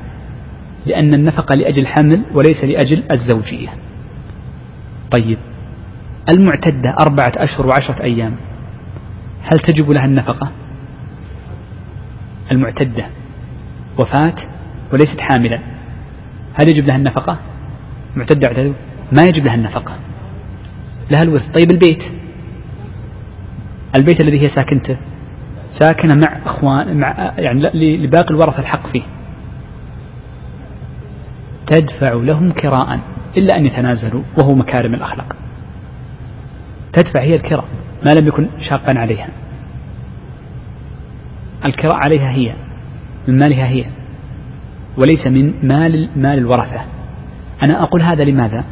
لأن 0.87 1.15
النفقة 1.15 1.55
لأجل 1.55 1.83
الحمل 1.83 2.25
وليس 2.35 2.65
لأجل 2.65 3.03
الزوجية 3.13 3.69
طيب 5.11 5.39
المعتدة 6.29 6.97
أربعة 7.01 7.33
أشهر 7.37 7.67
وعشرة 7.67 8.03
أيام 8.03 8.37
هل 9.43 9.59
تجب 9.61 9.91
لها 9.91 10.05
النفقة 10.05 10.53
المعتدة 12.53 13.07
وفاة 13.99 14.35
وليست 14.93 15.21
حاملا 15.21 15.57
هل 16.61 16.69
يجب 16.71 16.87
لها 16.91 16.97
النفقة 16.99 17.39
معتدة 18.17 18.73
ما 19.13 19.23
يجب 19.25 19.45
لها 19.45 19.55
النفقة 19.55 19.99
لها 21.13 21.23
الورث 21.23 21.43
طيب 21.49 21.73
البيت 21.73 22.03
البيت 23.97 24.21
الذي 24.25 24.41
هي 24.41 24.49
ساكنته 24.49 24.99
ساكنة 25.81 26.14
مع 26.14 26.39
أخوان 26.47 26.97
مع 26.99 27.33
يعني 27.39 27.62
لباقي 27.97 28.31
الورثة 28.31 28.59
الحق 28.59 28.87
فيه 28.87 29.03
تدفع 31.66 32.12
لهم 32.14 32.53
كراء 32.53 33.01
إلا 33.37 33.57
أن 33.57 33.66
يتنازلوا 33.66 34.22
وهو 34.41 34.55
مكارم 34.55 34.95
الأخلاق 34.95 35.37
تدفع 36.93 37.20
هي 37.20 37.35
الكراء 37.35 37.64
ما 38.07 38.11
لم 38.14 38.27
يكن 38.29 38.49
شاقا 38.70 38.99
عليها 39.01 39.29
الكراء 41.64 41.95
عليها 42.05 42.31
هي 42.31 42.55
من 43.29 43.39
مالها 43.39 43.66
هي 43.68 43.85
وليس 44.97 45.27
من 45.27 45.66
مال 45.68 46.09
مال 46.16 46.39
الورثة 46.39 46.85
أنا 47.64 47.83
أقول 47.83 48.03
هذا 48.03 48.25
لماذا؟ 48.25 48.64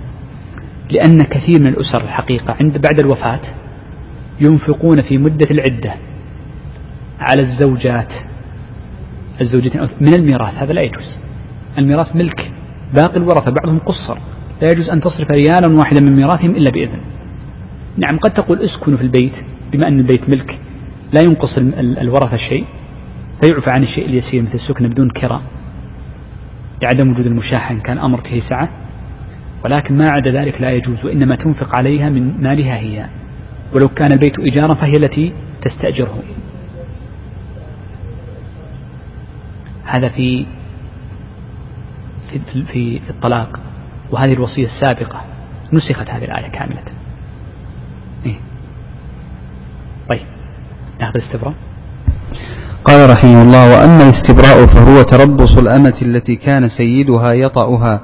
لأن 0.91 1.19
كثير 1.23 1.61
من 1.61 1.67
الأسر 1.67 2.03
الحقيقة 2.03 2.55
عند 2.61 2.73
بعد 2.79 3.01
الوفاة 3.01 3.41
ينفقون 4.41 5.03
في 5.03 5.19
مدة 5.19 5.47
العدة 5.51 5.95
على 7.29 7.43
الزوجات 7.43 8.13
الزوجتين 9.41 9.81
من 10.01 10.15
الميراث 10.15 10.55
هذا 10.55 10.73
لا 10.73 10.83
يجوز 10.83 11.21
الميراث 11.79 12.17
ملك 12.17 12.53
باقي 12.95 13.17
الورثة 13.17 13.51
بعضهم 13.65 13.79
قصر 13.79 14.19
لا 14.63 14.69
يجوز 14.73 14.91
أن 14.91 15.01
تصرف 15.01 15.31
ريالا 15.31 15.79
واحدا 15.79 16.01
من 16.03 16.17
ميراثهم 16.17 16.51
إلا 16.51 16.71
بإذن 16.73 17.01
نعم 18.07 18.19
قد 18.19 18.31
تقول 18.35 18.59
اسكنوا 18.59 18.97
في 18.99 19.05
البيت 19.05 19.33
بما 19.73 19.89
أن 19.89 19.99
البيت 19.99 20.29
ملك 20.29 20.61
لا 21.13 21.21
ينقص 21.21 21.59
الورثة 21.79 22.37
شيء 22.37 22.67
فيعفى 23.43 23.71
عن 23.77 23.83
الشيء 23.83 24.07
اليسير 24.07 24.43
مثل 24.43 24.55
السكن 24.55 24.89
بدون 24.89 25.11
كرة 25.11 25.43
لعدم 26.85 27.11
وجود 27.11 27.27
المشاحة 27.27 27.75
إن 27.75 27.81
كان 27.81 27.99
أمر 27.99 28.21
فيه 28.21 28.41
سعة 28.51 28.69
ولكن 29.65 29.99
ما 29.99 30.05
عدا 30.11 30.31
ذلك 30.41 30.61
لا 30.61 30.71
يجوز 30.71 31.05
وإنما 31.05 31.37
تنفق 31.37 31.71
عليها 31.79 32.09
من 32.09 32.43
مالها 32.43 32.79
هي 32.81 33.07
ولو 33.75 33.89
كان 33.89 34.13
البيت 34.13 34.39
إيجارا 34.39 34.75
فهي 34.75 34.93
التي 34.93 35.33
تستأجره 35.63 36.23
هذا 39.85 40.09
في 40.09 40.47
في 42.73 43.01
الطلاق 43.11 43.61
وهذه 44.11 44.33
الوصية 44.33 44.65
السابقة 44.65 45.21
نسخت 45.73 46.11
هذه 46.11 46.25
الآية 46.25 46.49
كاملة 46.51 46.83
إيه؟ 48.27 48.37
طيب 50.13 50.27
ناخذ 51.01 51.13
الاستبراء 51.17 51.55
قال 52.85 53.11
رحمه 53.11 53.43
الله 53.43 53.71
وأما 53.71 54.03
الاستبراء 54.09 54.67
فهو 54.67 55.03
تربص 55.03 55.59
الأمة 55.59 55.99
التي 56.03 56.37
كان 56.37 56.69
سيدها 56.69 57.33
يطأها 57.33 58.01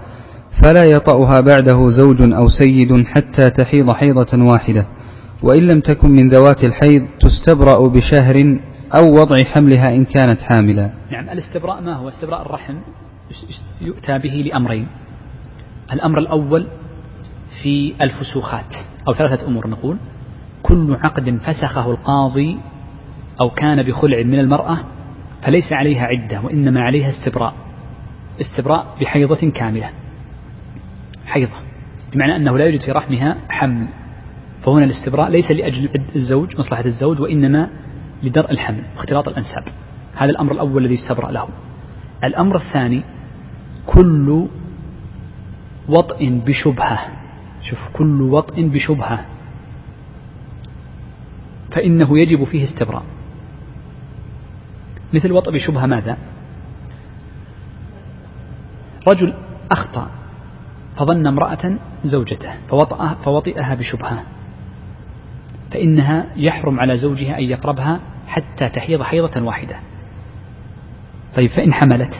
فلا 0.62 0.85
يطأها 0.85 1.41
بعده 1.41 1.91
زوج 1.91 2.22
أو 2.33 2.47
سيد 2.49 3.07
حتى 3.07 3.51
تحيض 3.51 3.91
حيضة 3.93 4.45
واحدة 4.53 4.87
وإن 5.43 5.62
لم 5.66 5.81
تكن 5.81 6.11
من 6.11 6.29
ذوات 6.29 6.64
الحيض 6.64 7.03
تستبرأ 7.20 7.89
بشهر 7.89 8.37
أو 8.95 9.14
وضع 9.20 9.45
حملها 9.45 9.95
إن 9.95 10.05
كانت 10.05 10.41
حاملة 10.41 10.93
نعم 11.11 11.28
الاستبراء 11.30 11.80
ما 11.80 11.95
هو 11.97 12.09
استبراء 12.09 12.43
الرحم 12.43 12.76
يؤتى 13.80 14.18
به 14.18 14.30
لأمرين 14.51 14.89
الأمر 15.93 16.18
الأول 16.18 16.66
في 17.62 17.95
الفسوخات 18.03 18.74
أو 19.09 19.12
ثلاثة 19.18 19.47
أمور 19.47 19.66
نقول 19.68 19.99
كل 20.62 20.95
عقد 21.05 21.39
فسخه 21.47 21.91
القاضي 21.91 22.59
أو 23.43 23.51
كان 23.51 23.82
بخلع 23.82 24.22
من 24.22 24.39
المرأة 24.39 24.78
فليس 25.47 25.72
عليها 25.72 26.05
عدة 26.07 26.41
وإنما 26.41 26.80
عليها 26.82 27.09
استبراء 27.11 27.55
استبراء 28.41 28.86
بحيضة 29.01 29.51
كاملة 29.51 29.91
حيضة 31.26 31.53
بمعنى 32.12 32.36
أنه 32.36 32.59
لا 32.59 32.64
يوجد 32.64 32.80
في 32.84 32.93
رحمها 32.93 33.36
حمل 33.49 33.89
فهنا 34.64 34.84
الاستبراء 34.84 35.30
ليس 35.30 35.51
لأجل 35.51 35.89
الزوج 36.16 36.57
مصلحة 36.59 36.84
الزوج 36.84 37.20
وإنما 37.20 37.70
لدرء 38.23 38.51
الحمل 38.51 38.83
واختلاط 38.97 39.29
الأنساب 39.29 39.64
هذا 40.16 40.31
الأمر 40.31 40.53
الأول 40.53 40.85
الذي 40.85 40.95
استبرأ 40.95 41.31
له 41.33 41.49
الأمر 42.25 42.57
الثاني 42.57 43.03
كل 43.87 44.47
وطئ 45.89 46.31
بشبهة 46.31 46.99
شوف 47.62 47.79
كل 47.93 48.23
وطئ 48.23 48.62
بشبهة 48.69 49.25
فإنه 51.73 52.19
يجب 52.19 52.45
فيه 52.45 52.64
استبراء 52.64 53.03
مثل 55.14 55.33
وطئ 55.33 55.53
بشبهة 55.53 55.87
ماذا 55.87 56.16
رجل 59.09 59.35
أخطأ 59.73 60.09
فظن 60.97 61.27
امرأة 61.27 61.77
زوجته 62.05 62.53
فوطئها 63.25 63.75
بشبهة 63.75 64.23
فإنها 65.71 66.27
يحرم 66.37 66.81
على 66.81 66.97
زوجها 66.97 67.39
أن 67.39 67.45
يقربها 67.45 68.01
حتى 68.27 68.69
تحيض 68.69 69.03
حيضة 69.03 69.43
واحدة 69.43 69.77
طيب 71.37 71.51
فإن 71.51 71.73
حملت 71.73 72.14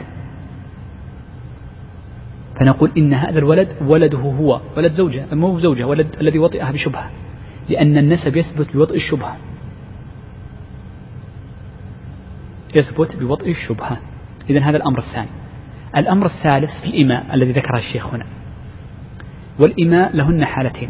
فنقول 2.59 2.91
إن 2.97 3.13
هذا 3.13 3.37
الولد 3.37 3.67
ولده 3.81 4.17
هو 4.17 4.61
ولد 4.77 4.91
زوجها 4.91 5.35
مو 5.35 5.59
زوجها 5.59 5.85
ولد 5.85 6.07
الذي 6.21 6.39
وطئها 6.39 6.71
بشبهة 6.71 7.11
لأن 7.69 7.97
النسب 7.97 8.35
يثبت 8.35 8.71
بوطئ 8.73 8.95
الشبهة 8.95 9.37
يثبت 12.75 13.15
بوطئ 13.15 13.51
الشبهة 13.51 14.01
إذا 14.49 14.59
هذا 14.59 14.77
الأمر 14.77 14.97
الثاني 14.97 15.29
الأمر 15.97 16.25
الثالث 16.25 16.69
في 16.83 16.87
الإماء 16.87 17.33
الذي 17.35 17.51
ذكره 17.51 17.77
الشيخ 17.77 18.13
هنا 18.13 18.25
والإماء 19.59 20.15
لهن 20.15 20.45
حالتين 20.45 20.89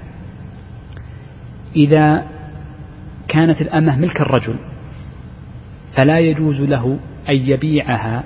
إذا 1.75 2.25
كانت 3.29 3.61
الأمة 3.61 3.97
ملك 3.97 4.21
الرجل 4.21 4.55
فلا 5.99 6.19
يجوز 6.19 6.61
له 6.61 6.99
أن 7.29 7.35
يبيعها 7.35 8.23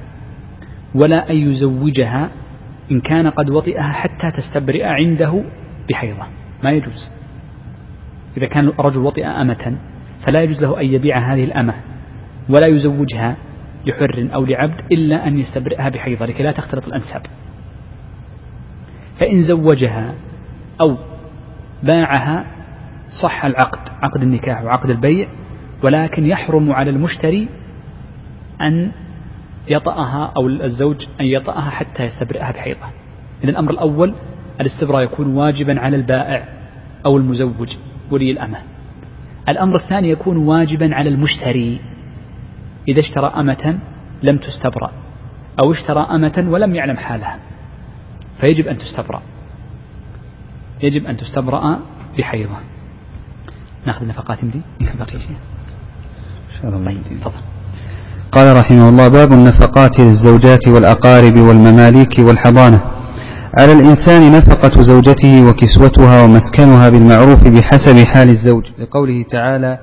ولا 0.95 1.30
أن 1.32 1.36
يزوجها 1.36 2.30
إن 2.91 3.01
كان 3.01 3.28
قد 3.30 3.49
وطئها 3.49 3.91
حتى 3.93 4.32
تستبرئ 4.32 4.84
عنده 4.84 5.43
بحيضة 5.89 6.24
ما 6.64 6.72
يجوز 6.72 7.12
إذا 8.38 8.45
كان 8.45 8.68
الرجل 8.68 8.99
وطئ 8.99 9.26
أمة 9.26 9.76
فلا 10.28 10.41
يجوز 10.43 10.64
له 10.64 10.82
أن 10.82 10.86
يبيع 10.86 11.18
هذه 11.20 11.43
الأمة 11.43 11.74
ولا 12.49 12.68
يزوجها 12.68 13.38
لحر 13.86 14.30
أو 14.34 14.45
لعبد 14.45 14.80
إلا 14.91 15.28
أن 15.28 15.38
يستبرئها 15.38 15.89
بحيضة 15.89 16.26
لكي 16.26 16.43
لا 16.43 16.51
تختلط 16.51 16.86
الأنساب 16.88 17.22
فإن 19.20 19.43
زوجها 19.47 20.14
أو 20.86 20.97
باعها 21.84 22.53
صح 23.22 23.45
العقد 23.45 23.80
عقد 24.01 24.22
النكاح 24.22 24.64
وعقد 24.64 24.89
البيع 24.89 25.28
ولكن 25.84 26.26
يحرم 26.26 26.72
على 26.72 26.89
المشتري 26.89 27.49
أن 28.61 28.91
يطأها 29.68 30.34
أو 30.38 30.47
الزوج 30.47 30.95
أن 31.22 31.26
يطأها 31.26 31.70
حتى 31.70 32.03
يستبرئها 32.03 32.51
بحيضة 32.51 32.86
إذا 33.43 33.49
الأمر 33.51 33.72
الأول 33.72 34.16
الاستبراء 34.61 35.03
يكون 35.03 35.28
واجبا 35.36 35.80
على 35.80 35.97
البائع 35.97 36.47
أو 37.05 37.18
المزوج 37.18 37.78
ولي 38.11 38.32
الأمة 38.32 38.57
الأمر 39.49 39.76
الثاني 39.76 40.09
يكون 40.09 40.38
واجبا 40.38 40.95
على 40.95 41.09
المشتري 41.09 41.80
إذا 42.88 42.99
اشترى 42.99 43.28
أمة 43.28 43.80
لم 44.24 44.38
تستبرأ 44.38 44.91
أو 45.66 45.72
اشترى 45.72 45.99
أمة 45.99 46.47
ولم 46.51 46.76
يعلم 46.76 46.97
حالها 46.97 47.39
فيجب 48.41 48.68
أن 48.68 48.78
تستبرأ 48.78 49.22
يجب 50.82 51.05
أن 51.05 51.18
تستبرأ 51.18 51.80
بحيضة 52.18 52.57
ناخذ 53.88 54.08
نفقات 54.08 54.46
دي 54.46 54.62
نعم. 54.82 54.98
بقي 54.98 55.20
شيء 55.20 55.38
ان 56.48 56.62
شاء 56.62 56.72
الله 56.72 56.86
طيب 56.86 57.04
تفضل 57.20 57.32
قال 58.32 58.58
رحمه 58.58 58.90
الله 58.90 59.08
باب 59.08 59.32
النفقات 59.34 60.00
للزوجات 60.00 60.68
والأقارب 60.68 61.38
والمماليك 61.40 62.20
والحضانة 62.20 62.82
على 63.60 63.72
الإنسان 63.74 64.32
نفقة 64.38 64.82
زوجته 64.82 65.48
وكسوتها 65.50 66.24
ومسكنها 66.24 66.90
بالمعروف 66.90 67.44
بحسب 67.48 68.06
حال 68.06 68.30
الزوج 68.30 68.64
لقوله 68.80 69.24
تعالى 69.24 69.80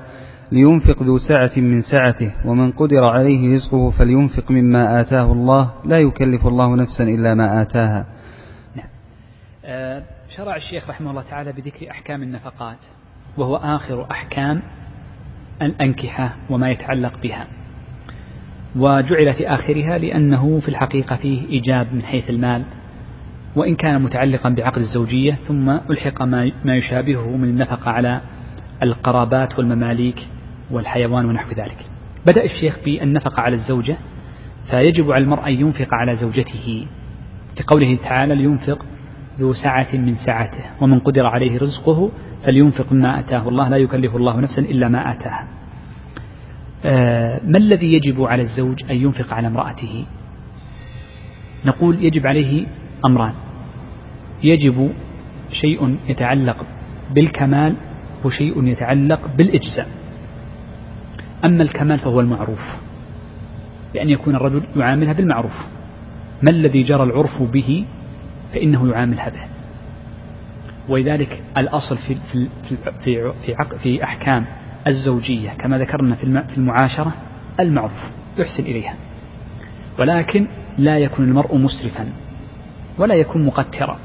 لينفق 0.51 1.03
ذو 1.03 1.17
سعة 1.17 1.51
من 1.57 1.81
سعته 1.81 2.31
ومن 2.45 2.71
قدر 2.71 3.03
عليه 3.03 3.53
رزقه 3.53 3.91
فلينفق 3.99 4.51
مما 4.51 5.01
آتاه 5.01 5.31
الله 5.31 5.71
لا 5.85 5.97
يكلف 5.97 6.47
الله 6.47 6.75
نفسا 6.75 7.03
إلا 7.03 7.33
ما 7.33 7.61
آتاها 7.61 8.05
نعم. 8.75 8.85
آه، 9.65 10.03
شرع 10.37 10.55
الشيخ 10.55 10.89
رحمه 10.89 11.09
الله 11.11 11.23
تعالى 11.29 11.51
بذكر 11.51 11.91
أحكام 11.91 12.23
النفقات 12.23 12.77
وهو 13.37 13.55
آخر 13.55 14.11
أحكام 14.11 14.61
الأنكحة 15.61 16.35
وما 16.49 16.69
يتعلق 16.69 17.21
بها 17.23 17.47
وجعل 18.75 19.33
في 19.33 19.47
آخرها 19.47 19.97
لأنه 19.97 20.59
في 20.59 20.69
الحقيقة 20.69 21.15
فيه 21.15 21.47
إيجاب 21.49 21.93
من 21.93 22.01
حيث 22.03 22.29
المال 22.29 22.63
وإن 23.55 23.75
كان 23.75 24.01
متعلقا 24.01 24.49
بعقد 24.49 24.77
الزوجية 24.77 25.33
ثم 25.33 25.69
ألحق 25.69 26.21
ما 26.65 26.75
يشابهه 26.75 27.37
من 27.37 27.43
النفقة 27.49 27.91
على 27.91 28.21
القرابات 28.83 29.59
والمماليك 29.59 30.27
والحيوان 30.71 31.25
ونحو 31.25 31.49
ذلك 31.51 31.85
بدأ 32.25 32.43
الشيخ 32.43 32.77
بالنفقة 32.85 33.41
على 33.41 33.55
الزوجة 33.55 33.97
فيجب 34.71 35.11
على 35.11 35.23
المرء 35.23 35.47
أن 35.47 35.53
ينفق 35.53 35.87
على 35.93 36.15
زوجته 36.15 36.87
كقوله 37.55 37.95
تعالى 37.95 38.35
لينفق 38.35 38.85
ذو 39.39 39.53
سعة 39.53 39.95
من 39.97 40.15
سعته 40.25 40.65
ومن 40.83 40.99
قدر 40.99 41.25
عليه 41.25 41.57
رزقه 41.59 42.11
فلينفق 42.45 42.91
مما 42.93 43.19
أتاه 43.19 43.49
الله 43.49 43.69
لا 43.69 43.77
يكلف 43.77 44.15
الله 44.15 44.39
نفسا 44.39 44.61
إلا 44.61 44.87
ما 44.87 45.11
آتاها 45.11 45.47
آه، 46.85 47.41
ما 47.45 47.57
الذي 47.57 47.93
يجب 47.93 48.21
على 48.21 48.41
الزوج 48.41 48.83
أن 48.91 48.95
ينفق 48.95 49.33
على 49.33 49.47
امرأته 49.47 50.05
نقول 51.65 52.03
يجب 52.05 52.27
عليه 52.27 52.65
أمران 53.05 53.33
يجب 54.43 54.91
شيء 55.61 55.97
يتعلق 56.09 56.65
بالكمال 57.15 57.75
وشيء 58.25 58.63
يتعلق 58.63 59.35
بالإجزاء 59.37 59.87
أما 61.45 61.63
الكمال 61.63 61.99
فهو 61.99 62.19
المعروف 62.19 62.75
بأن 63.93 64.09
يكون 64.09 64.35
الرجل 64.35 64.63
يعاملها 64.75 65.13
بالمعروف 65.13 65.65
ما 66.43 66.51
الذي 66.51 66.79
جرى 66.83 67.03
العرف 67.03 67.41
به 67.43 67.85
فإنه 68.53 68.89
يعاملها 68.89 69.29
به 69.29 69.41
ولذلك 70.91 71.41
الأصل 71.57 71.97
في 71.97 72.17
في 72.31 72.47
في 72.69 72.77
في, 73.03 73.33
في 73.83 74.03
أحكام 74.03 74.45
الزوجية 74.87 75.49
كما 75.51 75.77
ذكرنا 75.77 76.15
في 76.43 76.57
المعاشرة 76.57 77.13
المعروف 77.59 77.91
يحسن 78.37 78.63
إليها 78.63 78.95
ولكن 79.99 80.47
لا 80.77 80.97
يكون 80.97 81.25
المرء 81.25 81.57
مسرفا 81.57 82.07
ولا 82.99 83.15
يكون 83.15 83.45
مقترا 83.45 83.97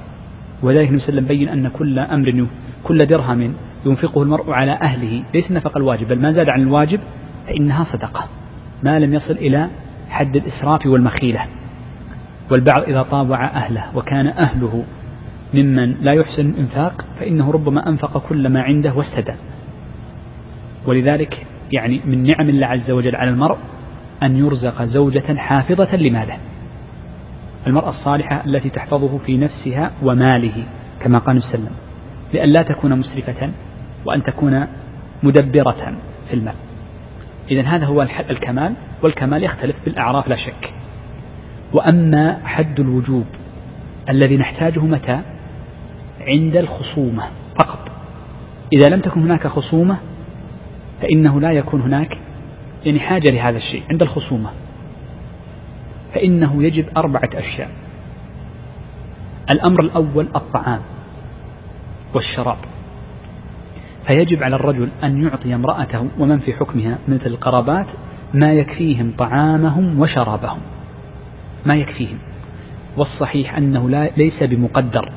وذلك 0.62 0.88
النبي 0.88 1.00
صلى 1.02 1.08
الله 1.08 1.20
عليه 1.22 1.22
وسلم 1.22 1.26
بين 1.38 1.48
أن 1.48 1.68
كل 1.68 1.98
أمر 1.98 2.46
كل 2.84 2.98
درهم 3.06 3.52
ينفقه 3.86 4.22
المرء 4.22 4.44
على 4.50 4.72
أهله 4.72 5.24
ليس 5.34 5.50
النفقة 5.50 5.78
الواجب 5.78 6.08
بل 6.08 6.20
ما 6.20 6.30
زاد 6.30 6.48
عن 6.48 6.62
الواجب 6.62 7.00
فإنها 7.46 7.84
صدقة 7.92 8.28
ما 8.82 8.98
لم 8.98 9.14
يصل 9.14 9.32
إلى 9.34 9.68
حد 10.08 10.36
الإسراف 10.36 10.86
والمخيلة 10.86 11.46
والبعض 12.50 12.80
إذا 12.82 13.02
طاوع 13.02 13.44
أهله 13.46 13.96
وكان 13.96 14.26
أهله 14.26 14.84
ممن 15.54 15.94
لا 16.02 16.12
يحسن 16.12 16.46
الإنفاق 16.48 17.04
فإنه 17.20 17.50
ربما 17.50 17.88
أنفق 17.88 18.28
كل 18.28 18.48
ما 18.48 18.62
عنده 18.62 18.94
واستدى 18.94 19.34
ولذلك 20.86 21.46
يعني 21.72 22.00
من 22.04 22.22
نعم 22.22 22.48
الله 22.48 22.66
عز 22.66 22.90
وجل 22.90 23.16
على 23.16 23.30
المرء 23.30 23.56
أن 24.22 24.36
يرزق 24.36 24.82
زوجة 24.82 25.36
حافظة 25.36 25.96
لماله 25.96 26.36
المرأة 27.66 27.90
الصالحة 27.90 28.44
التي 28.46 28.70
تحفظه 28.70 29.18
في 29.18 29.38
نفسها 29.38 29.90
وماله 30.02 30.66
كما 31.00 31.18
قال 31.18 31.36
وسلم 31.36 31.70
لا 32.34 32.62
تكون 32.62 32.98
مسرفة 32.98 33.50
وأن 34.04 34.22
تكون 34.22 34.66
مدبرة 35.22 35.96
في 36.28 36.34
المال 36.34 36.54
إذا 37.50 37.62
هذا 37.62 37.86
هو 37.86 38.02
الكمال 38.30 38.74
والكمال 39.02 39.44
يختلف 39.44 39.76
بالأعراف 39.84 40.28
لا 40.28 40.34
شك 40.36 40.74
وأما 41.72 42.40
حد 42.46 42.80
الوجوب 42.80 43.24
الذي 44.10 44.36
نحتاجه 44.36 44.80
متى 44.80 45.22
عند 46.26 46.56
الخصومة 46.56 47.28
فقط 47.58 47.90
إذا 48.72 48.86
لم 48.94 49.00
تكن 49.00 49.22
هناك 49.22 49.46
خصومة 49.46 49.98
فإنه 51.00 51.40
لا 51.40 51.52
يكون 51.52 51.80
هناك 51.80 52.18
يعني 52.84 53.00
حاجة 53.00 53.30
لهذا 53.30 53.56
الشيء 53.56 53.82
عند 53.90 54.02
الخصومة 54.02 54.50
فإنه 56.14 56.62
يجب 56.64 56.86
أربعة 56.96 57.28
أشياء 57.34 57.70
الأمر 59.54 59.80
الأول 59.80 60.28
الطعام 60.36 60.80
والشراب 62.14 62.58
فيجب 64.06 64.42
على 64.42 64.56
الرجل 64.56 64.90
أن 65.02 65.22
يعطي 65.22 65.54
امرأته 65.54 66.08
ومن 66.18 66.38
في 66.38 66.52
حكمها 66.52 66.98
مثل 67.08 67.26
القرابات 67.26 67.86
ما 68.34 68.52
يكفيهم 68.52 69.16
طعامهم 69.18 70.00
وشرابهم 70.00 70.58
ما 71.66 71.76
يكفيهم 71.76 72.18
والصحيح 72.96 73.56
أنه 73.56 73.88
لا 73.90 74.10
ليس 74.16 74.42
بمقدر 74.42 75.12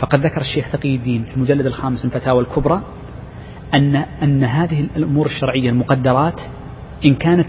فقد 0.00 0.20
ذكر 0.26 0.40
الشيخ 0.40 0.72
تقي 0.72 0.94
الدين 0.96 1.24
في 1.24 1.36
المجلد 1.36 1.66
الخامس 1.66 2.04
من 2.04 2.10
فتاوى 2.10 2.40
الكبرى 2.40 2.82
أن 3.74 3.96
أن 3.96 4.44
هذه 4.44 4.80
الأمور 4.96 5.26
الشرعية 5.26 5.70
المقدرات 5.70 6.40
إن 7.06 7.14
كانت 7.14 7.46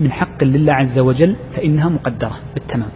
من 0.00 0.12
حق 0.12 0.44
لله 0.44 0.72
عز 0.74 0.98
وجل 0.98 1.36
فإنها 1.56 1.88
مقدرة 1.88 2.38
بالتمام 2.54 2.88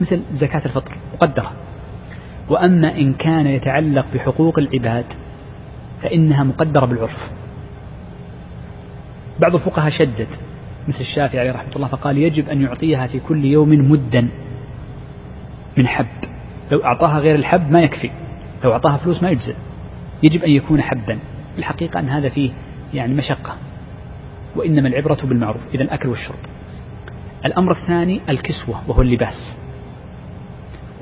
مثل 0.00 0.22
زكاة 0.30 0.64
الفطر 0.66 0.98
مقدرة 1.14 1.52
وأما 2.48 2.96
إن 2.96 3.14
كان 3.14 3.46
يتعلق 3.46 4.06
بحقوق 4.14 4.58
العباد 4.58 5.04
فإنها 6.02 6.44
مقدرة 6.44 6.86
بالعرف 6.86 7.30
بعض 9.40 9.54
الفقهاء 9.54 9.90
شدد 9.90 10.28
مثل 10.88 11.00
الشافعي 11.00 11.50
رحمة 11.50 11.76
الله 11.76 11.88
فقال 11.88 12.18
يجب 12.18 12.48
أن 12.48 12.62
يعطيها 12.62 13.06
في 13.06 13.20
كل 13.20 13.44
يوم 13.44 13.90
مدا 13.90 14.28
من 15.78 15.86
حب 15.86 16.28
لو 16.70 16.84
أعطاها 16.84 17.18
غير 17.18 17.34
الحب 17.34 17.70
ما 17.70 17.80
يكفي 17.80 18.10
لو 18.64 18.72
أعطاها 18.72 18.96
فلوس 18.96 19.22
ما 19.22 19.30
يجزئ 19.30 19.56
يجب 20.22 20.42
أن 20.42 20.50
يكون 20.50 20.82
حبا 20.82 21.18
الحقيقة 21.58 22.00
أن 22.00 22.08
هذا 22.08 22.28
فيه 22.28 22.50
يعني 22.94 23.14
مشقة 23.14 23.56
وإنما 24.56 24.88
العبرة 24.88 25.18
بالمعروف 25.24 25.62
إذا 25.74 25.82
الأكل 25.82 26.08
والشرب 26.08 26.38
الأمر 27.46 27.72
الثاني 27.72 28.20
الكسوة 28.28 28.80
وهو 28.88 29.02
اللباس 29.02 29.56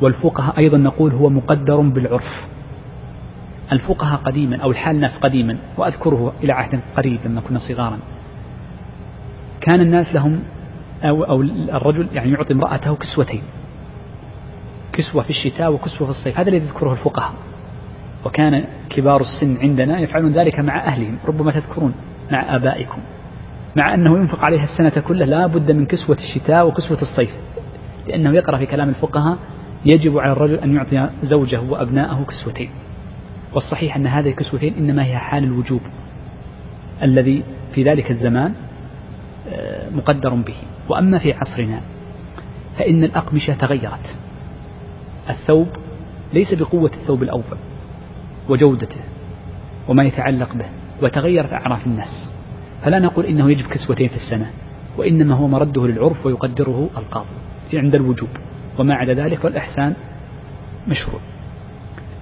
والفقهاء 0.02 0.58
أيضا 0.58 0.78
نقول 0.78 1.12
هو 1.12 1.28
مقدر 1.30 1.80
بالعرف 1.80 2.42
الفقهاء 3.72 4.20
قديما 4.20 4.56
أو 4.56 4.70
الحال 4.70 4.96
الناس 4.96 5.18
قديما 5.22 5.58
وأذكره 5.76 6.32
إلى 6.44 6.52
عهد 6.52 6.80
قريب 6.96 7.20
لما 7.24 7.40
كنا 7.40 7.58
صغارا 7.68 7.98
كان 9.60 9.80
الناس 9.80 10.14
لهم 10.14 10.42
أو, 11.04 11.24
أو 11.24 11.42
الرجل 11.42 12.08
يعني 12.12 12.30
يعطي 12.32 12.54
امرأته 12.54 12.96
كسوتين 12.96 13.42
كسوة 14.96 15.22
في 15.22 15.30
الشتاء 15.30 15.72
وكسوة 15.72 16.06
في 16.12 16.18
الصيف 16.18 16.38
هذا 16.38 16.48
الذي 16.50 16.64
يذكره 16.66 16.92
الفقهاء 16.92 17.32
وكان 18.24 18.64
كبار 18.90 19.20
السن 19.20 19.56
عندنا 19.60 20.00
يفعلون 20.00 20.32
ذلك 20.32 20.60
مع 20.60 20.84
أهلهم 20.86 21.18
ربما 21.28 21.50
تذكرون 21.50 21.94
مع 22.32 22.56
آبائكم 22.56 22.98
مع 23.76 23.94
أنه 23.94 24.18
ينفق 24.18 24.38
عليها 24.46 24.64
السنة 24.64 25.02
كلها 25.02 25.26
لا 25.26 25.46
بد 25.46 25.70
من 25.70 25.86
كسوة 25.86 26.16
الشتاء 26.16 26.66
وكسوة 26.68 27.02
الصيف 27.02 27.30
لأنه 28.08 28.32
يقرأ 28.34 28.58
في 28.58 28.66
كلام 28.66 28.88
الفقهاء 28.88 29.38
يجب 29.86 30.18
على 30.18 30.32
الرجل 30.32 30.54
أن 30.54 30.74
يعطي 30.74 31.10
زوجه 31.22 31.60
وأبنائه 31.60 32.24
كسوتين 32.28 32.70
والصحيح 33.54 33.96
أن 33.96 34.06
هذه 34.06 34.28
الكسوتين 34.28 34.74
إنما 34.74 35.04
هي 35.04 35.16
حال 35.16 35.44
الوجوب 35.44 35.80
الذي 37.02 37.42
في 37.74 37.84
ذلك 37.84 38.10
الزمان 38.10 38.54
آه، 39.48 39.90
مقدر 39.90 40.34
به 40.34 40.54
وأما 40.88 41.18
في 41.18 41.32
عصرنا 41.32 41.80
فإن 42.78 43.04
الأقمشة 43.04 43.54
تغيرت 43.54 44.14
الثوب 45.30 45.66
ليس 46.32 46.54
بقوة 46.54 46.90
الثوب 47.02 47.22
الأول 47.22 47.58
وجودته 48.48 49.00
وما 49.88 50.04
يتعلق 50.04 50.54
به 50.54 50.66
وتغيرت 51.02 51.52
أعراف 51.52 51.86
الناس 51.86 52.32
فلا 52.82 52.98
نقول 52.98 53.26
إنه 53.26 53.50
يجب 53.50 53.66
كسوتين 53.66 54.08
في 54.08 54.14
السنة 54.16 54.50
وإنما 54.98 55.34
هو 55.34 55.48
مرده 55.48 55.86
للعرف 55.86 56.26
ويقدره 56.26 56.90
القاضي 56.96 57.28
عند 57.74 57.94
الوجوب 57.94 58.28
وما 58.78 58.94
عدا 58.94 59.14
ذلك 59.14 59.38
فالإحسان 59.38 59.94
مشروع 60.88 61.20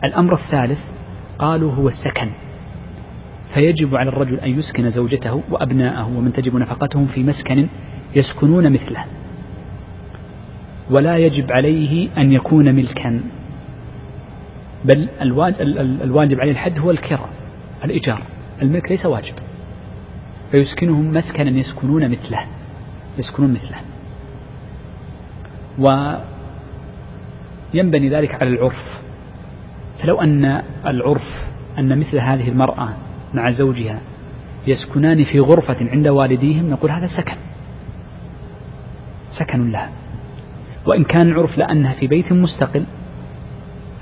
الأمر 0.05 0.33
الثالث 0.33 0.79
قالوا 1.39 1.73
هو 1.73 1.89
السكن 1.89 2.31
فيجب 3.55 3.95
على 3.95 4.09
الرجل 4.09 4.41
أن 4.41 4.59
يسكن 4.59 4.91
زوجته 4.91 5.43
وأبناءه 5.51 6.19
ومن 6.19 6.33
تجب 6.33 6.57
نفقتهم 6.57 7.07
في 7.07 7.23
مسكن 7.23 7.67
يسكنون 8.15 8.73
مثله 8.73 9.05
ولا 10.91 11.17
يجب 11.17 11.53
عليه 11.53 12.09
أن 12.19 12.33
يكون 12.33 12.75
ملكا 12.75 13.21
بل 14.85 15.09
الواجب 16.03 16.41
عليه 16.41 16.51
الحد 16.53 16.79
هو 16.79 16.91
الكرة 16.91 17.29
الإيجار 17.85 18.23
الملك 18.63 18.91
ليس 18.91 19.07
واجب 19.07 19.35
فيسكنهم 20.53 21.09
مسكنا 21.11 21.51
يسكنون 21.59 22.11
مثله 22.11 22.41
يسكنون 23.19 23.51
مثله 23.53 23.77
وينبني 27.75 28.09
ذلك 28.09 28.35
على 28.35 28.51
العرف 28.51 29.03
فلو 30.03 30.21
أن 30.21 30.63
العرف 30.87 31.45
أن 31.79 31.99
مثل 31.99 32.19
هذه 32.19 32.49
المرأة 32.49 32.95
مع 33.35 33.51
زوجها 33.51 34.01
يسكنان 34.67 35.25
في 35.25 35.41
غرفة 35.41 35.77
عند 35.91 36.09
والديهم 36.09 36.71
نقول 36.71 36.91
هذا 36.91 37.07
سكن 37.21 37.37
سكن 39.39 39.71
لها 39.71 39.91
وإن 40.87 41.05
كان 41.05 41.29
العرف 41.33 41.59
لأنها 41.59 41.95
في 41.95 42.07
بيت 42.07 42.33
مستقل 42.33 42.87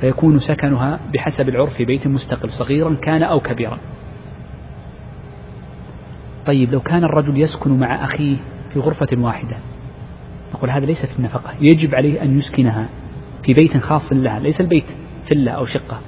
فيكون 0.01 0.39
سكنها 0.39 1.01
بحسب 1.15 1.49
العرف 1.49 1.75
في 1.75 1.85
بيت 1.85 2.07
مستقل 2.07 2.49
صغيرا 2.61 2.97
كان 3.07 3.23
أو 3.23 3.41
كبيرا 3.41 3.79
طيب 6.47 6.73
لو 6.73 6.81
كان 6.81 7.05
الرجل 7.05 7.41
يسكن 7.41 7.79
مع 7.81 8.05
أخيه 8.05 8.37
في 8.73 8.79
غرفة 8.79 9.07
واحدة 9.19 9.57
نقول 10.55 10.71
هذا 10.71 10.87
ليس 10.87 11.07
في 11.07 11.19
النفقة 11.19 11.55
يجب 11.61 11.95
عليه 11.95 12.23
أن 12.23 12.39
يسكنها 12.39 12.89
في 13.45 13.55
بيت 13.55 13.77
خاص 13.77 14.13
لها 14.13 14.41
ليس 14.41 14.61
البيت 14.61 14.85
فلة 15.31 15.53
أو 15.53 15.65
شقة 15.65 16.01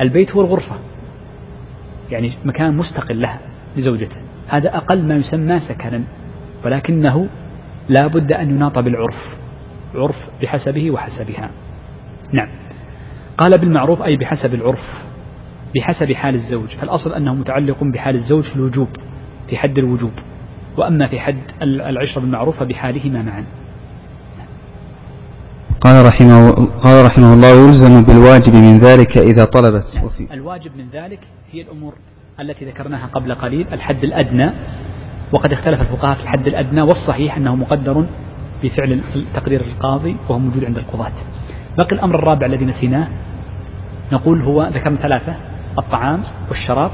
البيت 0.00 0.30
هو 0.32 0.40
الغرفة 0.40 0.76
يعني 2.10 2.32
مكان 2.44 2.76
مستقل 2.76 3.20
لها 3.20 3.38
لزوجته 3.76 4.16
هذا 4.48 4.76
أقل 4.76 5.06
ما 5.08 5.14
يسمى 5.16 5.58
سكنا 5.68 6.04
ولكنه 6.64 7.28
لا 7.88 8.06
بد 8.06 8.32
أن 8.32 8.50
يناط 8.50 8.78
بالعرف 8.78 9.41
عرف 9.94 10.16
بحسبه 10.42 10.90
وحسبها 10.90 11.50
نعم 12.32 12.48
قال 13.38 13.58
بالمعروف 13.58 14.02
أي 14.02 14.16
بحسب 14.16 14.54
العرف 14.54 14.84
بحسب 15.76 16.12
حال 16.12 16.34
الزوج 16.34 16.68
فالأصل 16.76 17.12
أنه 17.14 17.34
متعلق 17.34 17.76
بحال 17.94 18.14
الزوج 18.14 18.42
في 18.50 18.56
الوجوب 18.56 18.88
في 19.48 19.56
حد 19.56 19.78
الوجوب 19.78 20.12
وأما 20.76 21.08
في 21.08 21.20
حد 21.20 21.38
العشرة 21.62 22.20
بالمعروف 22.20 22.60
فبحالهما 22.60 23.22
معا 23.22 23.44
قال 25.80 26.06
رحمه 26.06 26.50
قال 26.78 27.06
رحمه 27.06 27.32
الله 27.34 27.48
يلزم 27.64 28.02
بالواجب 28.04 28.56
من 28.56 28.78
ذلك 28.78 29.18
إذا 29.18 29.44
طلبت 29.44 29.84
يعني 29.94 30.06
وفي 30.06 30.34
الواجب 30.34 30.76
من 30.76 30.84
ذلك 30.92 31.20
هي 31.52 31.62
الأمور 31.62 31.92
التي 32.40 32.64
ذكرناها 32.64 33.06
قبل 33.06 33.34
قليل 33.34 33.66
الحد 33.72 34.04
الأدنى 34.04 34.50
وقد 35.32 35.52
اختلف 35.52 35.80
الفقهاء 35.80 36.16
في 36.16 36.22
الحد 36.22 36.46
الأدنى 36.46 36.82
والصحيح 36.82 37.36
أنه 37.36 37.56
مقدر 37.56 38.06
بفعل 38.62 39.02
تقرير 39.34 39.60
القاضي 39.60 40.16
وهو 40.28 40.38
موجود 40.38 40.64
عند 40.64 40.78
القضاة 40.78 41.12
باقي 41.78 41.96
الأمر 41.96 42.14
الرابع 42.14 42.46
الذي 42.46 42.64
نسيناه 42.64 43.08
نقول 44.12 44.42
هو 44.42 44.64
ذكرنا 44.74 44.96
ثلاثة 44.96 45.36
الطعام 45.78 46.24
والشراب 46.48 46.90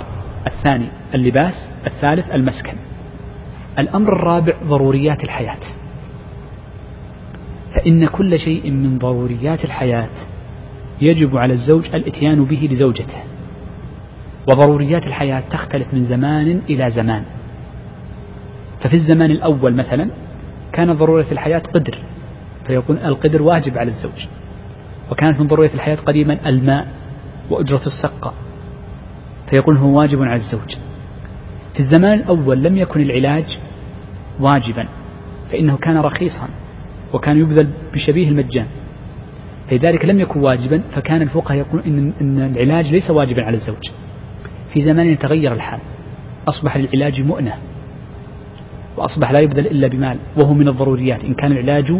الثاني 0.46 0.88
اللباس 1.14 1.54
الثالث 1.86 2.30
المسكن 2.30 2.76
الأمر 3.78 4.12
الرابع 4.12 4.52
ضروريات 4.66 5.24
الحياة 5.24 5.60
فإن 7.74 8.06
كل 8.06 8.38
شيء 8.38 8.70
من 8.70 8.98
ضروريات 8.98 9.64
الحياة 9.64 10.08
يجب 11.00 11.36
على 11.36 11.52
الزوج 11.52 11.86
الاتيان 11.94 12.44
به 12.44 12.68
لزوجته 12.70 13.22
وضروريات 14.50 15.06
الحياة 15.06 15.40
تختلف 15.40 15.94
من 15.94 16.00
زمان 16.08 16.62
إلى 16.70 16.90
زمان 16.90 17.24
ففي 18.80 18.94
الزمان 18.94 19.30
الأول 19.30 19.76
مثلا 19.76 20.10
كان 20.78 20.92
ضرورة 20.92 21.26
الحياة 21.32 21.58
قدر 21.58 21.98
فيكون 22.66 22.96
القدر 22.96 23.42
واجب 23.42 23.78
على 23.78 23.90
الزوج 23.90 24.26
وكانت 25.10 25.40
من 25.40 25.46
ضرورة 25.46 25.70
الحياة 25.74 25.94
قديما 25.96 26.48
الماء 26.48 26.86
وأجرة 27.50 27.80
السقة 27.86 28.34
فيكون 29.50 29.76
هو 29.76 29.98
واجب 29.98 30.22
على 30.22 30.36
الزوج 30.40 30.76
في 31.74 31.80
الزمان 31.80 32.18
الأول 32.18 32.62
لم 32.62 32.76
يكن 32.76 33.00
العلاج 33.00 33.58
واجبا 34.40 34.88
فإنه 35.50 35.76
كان 35.76 35.96
رخيصا 35.98 36.48
وكان 37.12 37.38
يبذل 37.38 37.68
بشبيه 37.94 38.28
المجان 38.28 38.66
لذلك 39.72 40.04
لم 40.04 40.20
يكن 40.20 40.40
واجبا 40.40 40.82
فكان 40.94 41.22
الفقهاء 41.22 41.58
يقولون 41.58 41.86
إن, 41.86 42.12
إن 42.20 42.38
العلاج 42.42 42.92
ليس 42.92 43.10
واجبا 43.10 43.42
على 43.42 43.56
الزوج 43.56 43.84
في 44.72 44.80
زماننا 44.80 45.16
تغير 45.16 45.52
الحال 45.52 45.80
أصبح 46.48 46.76
للعلاج 46.76 47.20
مؤنة 47.20 47.54
وأصبح 48.98 49.30
لا 49.30 49.40
يبذل 49.40 49.66
إلا 49.66 49.88
بمال 49.88 50.18
وهو 50.42 50.52
من 50.54 50.68
الضروريات 50.68 51.24
إن 51.24 51.34
كان 51.34 51.52
العلاج 51.52 51.92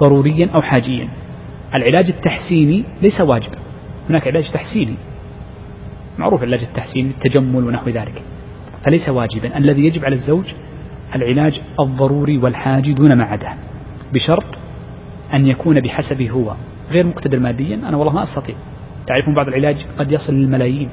ضروريا 0.00 0.50
أو 0.54 0.62
حاجيا 0.62 1.08
العلاج 1.74 2.10
التحسيني 2.10 2.84
ليس 3.02 3.20
واجبا 3.20 3.58
هناك 4.10 4.26
علاج 4.26 4.52
تحسيني 4.52 4.94
معروف 6.18 6.42
العلاج 6.42 6.60
التحسيني 6.62 7.10
التجمل 7.10 7.64
ونحو 7.64 7.90
ذلك 7.90 8.22
فليس 8.86 9.08
واجبا 9.08 9.58
الذي 9.58 9.80
يجب 9.80 10.04
على 10.04 10.16
الزوج 10.16 10.44
العلاج 11.14 11.60
الضروري 11.80 12.38
والحاجي 12.38 12.92
دون 12.92 13.18
ما 13.18 13.24
عداه 13.24 13.56
بشرط 14.12 14.46
أن 15.34 15.46
يكون 15.46 15.80
بحسبه 15.80 16.30
هو 16.30 16.54
غير 16.90 17.06
مقتدر 17.06 17.40
ماديا 17.40 17.74
أنا 17.76 17.96
والله 17.96 18.12
ما 18.12 18.22
أستطيع 18.22 18.56
تعرفون 19.06 19.34
بعض 19.34 19.46
العلاج 19.48 19.76
قد 19.98 20.12
يصل 20.12 20.32
للملايين 20.34 20.88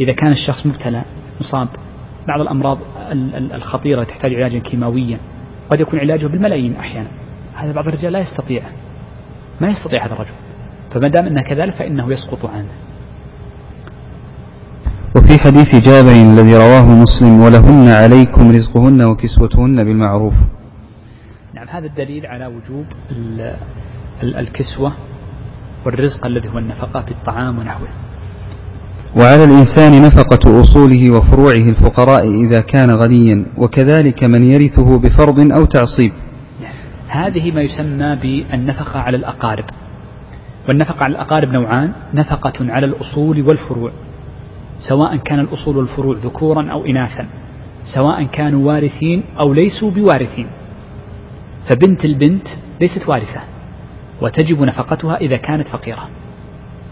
إذا 0.00 0.12
كان 0.12 0.30
الشخص 0.32 0.66
مبتلى 0.66 1.02
مصاب 1.40 1.68
بعض 2.28 2.40
الأمراض 2.40 2.78
الخطيرة 3.54 4.04
تحتاج 4.04 4.34
علاجا 4.34 4.58
كيماويا 4.58 5.18
قد 5.70 5.80
يكون 5.80 5.98
علاجه 6.00 6.26
بالملايين 6.26 6.76
أحيانا 6.76 7.08
هذا 7.54 7.72
بعض 7.72 7.88
الرجال 7.88 8.12
لا 8.12 8.18
يستطيع 8.20 8.62
ما 9.60 9.68
يستطيع 9.68 10.06
هذا 10.06 10.12
الرجل 10.14 10.30
فما 10.94 11.08
دام 11.08 11.26
أنه 11.26 11.42
كذلك 11.42 11.74
فإنه 11.74 12.12
يسقط 12.12 12.46
عنه 12.50 12.68
وفي 15.16 15.38
حديث 15.38 15.76
جابر 15.84 16.10
الذي 16.32 16.56
رواه 16.56 16.86
مسلم 17.02 17.40
ولهن 17.40 17.88
عليكم 17.88 18.50
رزقهن 18.50 19.02
وكسوتهن 19.02 19.84
بالمعروف 19.84 20.34
نعم 21.54 21.68
هذا 21.68 21.86
الدليل 21.86 22.26
على 22.26 22.46
وجوب 22.46 22.86
الكسوة 24.22 24.92
والرزق 25.86 26.26
الذي 26.26 26.48
هو 26.48 26.58
النفقة 26.58 27.00
في 27.04 27.10
الطعام 27.10 27.58
ونحوه 27.58 27.88
وعلى 29.20 29.44
الإنسان 29.44 30.02
نفقة 30.02 30.60
أصوله 30.60 31.10
وفروعه 31.10 31.64
الفقراء 31.70 32.28
إذا 32.34 32.60
كان 32.60 32.90
غنيا 32.90 33.46
وكذلك 33.58 34.24
من 34.24 34.42
يرثه 34.52 34.98
بفرض 34.98 35.40
أو 35.52 35.64
تعصيب 35.64 36.12
هذه 37.08 37.52
ما 37.52 37.62
يسمى 37.62 38.16
بالنفقة 38.16 39.00
على 39.00 39.16
الأقارب 39.16 39.64
والنفقة 40.68 40.98
على 41.04 41.12
الأقارب 41.12 41.48
نوعان 41.48 41.92
نفقة 42.14 42.52
على 42.60 42.86
الأصول 42.86 43.42
والفروع 43.48 43.90
سواء 44.88 45.16
كان 45.16 45.38
الأصول 45.40 45.76
والفروع 45.76 46.16
ذكورا 46.16 46.72
أو 46.72 46.86
إناثا 46.86 47.26
سواء 47.94 48.22
كانوا 48.24 48.72
وارثين 48.72 49.22
أو 49.44 49.52
ليسوا 49.52 49.90
بوارثين 49.90 50.46
فبنت 51.68 52.04
البنت 52.04 52.46
ليست 52.80 53.08
وارثة 53.08 53.40
وتجب 54.22 54.60
نفقتها 54.62 55.16
إذا 55.16 55.36
كانت 55.36 55.68
فقيرة 55.68 56.08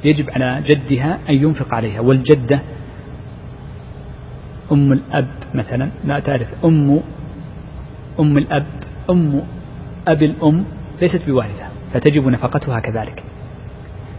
يجب 0.05 0.31
على 0.31 0.63
جدها 0.67 1.19
أن 1.29 1.35
ينفق 1.35 1.75
عليها 1.75 2.01
والجدة 2.01 2.61
أم 4.73 4.93
الأب 4.93 5.29
مثلا 5.55 5.91
لا 6.05 6.19
تعرف 6.21 6.49
أم 6.65 7.01
أم 8.21 8.39
الأب 8.39 8.67
أم 9.11 9.43
أب 10.09 10.23
الأم 10.23 10.65
ليست 11.03 11.23
بوارثة 11.27 11.69
فتجب 11.93 12.29
نفقتها 12.29 12.81
كذلك 12.81 13.23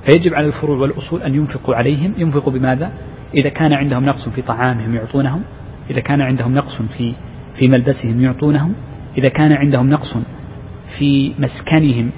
فيجب 0.06 0.34
على 0.34 0.48
الفروع 0.48 0.78
والأصول 0.78 1.22
أن 1.22 1.36
ينفقوا 1.36 1.76
عليهم 1.76 2.14
ينفقوا 2.18 2.54
بماذا 2.54 2.92
إذا 3.34 3.50
كان 3.50 3.74
عندهم 3.74 4.06
نقص 4.06 4.30
في 4.30 4.42
طعامهم 4.42 4.96
يعطونهم 4.96 5.42
إذا 5.90 6.00
كان 6.00 6.22
عندهم 6.22 6.56
نقص 6.56 6.82
في 6.98 7.14
في 7.56 7.66
ملبسهم 7.70 8.22
يعطونهم 8.22 8.74
إذا 9.18 9.30
كان 9.30 9.52
عندهم 9.52 9.90
نقص 9.90 10.18
في 11.00 11.34
مسكنهم 11.40 12.12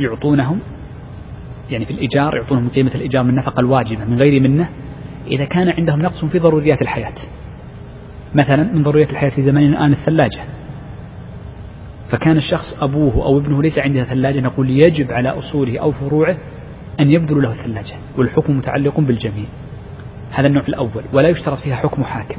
يعطونهم 0.00 0.58
يعني 1.72 1.84
في 1.84 1.90
الإيجار 1.90 2.36
يعطونهم 2.36 2.68
قيمة 2.68 2.94
الإيجار 2.94 3.22
من 3.24 3.30
النفقة 3.30 3.60
الواجبة 3.60 4.04
من 4.04 4.16
غير 4.18 4.42
منه 4.42 4.68
إذا 5.26 5.44
كان 5.44 5.68
عندهم 5.68 6.02
نقص 6.02 6.24
في 6.24 6.38
ضروريات 6.38 6.82
الحياة 6.82 7.14
مثلا 8.44 8.72
من 8.72 8.82
ضروريات 8.82 9.10
الحياة 9.10 9.30
في 9.30 9.42
زماننا 9.42 9.78
الآن 9.78 9.92
الثلاجة 9.92 10.44
فكان 12.10 12.36
الشخص 12.36 12.64
أبوه 12.82 13.24
أو 13.24 13.38
ابنه 13.38 13.62
ليس 13.62 13.78
عنده 13.78 14.04
ثلاجة 14.04 14.40
نقول 14.40 14.70
يجب 14.70 15.12
على 15.12 15.28
أصوله 15.28 15.78
أو 15.80 15.92
فروعه 15.92 16.36
أن 17.00 17.10
يبذلوا 17.10 17.42
له 17.42 17.52
الثلاجة 17.52 17.96
والحكم 18.18 18.56
متعلق 18.56 19.00
بالجميع 19.00 19.44
هذا 20.32 20.46
النوع 20.46 20.62
الأول 20.68 21.04
ولا 21.12 21.28
يشترط 21.28 21.58
فيها 21.58 21.76
حكم 21.76 22.04
حاكم 22.04 22.36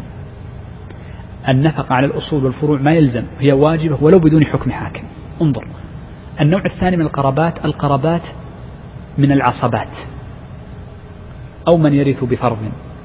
النفقة 1.50 1.94
على 1.96 2.06
الأصول 2.06 2.46
والفروع 2.46 2.82
ما 2.82 2.92
يلزم 2.94 3.24
هي 3.40 3.50
واجبة 3.54 4.04
ولو 4.04 4.20
بدون 4.20 4.46
حكم 4.46 4.72
حاكم 4.72 5.04
انظر 5.42 5.68
النوع 6.42 6.62
الثاني 6.66 6.98
من 6.98 7.06
القرابات 7.06 7.66
القرابات 7.66 8.22
من 9.18 9.32
العصبات 9.32 9.98
أو 11.68 11.78
من 11.78 11.94
يرث 11.94 12.24
بفرض 12.24 12.58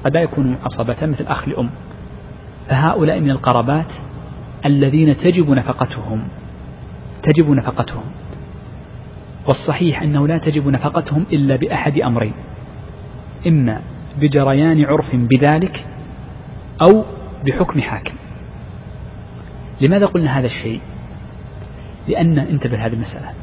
قد 0.05 0.13
لا 0.13 0.21
يكون 0.21 0.55
عصبة 0.63 0.97
مثل 1.05 1.27
أخ 1.27 1.47
لأم 1.47 1.69
فهؤلاء 2.69 3.19
من 3.19 3.29
القرابات 3.31 3.91
الذين 4.65 5.17
تجب 5.17 5.49
نفقتهم 5.49 6.23
تجب 7.23 7.49
نفقتهم 7.49 8.03
والصحيح 9.47 10.01
أنه 10.01 10.27
لا 10.27 10.37
تجب 10.37 10.67
نفقتهم 10.67 11.25
إلا 11.31 11.55
بأحد 11.55 11.97
أمرين 11.99 12.33
إما 13.47 13.79
بجريان 14.19 14.85
عرف 14.85 15.15
بذلك 15.15 15.85
أو 16.81 17.03
بحكم 17.45 17.81
حاكم 17.81 18.13
لماذا 19.81 20.05
قلنا 20.05 20.39
هذا 20.39 20.45
الشيء 20.47 20.81
لأن 22.07 22.39
انتبه 22.39 22.85
هذه 22.85 22.93
المسألة 22.93 23.33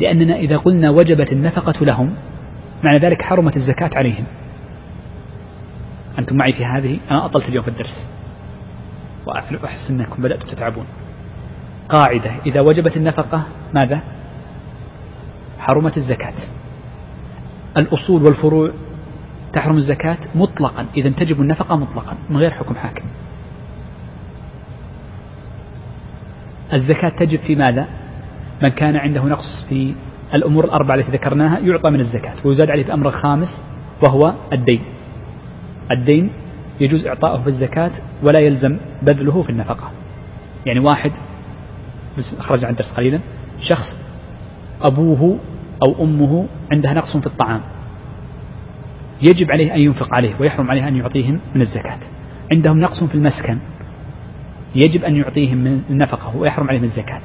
لأننا 0.00 0.36
إذا 0.36 0.56
قلنا 0.56 0.90
وجبت 0.90 1.32
النفقة 1.32 1.84
لهم 1.84 2.14
معنى 2.84 2.98
ذلك 2.98 3.22
حرمت 3.22 3.56
الزكاة 3.56 3.90
عليهم 3.96 4.24
أنتم 6.18 6.36
معي 6.36 6.52
في 6.52 6.64
هذه 6.64 6.98
أنا 7.10 7.24
أطلت 7.24 7.48
اليوم 7.48 7.64
في 7.64 7.70
الدرس 7.70 8.06
وأحس 9.26 9.90
أنكم 9.90 10.22
بدأتم 10.22 10.48
تتعبون 10.48 10.84
قاعدة 11.88 12.30
إذا 12.46 12.60
وجبت 12.60 12.96
النفقة 12.96 13.42
ماذا 13.74 14.00
حرمت 15.58 15.96
الزكاة 15.96 16.34
الأصول 17.76 18.22
والفروع 18.22 18.70
تحرم 19.52 19.76
الزكاة 19.76 20.18
مطلقا 20.34 20.86
إذا 20.96 21.10
تجب 21.10 21.40
النفقة 21.40 21.76
مطلقا 21.76 22.16
من 22.30 22.36
غير 22.36 22.50
حكم 22.50 22.74
حاكم 22.74 23.04
الزكاة 26.72 27.08
تجب 27.08 27.38
في 27.38 27.56
ماذا 27.56 27.88
من 28.62 28.68
كان 28.68 28.96
عنده 28.96 29.24
نقص 29.24 29.64
في 29.68 29.94
الأمور 30.34 30.64
الأربعة 30.64 30.94
التي 30.98 31.10
ذكرناها 31.12 31.58
يعطى 31.58 31.90
من 31.90 32.00
الزكاة 32.00 32.34
ويزاد 32.44 32.70
عليه 32.70 32.82
الأمر 32.82 33.08
الخامس 33.08 33.62
وهو 34.02 34.34
الدين 34.52 34.82
الدين 35.90 36.30
يجوز 36.80 37.06
إعطاؤه 37.06 37.42
في 37.42 37.48
الزكاة 37.48 37.90
ولا 38.22 38.40
يلزم 38.40 38.78
بذله 39.02 39.42
في 39.42 39.50
النفقة 39.50 39.90
يعني 40.66 40.80
واحد 40.80 41.12
خرج 42.38 42.64
عن 42.64 42.72
الدرس 42.72 42.92
قليلا 42.96 43.20
شخص 43.70 43.98
أبوه 44.82 45.38
أو 45.88 46.04
أمه 46.04 46.46
عندها 46.72 46.94
نقص 46.94 47.16
في 47.20 47.26
الطعام 47.26 47.60
يجب 49.22 49.50
عليه 49.50 49.74
أن 49.74 49.80
ينفق 49.80 50.08
عليه 50.12 50.34
ويحرم 50.40 50.70
عليه 50.70 50.88
أن 50.88 50.96
يعطيهم 50.96 51.40
من 51.54 51.60
الزكاة 51.60 51.98
عندهم 52.52 52.78
نقص 52.80 53.04
في 53.04 53.14
المسكن 53.14 53.58
يجب 54.74 55.04
أن 55.04 55.16
يعطيهم 55.16 55.58
من 55.58 55.82
نفقه 55.98 56.36
ويحرم 56.36 56.68
عليهم 56.68 56.82
الزكاة 56.82 57.20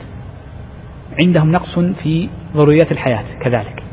عندهم 1.22 1.52
نقص 1.52 1.80
في 1.80 2.30
ضروريات 2.54 2.92
الحياة 2.92 3.36
كذلك 3.40 3.84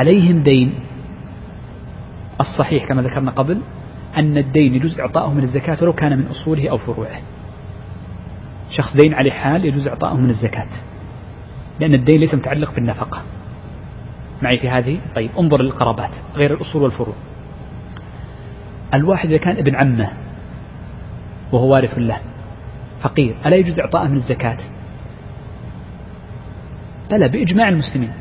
عليهم 0.00 0.42
دين 0.42 0.74
الصحيح 2.40 2.88
كما 2.88 3.02
ذكرنا 3.02 3.30
قبل 3.30 3.60
أن 4.16 4.38
الدين 4.38 4.74
يجوز 4.74 5.00
إعطاؤه 5.00 5.34
من 5.34 5.42
الزكاة 5.42 5.78
ولو 5.82 5.92
كان 5.92 6.18
من 6.18 6.26
أصوله 6.26 6.70
أو 6.70 6.78
فروعه 6.78 7.20
شخص 8.70 8.96
دين 9.02 9.14
عليه 9.14 9.30
حال 9.30 9.64
يجوز 9.64 9.88
إعطاؤه 9.88 10.14
من 10.16 10.30
الزكاة 10.30 10.66
لأن 11.80 11.94
الدين 11.94 12.20
ليس 12.20 12.34
متعلق 12.34 12.74
بالنفقة 12.74 13.22
معي 14.42 14.56
في 14.60 14.68
هذه 14.68 15.00
طيب 15.16 15.30
انظر 15.38 15.62
للقرابات 15.62 16.10
غير 16.34 16.54
الأصول 16.54 16.82
والفروع 16.82 17.14
الواحد 18.94 19.28
إذا 19.28 19.36
كان 19.38 19.56
ابن 19.56 19.74
عمه 19.84 20.10
وهو 21.52 21.72
وارث 21.72 21.98
له 21.98 22.18
فقير 23.02 23.36
ألا 23.46 23.56
يجوز 23.56 23.78
إعطاءه 23.80 24.08
من 24.08 24.16
الزكاة 24.16 24.58
بلى 27.12 27.28
بإجماع 27.28 27.68
المسلمين 27.68 28.12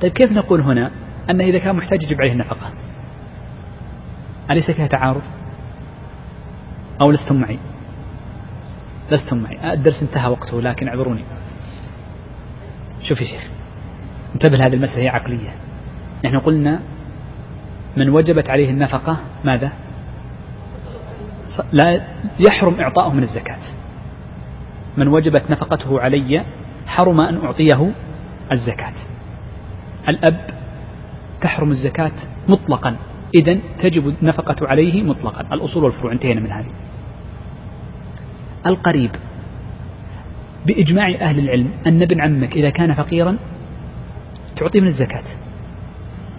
طيب 0.00 0.12
كيف 0.12 0.32
نقول 0.32 0.60
هنا 0.60 0.90
أن 1.30 1.40
إذا 1.40 1.58
كان 1.58 1.76
محتاج 1.76 1.98
يجب 2.02 2.20
عليه 2.20 2.32
النفقة 2.32 2.72
أليس 4.50 4.70
فيها 4.70 4.86
تعارض 4.86 5.22
أو 7.02 7.10
لستم 7.10 7.36
معي 7.40 7.58
لستم 9.10 9.38
معي 9.38 9.72
الدرس 9.72 10.02
انتهى 10.02 10.28
وقته 10.28 10.62
لكن 10.62 10.88
اعذروني 10.88 11.24
شوف 13.00 13.20
يا 13.20 13.26
شيخ 13.26 13.48
انتبه 14.34 14.56
لهذه 14.56 14.74
المسألة 14.74 14.98
هي 14.98 15.08
عقلية 15.08 15.54
نحن 16.24 16.38
قلنا 16.38 16.80
من 17.96 18.08
وجبت 18.08 18.50
عليه 18.50 18.70
النفقة 18.70 19.20
ماذا 19.44 19.72
لا 21.72 22.06
يحرم 22.40 22.80
إعطاؤه 22.80 23.12
من 23.12 23.22
الزكاة 23.22 23.58
من 24.96 25.08
وجبت 25.08 25.50
نفقته 25.50 26.00
علي 26.00 26.44
حرم 26.86 27.20
أن 27.20 27.36
أعطيه 27.36 27.94
الزكاة 28.52 28.92
الأب 30.08 30.50
تحرم 31.40 31.70
الزكاة 31.70 32.12
مطلقا 32.48 32.96
إذا 33.34 33.58
تجب 33.78 34.08
النفقة 34.22 34.68
عليه 34.68 35.02
مطلقا 35.02 35.54
الأصول 35.54 35.84
والفروع 35.84 36.12
انتهينا 36.12 36.40
من 36.40 36.52
هذه 36.52 36.70
القريب 38.66 39.10
بإجماع 40.66 41.08
أهل 41.08 41.38
العلم 41.38 41.70
أن 41.86 42.02
ابن 42.02 42.20
عمك 42.20 42.52
إذا 42.54 42.70
كان 42.70 42.94
فقيرا 42.94 43.36
تعطيه 44.56 44.80
من 44.80 44.86
الزكاة 44.86 45.24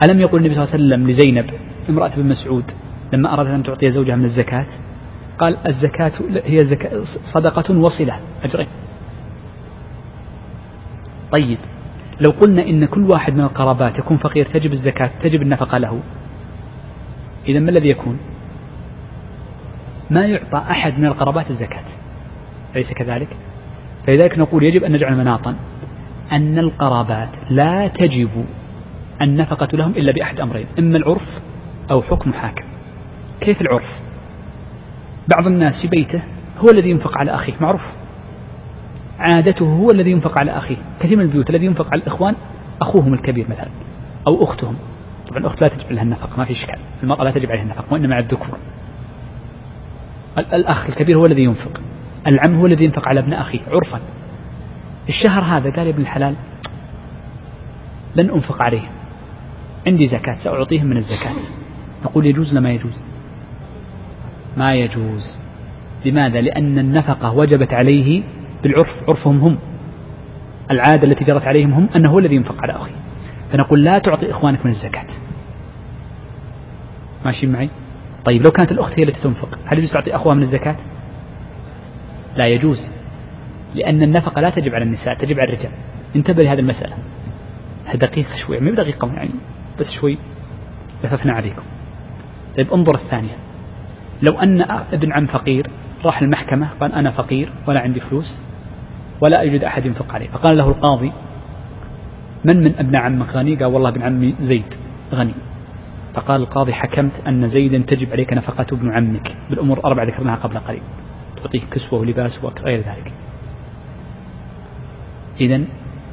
ألم 0.04 0.20
يقل 0.20 0.38
النبي 0.38 0.54
صلى 0.56 0.64
الله 0.64 0.74
عليه 0.74 0.84
وسلم 0.86 1.10
لزينب 1.10 1.46
امرأة 1.90 2.16
بن 2.16 2.26
مسعود 2.28 2.64
لما 3.14 3.34
أرادت 3.34 3.50
أن 3.50 3.64
تعطي 3.64 3.92
زوجها 3.92 4.16
من 4.16 4.26
الزكاة 4.26 4.66
قال 5.40 5.58
الزكاة 5.68 6.12
هي 6.44 6.66
زكاة 6.66 7.02
صدقة 7.34 7.78
وصلة 7.78 8.20
أجرين 8.44 8.68
طيب 11.32 11.58
لو 12.22 12.30
قلنا 12.32 12.62
إن 12.66 12.86
كل 12.86 13.10
واحد 13.12 13.34
من 13.34 13.42
القرابات 13.44 14.00
يكون 14.00 14.18
فقير 14.18 14.46
تجب 14.46 14.72
الزكاة 14.72 15.08
تجب 15.22 15.42
النفقة 15.42 15.78
له 15.78 16.00
إذا 17.48 17.60
ما 17.60 17.70
الذي 17.70 17.90
يكون 17.90 18.18
ما 20.10 20.26
يعطى 20.26 20.58
أحد 20.72 21.00
من 21.00 21.06
القرابات 21.06 21.50
الزكاة 21.52 21.84
أليس 22.76 22.94
كذلك 22.98 23.28
فلذلك 24.08 24.40
نقول 24.40 24.64
يجب 24.64 24.84
أن 24.84 24.92
نجعل 24.92 25.18
مناطا 25.18 25.56
أن 26.32 26.60
القرابات 26.60 27.30
لا 27.50 27.88
تجب 27.88 28.46
النفقة 29.22 29.78
لهم 29.78 29.92
إلا 29.92 30.12
بأحد 30.12 30.40
أمرين 30.40 30.66
إما 30.80 30.98
العرف 30.98 31.42
أو 31.92 32.02
حكم 32.02 32.34
حاكم 32.34 32.66
كيف 33.42 33.62
العرف 33.62 33.90
بعض 35.36 35.48
الناس 35.48 35.74
في 35.82 35.88
بيته 35.88 36.24
هو 36.58 36.70
الذي 36.74 36.90
ينفق 36.90 37.18
على 37.18 37.32
أخيه 37.34 37.54
معروف 37.62 37.82
عادته 39.22 39.66
هو 39.66 39.92
الذي 39.92 40.12
ينفق 40.12 40.40
على 40.40 40.52
أخيه 40.58 40.78
كثير 41.00 41.18
من 41.18 41.24
البيوت 41.24 41.50
الذي 41.50 41.66
ينفق 41.66 41.86
على 41.92 42.02
الإخوان 42.02 42.36
أخوهم 42.82 43.14
الكبير 43.14 43.48
مثلا 43.50 43.70
أو 44.28 44.44
أختهم 44.44 44.76
طبعا 45.30 45.40
الأخت 45.40 45.62
لا 45.62 45.68
تجب 45.68 45.86
عليها 45.90 46.04
النفقة 46.04 46.38
ما 46.38 46.46
في 46.46 46.52
إشكال 46.52 46.80
المرأة 47.04 47.24
لا 47.24 47.32
تجب 47.32 47.50
عليها 47.52 47.64
النفقة 47.64 47.86
وإنما 47.94 48.16
على 48.16 48.24
الذكور 48.26 48.58
الأخ 50.38 50.86
الكبير 50.90 51.18
هو 51.20 51.26
الذي 51.26 51.44
ينفق 51.44 51.82
العم 52.28 52.60
هو 52.60 52.66
الذي 52.66 52.86
ينفق 52.86 53.08
على 53.08 53.20
ابن 53.20 53.34
أخيه 53.34 53.60
عرفا 53.62 54.00
الشهر 55.10 55.44
هذا 55.58 55.70
قال 55.76 55.88
ابن 55.88 56.02
الحلال 56.02 56.36
لن 58.16 58.30
أنفق 58.30 58.66
عليهم 58.66 58.92
عندي 59.88 60.08
زكاة 60.08 60.36
سأعطيهم 60.44 60.86
من 60.88 60.98
الزكاة 60.98 61.34
نقول 62.06 62.26
يجوز 62.26 62.54
لما 62.54 62.72
يجوز 62.72 63.02
ما 64.58 64.74
يجوز 64.74 65.40
لماذا 66.06 66.42
لأن 66.42 66.80
النفقة 66.80 67.34
وجبت 67.36 67.74
عليه 67.74 68.24
بالعرف 68.64 68.90
عرفهم 69.10 69.40
هم 69.40 69.58
العادة 70.72 71.08
التي 71.08 71.26
جرت 71.26 71.42
عليهم 71.48 71.74
هم 71.74 71.90
أنه 71.96 72.10
هو 72.10 72.20
الذي 72.20 72.36
ينفق 72.36 72.56
على 72.64 72.74
أخيه 72.74 72.96
فنقول 73.52 73.84
لا 73.84 74.00
تعطي 74.00 74.30
إخوانك 74.32 74.66
من 74.66 74.72
الزكاة 74.72 75.08
ماشيين 77.26 77.52
معي 77.52 77.70
طيب 78.26 78.42
لو 78.42 78.52
كانت 78.52 78.72
الأخت 78.72 79.00
هي 79.00 79.04
التي 79.04 79.24
تنفق 79.24 79.58
هل 79.66 79.78
يجوز 79.78 79.92
تعطي 79.94 80.16
أخوها 80.16 80.36
من 80.36 80.42
الزكاة 80.42 80.76
لا 82.36 82.48
يجوز 82.48 82.78
لأن 83.76 84.04
النفقة 84.04 84.42
لا 84.42 84.50
تجب 84.50 84.76
على 84.76 84.84
النساء 84.86 85.14
تجب 85.14 85.40
على 85.40 85.54
الرجال 85.54 85.72
انتبه 86.16 86.44
لهذه 86.44 86.60
المسألة 86.60 86.98
دقيقة 87.96 88.30
شوي 88.46 88.60
ما 88.60 88.64
يعني 88.66 88.76
دقيقة 88.78 89.08
يعني 89.14 89.30
بس 89.80 89.86
شوي 90.02 90.18
لففنا 91.04 91.34
عليكم 91.34 91.62
طيب 92.58 92.74
انظر 92.74 92.96
الثانية 92.96 93.36
لو 94.30 94.40
أن 94.40 94.62
ابن 94.94 95.12
عم 95.14 95.26
فقير 95.26 95.68
راح 96.06 96.22
المحكمة 96.22 96.70
قال 96.70 96.94
أنا 96.94 97.12
فقير 97.12 97.52
ولا 97.68 97.80
عندي 97.80 98.00
فلوس 98.00 98.26
ولا 99.22 99.44
أجد 99.44 99.64
أحد 99.64 99.86
ينفق 99.86 100.14
عليه 100.14 100.28
فقال 100.30 100.58
له 100.58 100.68
القاضي 100.70 101.12
من 102.46 102.58
من 102.58 102.76
ابن 102.80 102.96
عمك 102.96 103.30
غني 103.30 103.56
قال 103.56 103.66
والله 103.66 103.90
ابن 103.90 104.02
عمي 104.02 104.36
زيد 104.40 104.66
غني 105.16 105.34
فقال 106.14 106.42
القاضي 106.42 106.74
حكمت 106.74 107.12
أن 107.28 107.48
زيدا 107.48 107.78
تجب 107.78 108.12
عليك 108.12 108.34
نفقة 108.34 108.66
ابن 108.74 108.92
عمك 108.98 109.38
بالأمور 109.50 109.78
الأربعة 109.78 110.06
ذكرناها 110.06 110.36
قبل 110.36 110.60
قليل 110.60 110.82
تعطيه 111.38 111.62
كسوة 111.72 112.00
ولباس 112.00 112.44
وغير 112.44 112.78
ذلك 112.78 113.14
إذا 115.42 115.62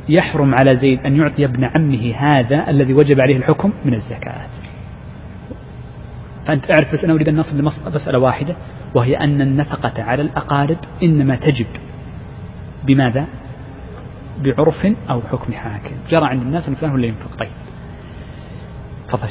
يحرم 0.09 0.54
على 0.54 0.76
زيد 0.76 0.98
أن 1.00 1.16
يعطي 1.16 1.44
ابن 1.44 1.64
عمه 1.64 2.14
هذا 2.16 2.70
الذي 2.70 2.92
وجب 2.94 3.16
عليه 3.22 3.36
الحكم 3.36 3.72
من 3.84 3.94
الزكاة 3.94 4.48
فأنت 6.46 6.64
أعرف 6.70 6.92
بس 6.92 7.04
أنا 7.04 7.12
أريد 7.14 7.28
أن 7.28 7.36
نصل 7.36 7.59
لمسألة 7.59 8.18
واحدة 8.18 8.56
وهي 8.96 9.16
أن 9.16 9.40
النفقة 9.40 10.02
على 10.02 10.22
الأقارب 10.22 10.76
إنما 11.02 11.36
تجب 11.36 11.66
بماذا؟ 12.89 13.26
بعرف 14.45 14.86
أو 15.11 15.20
حكم 15.22 15.53
حاكم 15.53 15.95
جرى 16.11 16.24
عند 16.24 16.43
الناس 16.43 16.68
أن 16.68 16.74
فلان 16.74 16.91
هو 16.91 16.97
اللي 16.97 17.09
ينفق 17.09 17.34
طيب 17.41 17.51
تفضل 19.09 19.28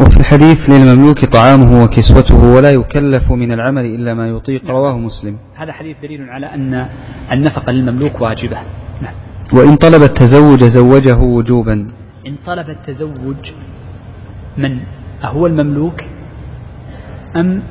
وفي 0.00 0.16
الحديث 0.20 0.58
للمملوك 0.70 1.24
طعامه 1.34 1.82
وكسوته 1.84 2.54
ولا 2.56 2.70
يكلف 2.70 3.32
من 3.32 3.52
العمل 3.52 3.84
إلا 3.84 4.14
ما 4.14 4.28
يطيق 4.28 4.62
نعم. 4.64 4.72
رواه 4.72 4.98
مسلم 4.98 5.38
هذا 5.56 5.72
حديث 5.72 5.96
دليل 6.02 6.30
على 6.30 6.46
أن 6.46 6.88
النفقة 7.34 7.72
للمملوك 7.72 8.20
واجبة 8.20 8.58
نعم 9.02 9.14
وإن 9.54 9.76
طلب 9.76 10.02
التزوج 10.02 10.64
زوجه 10.64 11.16
وجوبا 11.18 11.72
إن 12.26 12.36
طلب 12.46 12.68
التزوج 12.70 13.52
من 14.58 14.78
أهو 15.24 15.46
المملوك 15.46 16.00
أم 17.36 17.62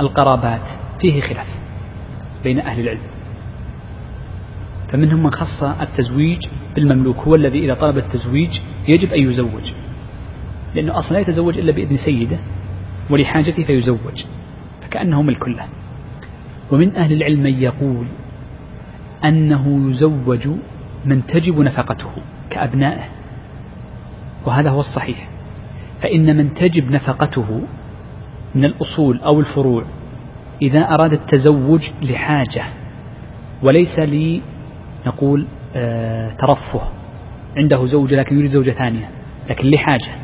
القرابات 0.00 0.68
فيه 1.00 1.20
خلاف 1.20 1.46
بين 2.44 2.58
أهل 2.60 2.80
العلم 2.80 3.09
فمنهم 4.90 5.22
من 5.22 5.30
خص 5.30 5.62
التزويج 5.80 6.46
بالمملوك 6.74 7.16
هو 7.16 7.34
الذي 7.34 7.58
إذا 7.58 7.74
طلب 7.74 7.96
التزويج 7.98 8.50
يجب 8.88 9.12
أن 9.12 9.22
يزوج 9.22 9.72
لأنه 10.74 10.92
أصلا 10.98 11.10
لا 11.12 11.18
يتزوج 11.18 11.58
إلا 11.58 11.72
بإذن 11.72 11.96
سيده 12.04 12.38
ولحاجته 13.10 13.64
فيزوج 13.66 14.26
فكأنه 14.82 15.22
ملك 15.22 15.48
له 15.48 15.68
ومن 16.72 16.96
أهل 16.96 17.12
العلم 17.12 17.42
من 17.42 17.54
يقول 17.62 18.06
أنه 19.24 19.90
يزوج 19.90 20.48
من 21.04 21.26
تجب 21.26 21.58
نفقته 21.58 22.10
كأبنائه 22.50 23.08
وهذا 24.46 24.70
هو 24.70 24.80
الصحيح 24.80 25.28
فإن 26.02 26.36
من 26.36 26.54
تجب 26.54 26.90
نفقته 26.90 27.62
من 28.54 28.64
الأصول 28.64 29.20
أو 29.20 29.40
الفروع 29.40 29.84
إذا 30.62 30.80
أراد 30.94 31.12
التزوج 31.12 31.80
لحاجة 32.02 32.64
وليس 33.62 33.98
نقول 35.06 35.46
آه، 35.76 36.30
ترفه 36.34 36.80
عنده 37.56 37.86
زوجة 37.86 38.14
لكن 38.14 38.38
يريد 38.38 38.50
زوجة 38.50 38.70
ثانية 38.70 39.10
لكن 39.50 39.68
لحاجة 39.70 40.16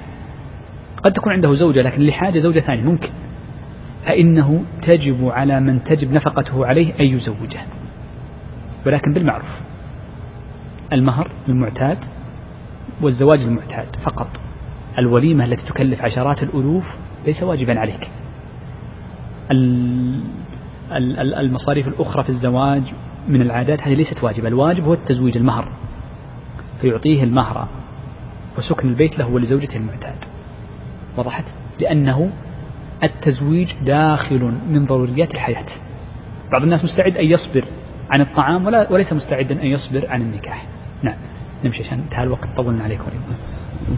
قد 1.05 1.13
تكون 1.13 1.33
عنده 1.33 1.55
زوجة 1.55 1.83
لكن 1.83 2.03
لحاجة 2.03 2.39
زوجة 2.39 2.61
ثانية 2.61 2.83
ممكن 2.83 3.11
فإنه 4.07 4.63
تجب 4.83 5.25
على 5.25 5.61
من 5.61 5.85
تجب 5.85 6.13
نفقته 6.13 6.67
عليه 6.67 6.95
أن 7.01 7.05
يزوجه 7.05 7.61
ولكن 8.87 9.13
بالمعروف 9.15 9.61
المهر 10.93 11.31
المعتاد 11.49 11.99
والزواج 13.03 13.39
المعتاد 13.41 13.87
فقط 14.03 14.29
الوليمة 14.99 15.45
التي 15.45 15.67
تكلف 15.67 16.03
عشرات 16.05 16.43
الألوف 16.43 16.85
ليس 17.27 17.43
واجبا 17.43 17.79
عليك 17.79 18.11
المصاريف 21.21 21.89
الأخرى 21.89 22.23
في 22.23 22.29
الزواج 22.29 22.83
من 23.29 23.43
العادات 23.43 23.81
هذه 23.83 23.95
ليست 23.95 24.25
واجبة 24.25 24.49
الواجب 24.49 24.85
هو 24.85 24.93
التزويج 24.93 25.37
المهر 25.37 25.69
فيعطيه 26.81 27.23
المهر 27.25 27.69
وسكن 28.59 28.89
البيت 28.89 29.19
له 29.19 29.27
ولزوجته 29.29 29.77
المعتاد 29.77 30.17
وضحت 31.19 31.45
لأنه 31.81 32.31
التزويج 33.05 33.69
داخل 33.87 34.53
من 34.69 34.85
ضروريات 34.87 35.31
الحياة 35.35 35.67
بعض 36.53 36.63
الناس 36.63 36.85
مستعد 36.85 37.17
أن 37.17 37.25
يصبر 37.25 37.65
عن 38.15 38.21
الطعام 38.21 38.67
ولا 38.67 38.93
وليس 38.93 39.13
مستعدا 39.13 39.63
أن 39.63 39.67
يصبر 39.67 40.07
عن 40.09 40.23
النكاح 40.23 40.67
نعم 41.03 41.17
نمشي 41.65 41.83
عشان 41.83 41.99
انتهى 41.99 42.23
الوقت 42.23 42.49
طولنا 42.57 42.85
عليكم 42.85 43.05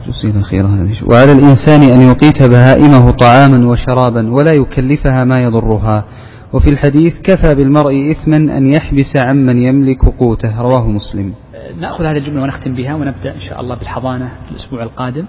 جزيلا 0.06 0.42
خيرا 0.42 0.68
وعلى 1.12 1.32
الإنسان 1.32 1.82
أن 1.82 2.00
يقيت 2.02 2.42
بهائمه 2.42 3.10
طعاما 3.10 3.66
وشرابا 3.68 4.32
ولا 4.32 4.52
يكلفها 4.52 5.24
ما 5.24 5.36
يضرها 5.38 6.04
وفي 6.53 6.70
الحديث 6.70 7.20
كفى 7.20 7.55
بالمرء 7.55 8.11
إثما 8.11 8.36
أن 8.36 8.66
يحبس 8.72 9.16
عمن 9.16 9.59
يملك 9.62 10.05
قوته 10.05 10.61
رواه 10.62 10.86
مسلم 10.88 11.34
نأخذ 11.80 12.05
هذه 12.05 12.16
الجملة 12.18 12.42
ونختم 12.42 12.74
بها 12.76 12.94
ونبدأ 12.94 13.34
إن 13.34 13.40
شاء 13.40 13.61
الله 13.61 13.74
بالحضانة 13.74 14.30
الأسبوع 14.51 14.82
القادم 14.82 15.24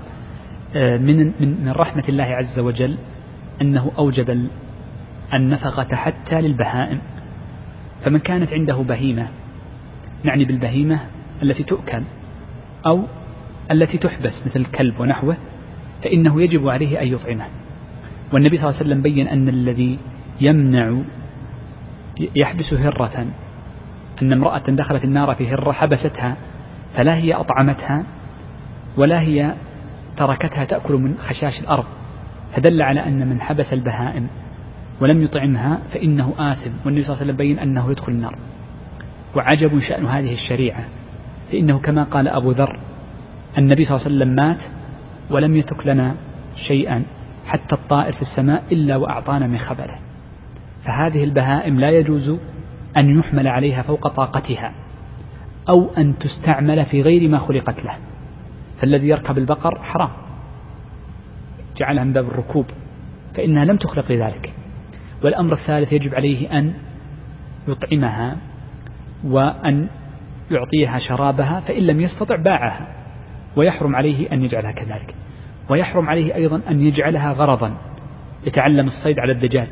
آه، 0.76 0.98
من, 0.98 1.26
من 1.66 1.70
رحمة 1.72 2.04
الله 2.10 2.24
عز 2.24 2.60
وجل 2.60 2.98
أنه 3.62 3.92
أوجب 3.98 4.50
النفقة 5.34 5.96
حتى 5.96 6.42
للبهائم 6.42 7.02
فمن 8.04 8.18
كانت 8.20 8.54
عنده 8.54 8.76
بهيمة 8.76 9.28
نعني 10.24 10.46
بالبهيمة 10.46 11.02
التي 11.44 11.64
تؤكل 11.64 12.04
أو 12.88 13.04
التي 13.72 13.98
تحبس 13.98 14.44
مثل 14.46 14.60
الكلب 14.60 15.00
ونحوه 15.00 15.38
فإنه 16.04 16.42
يجب 16.44 16.68
عليه 16.68 17.02
أن 17.02 17.08
يطعمه 17.08 17.46
والنبي 18.34 18.58
صلى 18.58 18.68
الله 18.68 18.80
عليه 18.80 18.86
وسلم 18.90 19.02
بين 19.02 19.28
أن 19.28 19.50
الذي 19.50 20.00
يمنع 20.42 21.02
يحبس 22.36 22.74
هرة 22.74 23.26
أن 24.22 24.34
امرأة 24.34 24.64
دخلت 24.70 25.04
النار 25.04 25.36
في 25.36 25.48
هرة 25.48 25.72
حبستها 25.72 26.38
فلا 26.98 27.16
هي 27.16 27.34
أطعمتها 27.34 28.06
ولا 28.98 29.22
هي 29.22 29.56
تركتها 30.18 30.66
تأكل 30.66 30.94
من 30.94 31.16
خشاش 31.18 31.60
الأرض 31.62 31.86
فدل 32.56 32.82
على 32.82 33.06
أن 33.08 33.30
من 33.30 33.42
حبس 33.42 33.66
البهائم 33.74 34.28
ولم 35.02 35.22
يطعمها 35.22 35.80
فإنه 35.94 36.34
آثم 36.38 36.72
والنبي 36.86 37.04
صلى 37.04 37.14
الله 37.14 37.18
عليه 37.18 37.26
وسلم 37.34 37.38
بين 37.38 37.60
أنه 37.60 37.92
يدخل 37.92 38.12
النار 38.12 38.38
وعجب 39.36 39.80
شأن 39.80 40.06
هذه 40.06 40.34
الشريعة 40.34 40.86
فإنه 41.52 41.80
كما 41.80 42.04
قال 42.04 42.28
أبو 42.28 42.52
ذر 42.52 42.80
النبي 43.58 43.84
صلى 43.86 43.96
الله 43.96 44.06
عليه 44.06 44.16
وسلم 44.16 44.36
مات 44.36 44.64
ولم 45.32 45.56
يترك 45.58 45.88
لنا 45.88 46.16
شيئا 46.68 47.04
حتى 47.46 47.76
الطائر 47.76 48.12
في 48.14 48.22
السماء 48.22 48.64
إلا 48.72 48.96
وأعطانا 48.96 49.48
من 49.48 49.58
خبره 49.58 50.00
فهذه 50.90 51.24
البهائم 51.24 51.80
لا 51.80 51.90
يجوز 51.90 52.30
أن 53.00 53.20
يحمل 53.20 53.48
عليها 53.48 53.82
فوق 53.84 54.08
طاقتها 54.08 54.74
أو 55.70 55.90
أن 55.98 56.16
تستعمل 56.18 56.86
في 56.86 57.02
غير 57.02 57.30
ما 57.30 57.38
خلقت 57.38 57.84
له 57.86 57.94
فالذي 58.82 59.08
يركب 59.08 59.38
البقر 59.38 59.82
حرام 59.84 60.10
جعلها 61.78 62.04
من 62.04 62.14
باب 62.14 62.28
الركوب 62.28 62.66
فإنها 63.36 63.66
لم 63.66 63.78
تخلق 63.78 64.12
لذلك 64.12 64.54
والأمر 65.24 65.54
الثالث 65.54 65.94
يجب 65.94 66.16
عليه 66.16 66.60
أن 66.60 66.74
يطعمها 67.68 68.38
وأن 69.24 69.88
يعطيها 70.52 71.00
شرابها 71.10 71.60
فإن 71.68 71.84
لم 71.84 72.02
يستطع 72.02 72.36
باعها 72.36 72.88
ويحرم 73.56 73.96
عليه 73.96 74.32
أن 74.32 74.42
يجعلها 74.44 74.72
كذلك 74.72 75.16
ويحرم 75.70 76.10
عليه 76.10 76.36
أيضا 76.36 76.62
أن 76.70 76.80
يجعلها 76.82 77.32
غرضا 77.32 77.78
يتعلم 78.48 78.86
الصيد 78.86 79.20
على 79.20 79.32
الدجاج 79.32 79.70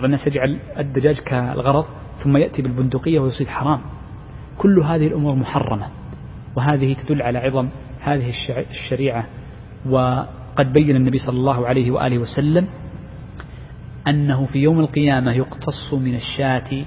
بعض 0.00 0.04
الناس 0.04 0.26
يجعل 0.26 0.58
الدجاج 0.78 1.20
كالغرض 1.26 1.84
ثم 2.24 2.36
يأتي 2.36 2.62
بالبندقية 2.62 3.18
ويصيب 3.20 3.48
حرام 3.48 3.80
كل 4.58 4.78
هذه 4.78 5.06
الأمور 5.06 5.34
محرمة 5.34 5.86
وهذه 6.56 6.94
تدل 7.06 7.22
على 7.22 7.38
عظم 7.38 7.68
هذه 8.02 8.32
الشريعة 8.70 9.26
وقد 9.90 10.72
بين 10.72 10.96
النبي 10.96 11.18
صلى 11.18 11.36
الله 11.38 11.66
عليه 11.66 11.90
وآله 11.90 12.18
وسلم 12.18 12.66
أنه 14.08 14.46
في 14.46 14.58
يوم 14.58 14.80
القيامة 14.80 15.32
يقتص 15.32 15.94
من 15.94 16.14
الشاة 16.14 16.84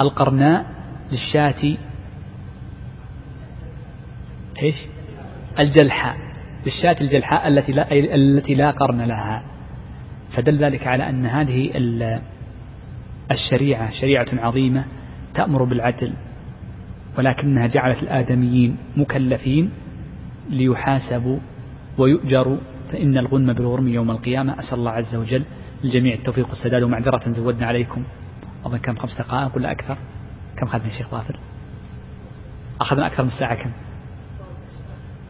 القرناء 0.00 0.66
للشاة 1.12 1.78
ايش؟ 4.62 4.74
الجلحاء 5.58 6.16
للشاة 6.66 7.00
الجلحاء 7.04 7.48
التي 7.48 7.72
لا 7.72 7.92
التي 8.14 8.54
لا 8.54 8.70
قرن 8.70 9.00
لها 9.02 9.51
فدل 10.36 10.58
ذلك 10.64 10.86
على 10.86 11.08
أن 11.08 11.26
هذه 11.26 11.70
الشريعة 13.30 13.90
شريعة 13.90 14.26
عظيمة 14.32 14.84
تأمر 15.34 15.64
بالعدل 15.64 16.12
ولكنها 17.18 17.66
جعلت 17.66 18.02
الآدميين 18.02 18.76
مكلفين 18.96 19.70
ليحاسبوا 20.50 21.38
ويؤجروا 21.98 22.58
فإن 22.92 23.18
الغنم 23.18 23.52
بالغرم 23.52 23.88
يوم 23.88 24.10
القيامة 24.10 24.52
أسأل 24.58 24.78
الله 24.78 24.90
عز 24.90 25.14
وجل 25.14 25.44
للجميع 25.84 26.14
التوفيق 26.14 26.48
والسداد 26.48 26.82
ومعذرة 26.82 27.28
زودنا 27.28 27.66
عليكم 27.66 28.04
أظن 28.64 28.76
كم 28.78 28.96
خمس 28.96 29.18
دقائق 29.18 29.56
ولا 29.56 29.72
أكثر 29.72 29.98
كم 30.56 30.66
أخذنا 30.66 30.88
شيخ 30.98 31.10
ظافر 31.10 31.38
أخذنا 32.80 33.06
أكثر 33.06 33.22
من 33.24 33.30
ساعة 33.38 33.62
كم 33.62 33.70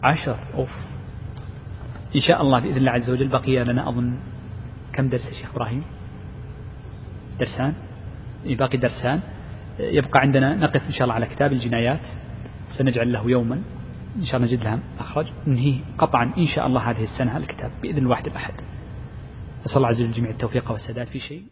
عشر 0.02 0.36
أوف 0.54 0.70
إن 2.16 2.20
شاء 2.20 2.42
الله 2.42 2.60
بإذن 2.60 2.76
الله 2.76 2.90
عز 2.90 3.10
وجل 3.10 3.28
بقي 3.28 3.64
لنا 3.64 3.88
أظن 3.88 4.16
كم 4.92 5.08
درس 5.08 5.24
يا 5.28 5.32
شيخ 5.34 5.50
إبراهيم 5.52 5.82
درسان 7.38 7.74
إيه، 8.44 8.56
باقي 8.56 8.78
درسان 8.78 9.20
يبقى 9.78 10.20
عندنا 10.20 10.54
نقف 10.56 10.86
إن 10.86 10.90
شاء 10.92 11.02
الله 11.02 11.14
على 11.14 11.26
كتاب 11.26 11.52
الجنايات 11.52 12.00
سنجعل 12.78 13.12
له 13.12 13.30
يوما 13.30 13.62
إن 14.16 14.24
شاء 14.24 14.36
الله 14.40 14.46
نجد 14.52 14.64
لها 14.64 14.78
مخرج 15.00 15.26
ننهيه 15.46 15.80
قطعا 15.98 16.24
إن 16.38 16.44
شاء 16.56 16.66
الله 16.66 16.90
هذه 16.90 17.04
السنة 17.04 17.36
الكتاب 17.36 17.70
بإذن 17.82 17.98
الواحد 17.98 18.26
الأحد 18.26 18.54
أسأل 19.66 19.76
الله 19.76 19.88
عز 19.88 20.02
وجل 20.02 20.12
جميع 20.12 20.30
التوفيق 20.30 20.70
والسداد 20.70 21.06
في 21.06 21.18
شيء 21.18 21.51